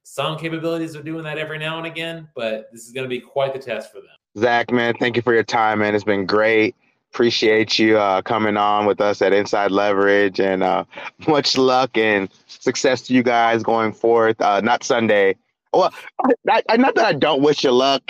some 0.03 0.39
capabilities 0.39 0.95
of 0.95 1.05
doing 1.05 1.25
that 1.25 1.39
every 1.39 1.59
now 1.59 1.79
and 1.79 1.87
again 1.87 2.29
but 2.35 2.69
this 2.73 2.87
is 2.87 2.93
going 2.93 3.05
to 3.05 3.09
be 3.09 3.21
quite 3.21 3.53
the 3.53 3.59
test 3.59 3.91
for 3.93 3.99
them 3.99 4.11
zach 4.39 4.71
man 4.71 4.95
thank 4.99 5.17
you 5.17 5.23
for 5.23 5.35
your 5.35 5.45
time 5.45 5.79
man 5.81 5.95
it's 5.95 6.05
been 6.05 6.27
great 6.27 6.75
appreciate 7.13 7.79
you 7.79 7.99
uh, 7.99 8.23
coming 8.23 8.57
on 8.57 8.87
with 8.87 9.01
us 9.01 9.21
at 9.21 9.33
inside 9.33 9.71
leverage 9.71 10.41
and 10.41 10.63
uh, 10.63 10.85
much 11.29 11.59
luck 11.59 11.97
and 11.97 12.29
success 12.47 13.03
to 13.03 13.15
you 13.15 13.23
guys 13.23 13.63
going 13.63 13.93
forth 13.93 14.41
uh, 14.41 14.61
not 14.61 14.83
sunday 14.83 15.35
well, 15.73 15.93
I, 16.49 16.63
I, 16.69 16.77
not 16.77 16.95
that 16.97 17.05
I 17.05 17.13
don't 17.13 17.43
wish 17.43 17.65
you 17.65 17.73
luck. 17.73 18.03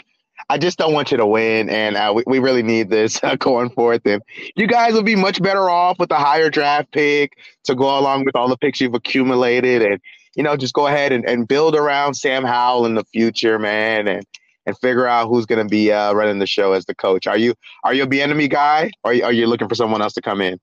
I 0.48 0.58
just 0.58 0.76
don't 0.76 0.92
want 0.92 1.12
you 1.12 1.16
to 1.16 1.26
win, 1.26 1.70
and 1.70 1.96
uh, 1.96 2.12
we, 2.14 2.24
we 2.26 2.38
really 2.38 2.62
need 2.62 2.90
this 2.90 3.20
uh, 3.22 3.36
going 3.36 3.70
forth. 3.70 4.02
And 4.04 4.22
you 4.56 4.66
guys 4.66 4.92
will 4.92 5.02
be 5.02 5.16
much 5.16 5.40
better 5.40 5.70
off 5.70 5.98
with 5.98 6.10
a 6.10 6.16
higher 6.16 6.50
draft 6.50 6.90
pick 6.92 7.38
to 7.64 7.74
go 7.74 7.98
along 7.98 8.24
with 8.24 8.36
all 8.36 8.48
the 8.48 8.56
picks 8.56 8.80
you've 8.80 8.94
accumulated, 8.94 9.82
and 9.82 10.00
you 10.34 10.42
know, 10.42 10.56
just 10.56 10.74
go 10.74 10.86
ahead 10.86 11.12
and, 11.12 11.28
and 11.28 11.46
build 11.46 11.74
around 11.76 12.14
Sam 12.14 12.44
Howell 12.44 12.86
in 12.86 12.94
the 12.94 13.04
future, 13.04 13.58
man, 13.58 14.08
and 14.08 14.24
and 14.64 14.78
figure 14.78 15.06
out 15.06 15.28
who's 15.28 15.46
going 15.46 15.64
to 15.64 15.68
be 15.68 15.90
uh, 15.90 16.12
running 16.12 16.38
the 16.38 16.46
show 16.46 16.72
as 16.72 16.84
the 16.84 16.94
coach. 16.94 17.26
Are 17.26 17.36
you 17.36 17.54
are 17.84 17.94
you 17.94 18.04
a 18.04 18.06
Bieniemy 18.06 18.48
guy, 18.48 18.90
or 19.04 19.10
are 19.10 19.32
you, 19.32 19.46
looking 19.46 19.68
for 19.68 19.74
someone 19.74 20.02
else 20.02 20.12
to 20.14 20.22
come 20.22 20.40
in? 20.40 20.58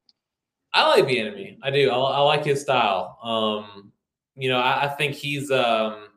I 0.73 0.87
like 0.87 1.05
Bieniemy. 1.05 1.57
I 1.63 1.71
do. 1.71 1.89
I, 1.89 1.95
I 1.95 2.19
like 2.19 2.45
his 2.45 2.61
style. 2.61 3.17
Um, 3.23 3.91
you 4.35 4.49
know, 4.49 4.59
I, 4.59 4.85
I 4.85 4.87
think 4.87 5.15
he's 5.15 5.51
um, 5.51 6.07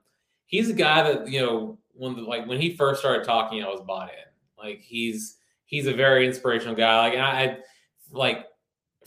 he's 0.46 0.70
a 0.70 0.74
guy 0.74 1.02
that 1.02 1.28
you 1.28 1.40
know 1.40 1.78
when 1.94 2.16
the, 2.16 2.22
like 2.22 2.46
when 2.46 2.60
he 2.60 2.76
first 2.76 3.00
started 3.00 3.24
talking, 3.24 3.62
I 3.62 3.68
was 3.68 3.82
bought 3.86 4.10
in. 4.10 4.64
Like 4.64 4.80
he's 4.80 5.36
he's 5.66 5.86
a 5.86 5.94
very 5.94 6.26
inspirational 6.26 6.76
guy. 6.76 7.08
Like 7.08 7.18
I, 7.18 7.44
I 7.44 7.56
like 8.12 8.46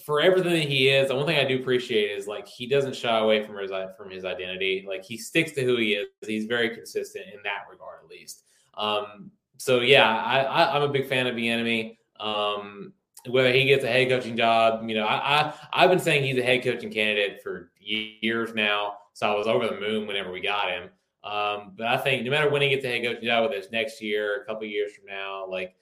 for 0.03 0.21
everything 0.21 0.53
that 0.53 0.63
he 0.63 0.89
is, 0.89 1.09
the 1.09 1.15
one 1.15 1.25
thing 1.25 1.37
I 1.37 1.45
do 1.45 1.59
appreciate 1.59 2.11
is 2.17 2.27
like 2.27 2.47
he 2.47 2.67
doesn't 2.67 2.95
shy 2.95 3.17
away 3.17 3.43
from 3.43 3.57
his 3.57 3.71
from 3.97 4.09
his 4.09 4.25
identity. 4.25 4.85
Like 4.87 5.03
he 5.03 5.17
sticks 5.17 5.51
to 5.53 5.63
who 5.63 5.77
he 5.77 5.93
is. 5.93 6.07
He's 6.25 6.45
very 6.45 6.69
consistent 6.69 7.25
in 7.33 7.39
that 7.43 7.65
regard, 7.69 7.99
at 8.03 8.09
least. 8.09 8.43
Um, 8.75 9.31
so 9.57 9.79
yeah, 9.81 10.09
I, 10.09 10.75
am 10.75 10.83
a 10.83 10.89
big 10.89 11.07
fan 11.07 11.27
of 11.27 11.35
Bieniemy. 11.35 11.97
Um, 12.19 12.93
whether 13.27 13.51
he 13.51 13.65
gets 13.65 13.83
a 13.83 13.87
head 13.87 14.09
coaching 14.09 14.37
job, 14.37 14.87
you 14.87 14.95
know, 14.95 15.05
I, 15.05 15.15
I 15.15 15.53
I've 15.73 15.89
been 15.89 15.99
saying 15.99 16.23
he's 16.23 16.37
a 16.37 16.43
head 16.43 16.63
coaching 16.63 16.91
candidate 16.91 17.41
for 17.41 17.71
years 17.79 18.53
now. 18.53 18.97
So 19.13 19.31
I 19.31 19.35
was 19.35 19.47
over 19.47 19.67
the 19.67 19.79
moon 19.79 20.07
whenever 20.07 20.31
we 20.31 20.41
got 20.41 20.69
him. 20.69 20.89
Um, 21.23 21.73
but 21.75 21.87
I 21.87 21.97
think 21.97 22.23
no 22.23 22.29
matter 22.29 22.49
when 22.49 22.61
he 22.61 22.69
gets 22.69 22.85
a 22.85 22.87
head 22.87 23.03
coaching 23.03 23.23
job, 23.23 23.43
whether 23.43 23.55
it's 23.55 23.71
next 23.71 24.01
year, 24.01 24.41
a 24.41 24.45
couple 24.45 24.67
years 24.67 24.93
from 24.93 25.05
now, 25.05 25.47
like 25.49 25.75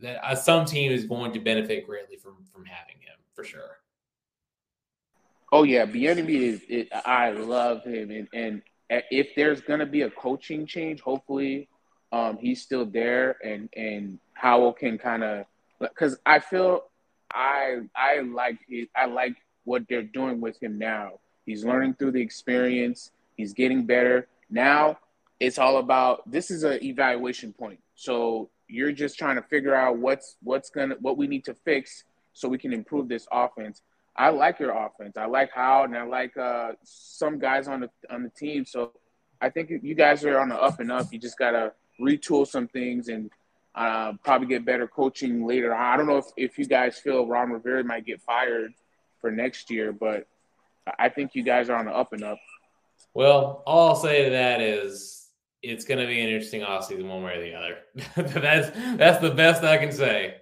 that, 0.00 0.24
uh, 0.24 0.36
some 0.36 0.64
team 0.64 0.92
is 0.92 1.06
going 1.06 1.32
to 1.32 1.40
benefit 1.40 1.86
greatly 1.86 2.16
from 2.16 2.44
from 2.52 2.64
having 2.64 2.96
him 3.00 3.16
for 3.36 3.44
sure. 3.44 3.78
Oh 5.52 5.62
yeah, 5.62 5.86
Bieniemy 5.86 6.30
is. 6.30 6.62
It, 6.68 6.88
I 6.92 7.30
love 7.30 7.84
him, 7.84 8.10
and 8.10 8.28
and 8.34 8.62
if 8.90 9.28
there's 9.36 9.60
gonna 9.60 9.86
be 9.86 10.02
a 10.02 10.10
coaching 10.10 10.66
change, 10.66 11.00
hopefully, 11.00 11.68
um, 12.10 12.38
he's 12.38 12.62
still 12.62 12.84
there, 12.84 13.36
and 13.44 13.68
and 13.76 14.18
Howell 14.32 14.72
can 14.72 14.98
kind 14.98 15.22
of 15.22 15.44
because 15.78 16.18
I 16.26 16.40
feel 16.40 16.86
I 17.32 17.82
I 17.94 18.20
like 18.20 18.58
his, 18.68 18.88
I 18.96 19.06
like 19.06 19.36
what 19.64 19.82
they're 19.88 20.02
doing 20.02 20.40
with 20.40 20.60
him 20.60 20.78
now. 20.78 21.20
He's 21.44 21.64
learning 21.64 21.94
through 21.94 22.12
the 22.12 22.22
experience. 22.22 23.12
He's 23.36 23.52
getting 23.52 23.84
better. 23.84 24.26
Now 24.50 24.98
it's 25.38 25.58
all 25.58 25.78
about 25.78 26.28
this 26.30 26.50
is 26.50 26.64
an 26.64 26.82
evaluation 26.82 27.52
point. 27.52 27.78
So 27.94 28.48
you're 28.68 28.92
just 28.92 29.18
trying 29.18 29.36
to 29.36 29.42
figure 29.42 29.74
out 29.74 29.98
what's 29.98 30.36
what's 30.42 30.70
gonna 30.70 30.96
what 31.00 31.16
we 31.16 31.26
need 31.28 31.44
to 31.44 31.54
fix 31.54 32.04
so 32.36 32.48
we 32.48 32.58
can 32.58 32.74
improve 32.74 33.08
this 33.08 33.26
offense. 33.32 33.80
I 34.14 34.28
like 34.28 34.60
your 34.60 34.70
offense. 34.70 35.16
I 35.16 35.24
like 35.24 35.50
how 35.54 35.84
and 35.84 35.96
I 35.96 36.04
like 36.04 36.36
uh, 36.36 36.72
some 36.82 37.38
guys 37.38 37.66
on 37.66 37.80
the 37.80 37.90
on 38.10 38.22
the 38.22 38.28
team. 38.28 38.66
So 38.66 38.92
I 39.40 39.48
think 39.48 39.70
you 39.70 39.94
guys 39.94 40.22
are 40.24 40.38
on 40.38 40.50
the 40.50 40.56
up 40.56 40.78
and 40.80 40.92
up. 40.92 41.06
You 41.10 41.18
just 41.18 41.38
gotta 41.38 41.72
retool 41.98 42.46
some 42.46 42.68
things 42.68 43.08
and 43.08 43.30
uh, 43.74 44.12
probably 44.22 44.48
get 44.48 44.66
better 44.66 44.86
coaching 44.86 45.46
later. 45.46 45.74
I 45.74 45.96
don't 45.96 46.06
know 46.06 46.18
if, 46.18 46.26
if 46.36 46.58
you 46.58 46.66
guys 46.66 46.98
feel 46.98 47.26
Ron 47.26 47.52
Rivera 47.52 47.82
might 47.84 48.04
get 48.04 48.20
fired 48.20 48.74
for 49.20 49.30
next 49.30 49.70
year, 49.70 49.92
but 49.92 50.26
I 50.98 51.08
think 51.08 51.34
you 51.34 51.42
guys 51.42 51.70
are 51.70 51.76
on 51.76 51.86
the 51.86 51.92
up 51.92 52.12
and 52.12 52.22
up. 52.22 52.38
Well, 53.14 53.62
all 53.66 53.88
I'll 53.88 53.96
say 53.96 54.24
to 54.24 54.30
that 54.30 54.60
is 54.60 55.28
it's 55.62 55.86
going 55.86 56.00
to 56.00 56.06
be 56.06 56.20
an 56.20 56.28
interesting 56.28 56.62
offseason 56.62 57.08
one 57.08 57.22
way 57.22 57.36
or 57.36 57.40
the 57.40 57.54
other. 57.54 58.32
that's 58.40 58.70
that's 58.96 59.20
the 59.20 59.30
best 59.30 59.62
I 59.64 59.78
can 59.78 59.92
say. 59.92 60.36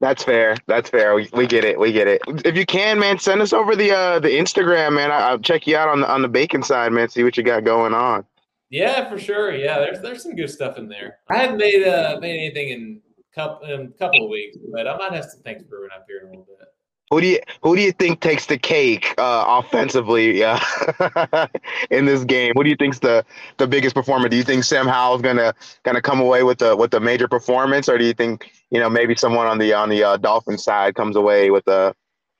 That's 0.00 0.22
fair. 0.22 0.56
That's 0.66 0.90
fair. 0.90 1.14
We, 1.14 1.28
we 1.32 1.46
get 1.46 1.64
it. 1.64 1.78
We 1.78 1.90
get 1.90 2.06
it. 2.06 2.20
If 2.44 2.54
you 2.56 2.66
can, 2.66 2.98
man, 2.98 3.18
send 3.18 3.40
us 3.40 3.52
over 3.52 3.74
the 3.74 3.92
uh 3.92 4.18
the 4.18 4.28
Instagram, 4.28 4.94
man. 4.94 5.10
I, 5.10 5.32
will 5.32 5.38
check 5.40 5.66
you 5.66 5.76
out 5.76 5.88
on 5.88 6.00
the 6.00 6.10
on 6.10 6.22
the 6.22 6.28
bacon 6.28 6.62
side, 6.62 6.92
man. 6.92 7.08
See 7.08 7.24
what 7.24 7.36
you 7.36 7.42
got 7.42 7.64
going 7.64 7.94
on. 7.94 8.24
Yeah, 8.68 9.08
for 9.08 9.18
sure. 9.18 9.54
Yeah, 9.54 9.78
there's 9.78 10.02
there's 10.02 10.22
some 10.22 10.36
good 10.36 10.50
stuff 10.50 10.76
in 10.76 10.88
there. 10.88 11.18
I 11.30 11.38
haven't 11.38 11.58
made 11.58 11.86
uh 11.86 12.18
made 12.20 12.38
anything 12.38 12.68
in 12.68 13.00
couple 13.36 13.68
in 13.68 13.80
a 13.94 13.98
couple 13.98 14.24
of 14.24 14.30
weeks, 14.30 14.56
but 14.72 14.88
I 14.88 14.96
might 14.96 15.12
have 15.12 15.26
some 15.26 15.42
things 15.42 15.62
brewing 15.62 15.90
up 15.94 16.06
here 16.08 16.20
in 16.20 16.26
a 16.26 16.30
little 16.30 16.44
bit. 16.44 16.68
Who 17.10 17.20
do 17.20 17.26
you 17.28 17.38
who 17.62 17.76
do 17.76 17.82
you 17.82 17.92
think 17.92 18.20
takes 18.20 18.46
the 18.46 18.58
cake 18.58 19.14
uh, 19.16 19.44
offensively 19.46 20.42
uh, 20.42 20.58
in 21.90 22.04
this 22.04 22.24
game? 22.24 22.52
Who 22.56 22.64
do 22.64 22.70
you 22.70 22.76
think's 22.76 22.98
the 22.98 23.24
the 23.58 23.66
biggest 23.66 23.94
performer? 23.94 24.28
Do 24.28 24.36
you 24.36 24.42
think 24.42 24.64
Sam 24.64 24.88
Howell's 24.88 25.22
gonna 25.22 25.54
gonna 25.84 26.02
come 26.02 26.20
away 26.20 26.42
with 26.42 26.62
a 26.62 26.74
with 26.74 26.92
a 26.94 27.00
major 27.00 27.28
performance, 27.28 27.88
or 27.88 27.96
do 27.96 28.04
you 28.04 28.14
think 28.14 28.50
you 28.70 28.80
know 28.80 28.90
maybe 28.90 29.14
someone 29.14 29.46
on 29.46 29.58
the 29.58 29.72
on 29.72 29.88
the 29.88 30.02
uh, 30.02 30.16
Dolphin 30.16 30.58
side 30.58 30.96
comes 30.96 31.14
away 31.14 31.50
with 31.50 31.66
a? 31.68 31.94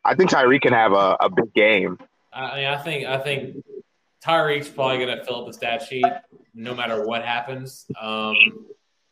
I 0.04 0.14
think 0.14 0.30
Tyreek 0.30 0.62
can 0.62 0.72
have 0.72 0.92
a, 0.92 1.16
a 1.20 1.30
big 1.30 1.52
game. 1.54 1.98
I 2.32 2.56
mean, 2.56 2.66
I 2.66 2.76
think 2.76 3.06
I 3.06 3.18
think 3.18 3.64
Tyreek's 4.24 4.68
probably 4.68 5.06
to 5.06 5.24
fill 5.24 5.42
up 5.42 5.46
the 5.46 5.52
stat 5.52 5.82
sheet 5.82 6.04
no 6.54 6.74
matter 6.74 7.06
what 7.06 7.24
happens. 7.24 7.86
Um, 8.00 8.34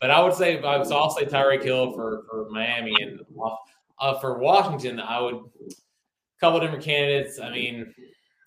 but 0.01 0.11
I 0.11 0.21
would 0.23 0.35
say, 0.35 0.61
so 0.61 0.97
I'll 0.97 1.11
say 1.11 1.25
Tyreek 1.25 1.63
Hill 1.63 1.93
for, 1.93 2.25
for 2.29 2.49
Miami 2.51 2.95
and 3.01 3.21
uh, 4.01 4.19
for 4.19 4.39
Washington, 4.39 5.01
I 5.01 5.21
would 5.21 5.35
a 5.37 6.41
couple 6.41 6.61
different 6.61 6.85
candidates. 6.85 7.39
I 7.41 7.51
mean, 7.51 7.95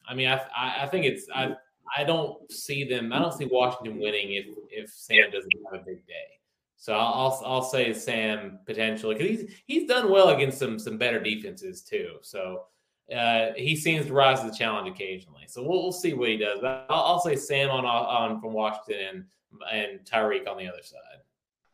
I 0.07 0.13
mean, 0.13 0.27
I, 0.27 0.83
I 0.83 0.87
think 0.87 1.05
it's 1.05 1.27
I 1.33 1.55
I 1.95 2.03
don't 2.03 2.51
see 2.51 2.83
them. 2.83 3.13
I 3.13 3.19
don't 3.19 3.33
see 3.33 3.45
Washington 3.45 3.99
winning 3.99 4.33
if 4.33 4.45
if 4.69 4.89
Sam 4.89 5.31
doesn't 5.31 5.51
have 5.71 5.81
a 5.81 5.85
big 5.85 6.05
day. 6.05 6.37
So 6.77 6.93
I'll 6.93 7.41
I'll 7.45 7.63
say 7.63 7.93
Sam 7.93 8.59
potentially 8.65 9.15
because 9.15 9.29
he's 9.29 9.51
he's 9.65 9.87
done 9.87 10.11
well 10.11 10.29
against 10.29 10.59
some 10.59 10.77
some 10.79 10.97
better 10.97 11.19
defenses 11.19 11.81
too. 11.81 12.17
So 12.21 12.65
uh, 13.15 13.53
he 13.55 13.75
seems 13.75 14.07
to 14.07 14.13
rise 14.13 14.41
to 14.41 14.47
the 14.47 14.55
challenge 14.55 14.89
occasionally. 14.89 15.45
So 15.47 15.63
we'll, 15.63 15.81
we'll 15.81 15.91
see 15.93 16.13
what 16.13 16.29
he 16.29 16.37
does. 16.37 16.59
But 16.61 16.85
I'll, 16.89 17.03
I'll, 17.03 17.19
say 17.19 17.37
Sam 17.37 17.69
on 17.69 17.85
on 17.85 18.41
from 18.41 18.53
Washington 18.53 19.07
and 19.09 19.25
and 19.71 19.99
Tyreek 20.05 20.47
on 20.47 20.57
the 20.57 20.67
other 20.67 20.83
side. 20.83 21.21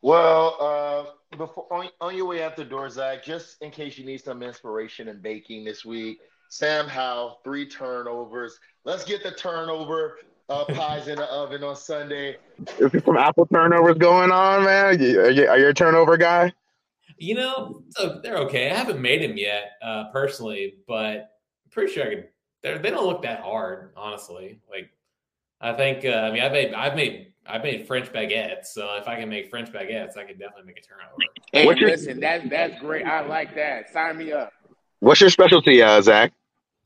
Well, 0.03 0.57
uh, 0.59 1.37
before 1.37 1.65
on, 1.71 1.87
on, 2.01 2.17
your 2.17 2.25
way 2.25 2.43
out 2.43 2.57
the 2.57 2.65
door, 2.65 2.89
Zach, 2.89 3.23
just 3.23 3.61
in 3.61 3.71
case 3.71 3.97
you 3.97 4.05
need 4.05 4.19
some 4.19 4.43
inspiration 4.43 5.07
in 5.07 5.21
baking 5.21 5.63
this 5.63 5.85
week, 5.85 6.19
Sam 6.49 6.89
Howell, 6.89 7.39
three 7.45 7.65
turnovers. 7.65 8.59
Let's 8.83 9.05
get 9.05 9.23
the 9.23 9.31
turnover 9.31 10.17
uh, 10.49 10.65
pies 10.65 11.07
in 11.07 11.15
the 11.15 11.23
oven 11.31 11.63
on 11.63 11.77
Sunday. 11.77 12.35
Is 12.79 12.91
there 12.91 13.01
some 13.05 13.15
apple 13.15 13.45
turnovers 13.45 13.97
going 13.97 14.29
on, 14.29 14.65
man? 14.65 14.85
Are 14.87 14.93
you, 14.93 15.21
are 15.21 15.29
you, 15.29 15.47
are 15.47 15.57
you 15.57 15.67
a 15.69 15.73
turnover 15.73 16.17
guy? 16.17 16.51
You 17.17 17.35
know, 17.35 17.83
they're 18.23 18.39
okay. 18.39 18.71
I 18.71 18.75
haven't 18.75 19.01
made 19.01 19.21
them 19.21 19.37
yet 19.37 19.71
uh, 19.81 20.09
personally, 20.11 20.79
but 20.85 21.15
I'm 21.15 21.71
pretty 21.71 21.93
sure 21.93 22.03
I 22.03 22.09
could. 22.09 22.83
They 22.83 22.89
don't 22.89 23.07
look 23.07 23.21
that 23.21 23.39
hard, 23.39 23.93
honestly. 23.95 24.59
Like, 24.69 24.89
I 25.61 25.71
think. 25.71 26.03
Uh, 26.03 26.09
I 26.09 26.31
mean, 26.31 26.43
I've 26.43 26.51
made 26.51 26.73
I've 26.73 26.95
made 26.95 27.32
I've 27.45 27.63
made 27.63 27.87
French 27.87 28.11
baguettes, 28.11 28.67
so 28.67 28.95
if 28.95 29.07
I 29.07 29.15
can 29.15 29.29
make 29.29 29.49
French 29.49 29.71
baguettes, 29.71 30.17
I 30.17 30.23
can 30.23 30.37
definitely 30.37 30.65
make 30.67 30.79
a 30.79 30.81
turnover. 30.81 31.15
Hey, 31.51 31.65
What's 31.65 31.81
listen, 31.81 32.21
your, 32.21 32.21
that's 32.21 32.49
that's 32.49 32.79
great. 32.79 33.05
I 33.05 33.25
like 33.25 33.53
that. 33.55 33.91
Sign 33.91 34.17
me 34.17 34.31
up. 34.31 34.51
What's 34.99 35.19
your 35.19 35.29
specialty, 35.29 35.81
uh, 35.81 36.01
Zach? 36.01 36.31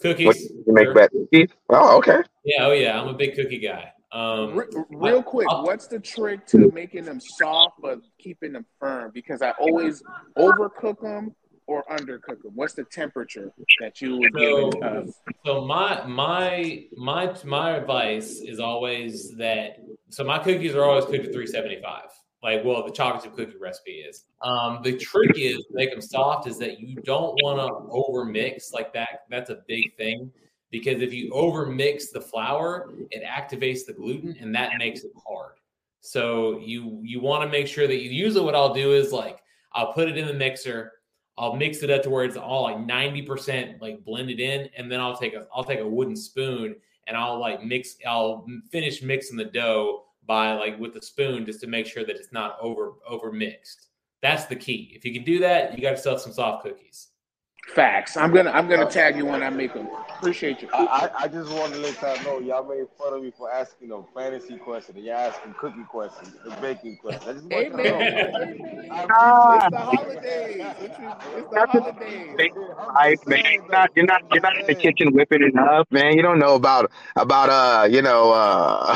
Cookies. 0.02 0.26
What, 0.26 0.38
you 0.38 0.74
make 0.74 0.86
sure. 0.86 1.08
cookies? 1.10 1.50
Oh, 1.70 1.98
okay. 1.98 2.22
Yeah. 2.44 2.66
Oh, 2.66 2.72
yeah. 2.72 3.00
I'm 3.00 3.08
a 3.08 3.14
big 3.14 3.36
cookie 3.36 3.60
guy. 3.60 3.92
Um, 4.12 4.60
real 4.90 5.22
quick, 5.22 5.48
I'll, 5.50 5.64
what's 5.64 5.88
the 5.88 6.00
trick 6.00 6.48
to 6.48 6.72
making 6.72 7.04
them 7.04 7.20
soft 7.20 7.76
but 7.82 8.00
keeping 8.18 8.54
them 8.54 8.66
firm? 8.80 9.12
Because 9.14 9.42
I 9.42 9.52
always 9.60 10.02
overcook 10.38 11.02
them 11.02 11.36
or 11.68 11.84
undercook 11.92 12.42
them. 12.42 12.54
What's 12.56 12.74
the 12.74 12.86
temperature 12.86 13.52
that 13.80 14.02
you 14.02 14.18
would 14.18 14.32
so, 14.34 14.70
give 14.72 14.84
us? 14.84 15.14
So 15.46 15.66
my 15.66 16.06
my 16.06 16.86
my 16.96 17.34
my 17.46 17.72
advice 17.72 18.40
is 18.40 18.60
always 18.60 19.36
that. 19.38 19.80
So 20.10 20.24
my 20.24 20.40
cookies 20.40 20.76
are 20.76 20.84
always 20.84 21.06
cooked 21.06 21.26
at 21.26 21.34
375. 21.34 22.04
Like, 22.44 22.64
well, 22.64 22.86
the 22.86 22.92
chocolate 22.92 23.24
chip 23.24 23.36
cookie 23.36 23.58
recipe 23.60 23.92
is. 23.92 24.24
Um, 24.42 24.80
the 24.84 24.96
trick 24.96 25.32
is 25.36 25.58
to 25.58 25.74
make 25.74 25.92
them 25.92 26.02
soft. 26.02 26.48
Is 26.48 26.58
that 26.60 26.80
you 26.80 26.96
don't 27.02 27.34
want 27.44 27.60
to 27.60 27.92
over 27.92 28.26
mix 28.26 28.72
like 28.72 28.94
that. 28.94 29.24
That's 29.30 29.50
a 29.50 29.60
big 29.68 29.96
thing 29.98 30.32
because 30.72 31.02
if 31.02 31.14
you 31.14 31.32
over 31.32 31.66
mix 31.66 32.12
the 32.12 32.22
flour, 32.22 32.94
it 33.12 33.24
activates 33.24 33.86
the 33.86 33.94
gluten 33.94 34.36
and 34.40 34.54
that 34.56 34.72
makes 34.78 35.04
it 35.04 35.12
hard. 35.28 35.54
So 36.00 36.60
you 36.60 37.02
you 37.04 37.20
want 37.20 37.44
to 37.44 37.50
make 37.50 37.68
sure 37.68 37.88
that 37.88 37.98
you 37.98 38.10
usually 38.10 38.46
what 38.46 38.56
I'll 38.56 38.74
do 38.74 38.94
is 38.94 39.12
like 39.12 39.40
I'll 39.74 39.94
put 39.94 40.08
it 40.08 40.18
in 40.18 40.28
the 40.28 40.34
mixer, 40.34 40.94
I'll 41.38 41.56
mix 41.56 41.84
it 41.84 41.90
up 41.90 42.04
to 42.04 42.10
where 42.10 42.26
it's 42.26 42.38
all 42.38 42.64
like 42.64 42.78
90% 42.78 43.80
like 43.82 44.04
blended 44.04 44.40
in, 44.40 44.70
and 44.76 44.92
then 44.92 45.00
I'll 45.00 45.16
take 45.16 45.34
a 45.34 45.48
I'll 45.54 45.64
take 45.64 45.80
a 45.80 45.88
wooden 45.88 46.16
spoon 46.16 46.76
and 47.08 47.16
I'll 47.16 47.40
like 47.40 47.64
mix 47.64 47.98
I'll 48.08 48.46
finish 48.72 49.02
mixing 49.02 49.38
the 49.38 49.46
dough 49.46 50.06
by 50.26 50.54
like 50.54 50.80
with 50.80 50.94
the 50.94 51.02
spoon 51.02 51.46
just 51.46 51.62
to 51.62 51.68
make 51.68 51.86
sure 51.86 52.06
that 52.06 52.16
it's 52.16 52.32
not 52.32 52.58
over 52.62 52.94
over 53.08 53.32
mixed. 53.32 53.88
That's 54.22 54.46
the 54.46 54.56
key. 54.56 54.94
If 54.96 55.06
you 55.06 55.14
can 55.14 55.24
do 55.24 55.40
that, 55.40 55.76
you 55.76 55.82
got 55.82 55.92
yourself 55.92 56.22
some 56.22 56.34
soft 56.34 56.64
cookies. 56.64 57.10
Facts. 57.74 58.18
I'm 58.18 58.34
gonna 58.34 58.52
I'm 58.52 58.68
gonna 58.68 58.90
tag 58.90 59.18
you 59.18 59.26
when 59.26 59.44
I 59.44 59.50
make 59.50 59.74
them. 59.74 59.88
Appreciate 60.18 60.62
you. 60.62 60.70
I, 60.74 61.10
I 61.22 61.28
just 61.28 61.52
wanted 61.52 61.76
to 61.76 61.80
let 61.82 62.02
y'all 62.02 62.24
know 62.24 62.40
y'all 62.40 62.68
made 62.68 62.88
fun 62.98 63.14
of 63.14 63.22
me 63.22 63.32
for 63.38 63.52
asking 63.52 63.92
a 63.92 64.02
fantasy 64.16 64.58
question 64.58 64.96
and 64.96 65.06
y'all 65.06 65.16
asking 65.16 65.54
cookie 65.60 65.84
questions, 65.90 66.34
the 66.44 66.52
baking 66.62 66.98
question. 66.98 67.30
I 67.30 67.34
just 67.34 67.46
want 67.46 67.72
to 67.72 67.78
know. 67.78 68.00
it's 69.56 69.70
the 69.70 69.78
holidays. 69.78 70.76
It's, 70.80 70.98
it's 71.36 71.50
the 71.52 71.66
holidays. 71.70 72.38
Right, 72.96 73.20
man. 73.28 73.44
You're 73.46 73.70
not 73.72 73.92
you're 73.96 74.06
not 74.06 74.22
you're 74.32 74.42
not 74.42 74.58
in 74.58 74.66
the 74.68 74.76
kitchen 74.76 75.14
whipping 75.14 75.44
it 75.44 75.58
up, 75.58 75.92
man. 75.92 76.16
You 76.16 76.24
don't 76.24 76.40
know 76.40 76.56
about 76.56 76.92
about 77.16 77.50
uh 77.50 77.88
you 77.88 78.02
know 78.02 78.32
uh 78.32 78.96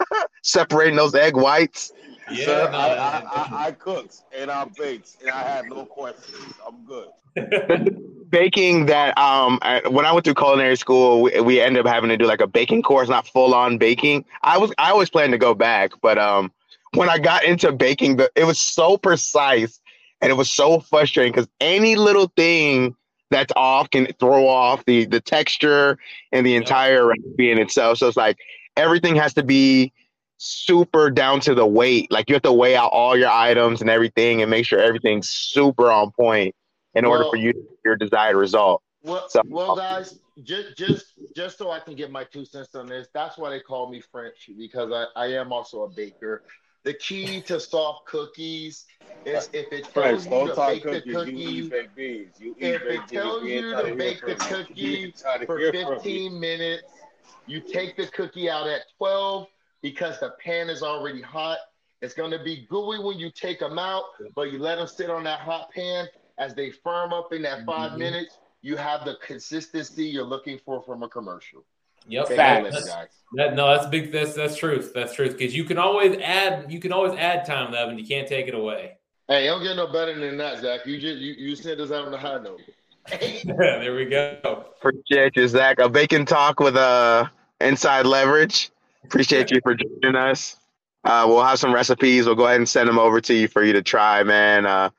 separating 0.42 0.96
those 0.96 1.14
egg 1.14 1.36
whites. 1.36 1.92
Yeah, 2.30 2.44
Sir, 2.44 2.70
no, 2.70 2.78
I, 2.78 2.88
I, 2.88 3.18
I, 3.20 3.66
I 3.66 3.72
cooked 3.72 4.22
and 4.36 4.50
I 4.50 4.64
baked 4.64 5.16
and 5.20 5.30
I 5.30 5.42
had 5.42 5.68
no 5.68 5.84
questions. 5.84 6.54
I'm 6.66 6.84
good. 6.84 7.08
baking 8.30 8.86
that 8.86 9.16
um 9.16 9.58
when 9.90 10.04
I 10.04 10.12
went 10.12 10.24
through 10.24 10.34
culinary 10.34 10.76
school, 10.76 11.22
we, 11.22 11.40
we 11.40 11.60
ended 11.60 11.86
up 11.86 11.92
having 11.92 12.10
to 12.10 12.16
do 12.16 12.26
like 12.26 12.40
a 12.40 12.46
baking 12.46 12.82
course, 12.82 13.08
not 13.08 13.26
full 13.28 13.54
on 13.54 13.78
baking. 13.78 14.24
I 14.42 14.58
was 14.58 14.72
I 14.78 14.90
always 14.90 15.10
planned 15.10 15.32
to 15.32 15.38
go 15.38 15.54
back, 15.54 15.92
but 16.02 16.18
um 16.18 16.52
when 16.94 17.08
I 17.08 17.18
got 17.18 17.44
into 17.44 17.72
baking, 17.72 18.16
the, 18.16 18.30
it 18.34 18.44
was 18.44 18.58
so 18.58 18.96
precise 18.96 19.80
and 20.20 20.30
it 20.30 20.34
was 20.34 20.50
so 20.50 20.80
frustrating 20.80 21.32
because 21.32 21.48
any 21.60 21.96
little 21.96 22.32
thing 22.36 22.96
that's 23.30 23.52
off 23.56 23.90
can 23.90 24.06
throw 24.18 24.48
off 24.48 24.84
the 24.84 25.04
the 25.06 25.20
texture 25.20 25.98
and 26.32 26.46
the 26.46 26.56
entire 26.56 27.06
recipe 27.06 27.50
in 27.50 27.58
itself. 27.58 27.98
So 27.98 28.08
it's 28.08 28.16
like 28.16 28.38
everything 28.76 29.16
has 29.16 29.34
to 29.34 29.42
be 29.42 29.92
super 30.38 31.10
down 31.10 31.40
to 31.40 31.54
the 31.54 31.66
weight. 31.66 32.10
Like 32.10 32.28
you 32.28 32.34
have 32.34 32.42
to 32.42 32.52
weigh 32.52 32.76
out 32.76 32.90
all 32.92 33.16
your 33.16 33.30
items 33.30 33.80
and 33.80 33.90
everything 33.90 34.42
and 34.42 34.50
make 34.50 34.66
sure 34.66 34.78
everything's 34.80 35.28
super 35.28 35.90
on 35.90 36.10
point 36.12 36.54
in 36.94 37.04
order 37.04 37.24
for 37.30 37.36
you 37.36 37.52
to 37.52 37.58
get 37.58 37.78
your 37.84 37.96
desired 37.96 38.36
result. 38.36 38.82
Well, 39.02 39.28
So- 39.28 39.42
well, 39.46 39.76
guys, 39.76 40.18
just 40.42 40.76
just 40.76 41.06
just 41.34 41.58
so 41.58 41.70
I 41.70 41.80
can 41.80 41.94
get 41.94 42.10
my 42.10 42.24
two 42.24 42.44
cents 42.44 42.74
on 42.74 42.86
this, 42.86 43.08
that's 43.14 43.38
why 43.38 43.50
they 43.50 43.60
call 43.60 43.88
me 43.90 44.00
French 44.00 44.50
because 44.58 44.90
I, 44.92 45.06
I 45.16 45.26
am 45.32 45.52
also 45.52 45.82
a 45.82 45.88
baker. 45.88 46.42
The 46.84 46.94
key 46.94 47.40
to 47.42 47.58
soft 47.58 48.06
cookies 48.06 48.84
is 49.24 49.48
if 49.52 49.72
it 49.72 49.86
French, 49.88 50.24
tells 50.24 50.26
you 50.26 50.48
to 50.48 50.54
talk 50.54 50.68
bake 50.68 50.82
the 50.84 51.12
cookies. 51.12 51.34
You 51.34 51.68
cookie, 51.68 51.76
eat 51.76 51.96
beans. 51.96 52.34
You 52.38 52.50
eat 52.58 52.64
if 52.64 52.82
it 52.82 52.88
baked 52.88 53.10
beans. 53.10 53.22
tells 53.22 53.42
you 53.44 53.70
trying 53.72 53.82
to 53.82 53.86
hear 53.88 53.96
bake 53.96 54.20
the 54.20 54.36
from 54.36 54.48
you. 54.50 54.56
We 54.58 54.64
cookie 54.64 55.04
ain't 55.04 55.18
trying 55.18 55.40
to 55.40 55.46
for 55.46 55.58
hear 55.58 55.72
from 55.72 55.80
you. 55.80 55.94
15 55.96 56.40
minutes, 56.40 56.82
you 57.46 57.60
take 57.60 57.96
the 57.96 58.06
cookie 58.08 58.48
out 58.50 58.68
at 58.68 58.82
12 58.98 59.46
because 59.86 60.18
the 60.18 60.30
pan 60.44 60.68
is 60.68 60.82
already 60.82 61.22
hot. 61.22 61.58
It's 62.02 62.12
going 62.12 62.32
to 62.32 62.42
be 62.42 62.66
gooey 62.68 62.98
when 62.98 63.20
you 63.20 63.30
take 63.30 63.60
them 63.60 63.78
out, 63.78 64.02
but 64.34 64.50
you 64.50 64.58
let 64.58 64.78
them 64.78 64.88
sit 64.88 65.10
on 65.10 65.22
that 65.24 65.38
hot 65.38 65.70
pan 65.70 66.06
as 66.38 66.54
they 66.54 66.72
firm 66.72 67.12
up 67.12 67.32
in 67.32 67.42
that 67.42 67.64
5 67.64 67.92
Mhm. 67.92 67.98
minutes. 67.98 68.38
You 68.62 68.74
have 68.76 69.04
the 69.04 69.14
consistency 69.24 70.04
you're 70.06 70.24
looking 70.24 70.58
for 70.58 70.82
from 70.82 71.04
a 71.04 71.08
commercial. 71.08 71.64
Yep. 72.08 72.28
Facts. 72.30 72.68
a 72.84 72.88
guys. 72.88 73.08
That, 73.34 73.54
no, 73.54 73.68
that's 73.68 73.86
big. 73.86 74.10
That's 74.10 74.34
that's 74.34 74.56
truth. 74.56 74.92
That's 74.92 75.14
truth. 75.14 75.36
Because 75.38 75.54
you 75.54 75.62
can 75.64 75.78
always 75.78 76.16
add. 76.18 76.70
You 76.72 76.80
can 76.80 76.92
always 76.92 77.14
add 77.18 77.44
time 77.44 77.66
to 77.66 77.72
the 77.72 77.78
oven. 77.78 77.98
You 77.98 78.06
can't 78.06 78.26
take 78.28 78.46
it 78.48 78.54
away. 78.54 78.98
Hey, 79.28 79.44
you 79.44 79.50
don't 79.50 79.62
get 79.62 79.74
no 79.76 79.86
better 79.88 80.18
than 80.18 80.36
that, 80.38 80.60
Zach. 80.60 80.86
You 80.86 81.00
just 81.00 81.18
you, 81.18 81.32
you 81.34 81.56
sent 81.56 81.80
us 81.80 81.90
out 81.90 82.04
on 82.06 82.12
the 82.12 82.18
high 82.18 82.38
note. 82.38 82.60
there 83.44 83.94
we 83.94 84.04
go. 84.06 84.66
Appreciate 84.80 85.36
you, 85.36 85.48
Zach. 85.48 85.80
A 85.80 85.88
bacon 85.88 86.24
talk 86.24 86.60
with 86.60 86.76
uh 86.76 87.26
inside 87.60 88.06
leverage. 88.06 88.70
Appreciate 89.06 89.50
you 89.50 89.60
for 89.62 89.74
joining 89.74 90.16
us. 90.16 90.56
Uh, 91.04 91.24
we'll 91.28 91.44
have 91.44 91.58
some 91.58 91.72
recipes. 91.72 92.26
We'll 92.26 92.34
go 92.34 92.46
ahead 92.46 92.56
and 92.56 92.68
send 92.68 92.88
them 92.88 92.98
over 92.98 93.20
to 93.20 93.34
you 93.34 93.46
for 93.46 93.62
you 93.62 93.72
to 93.74 93.82
try, 93.82 94.24
man. 94.24 94.66
Uh, 94.66 94.90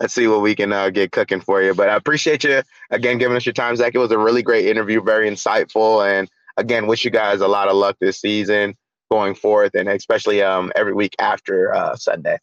let's 0.00 0.14
see 0.14 0.28
what 0.28 0.40
we 0.40 0.54
can 0.54 0.72
uh, 0.72 0.90
get 0.90 1.10
cooking 1.10 1.40
for 1.40 1.60
you. 1.60 1.74
But 1.74 1.88
I 1.88 1.96
appreciate 1.96 2.44
you 2.44 2.62
again 2.90 3.18
giving 3.18 3.36
us 3.36 3.44
your 3.44 3.52
time, 3.52 3.74
Zach. 3.74 3.94
It 3.94 3.98
was 3.98 4.12
a 4.12 4.18
really 4.18 4.42
great 4.42 4.66
interview, 4.66 5.02
very 5.02 5.28
insightful, 5.28 6.06
and 6.08 6.28
again, 6.56 6.86
wish 6.86 7.04
you 7.04 7.10
guys 7.10 7.40
a 7.40 7.48
lot 7.48 7.68
of 7.68 7.74
luck 7.74 7.96
this 8.00 8.20
season 8.20 8.76
going 9.10 9.34
forth, 9.34 9.74
and 9.74 9.88
especially 9.88 10.42
um 10.42 10.72
every 10.76 10.94
week 10.94 11.16
after 11.18 11.74
uh, 11.74 11.96
Sunday. 11.96 12.38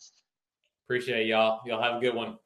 Appreciate 0.87 1.27
y'all. 1.27 1.61
Y'all 1.65 1.81
have 1.81 1.95
a 1.95 1.99
good 2.01 2.13
one. 2.13 2.37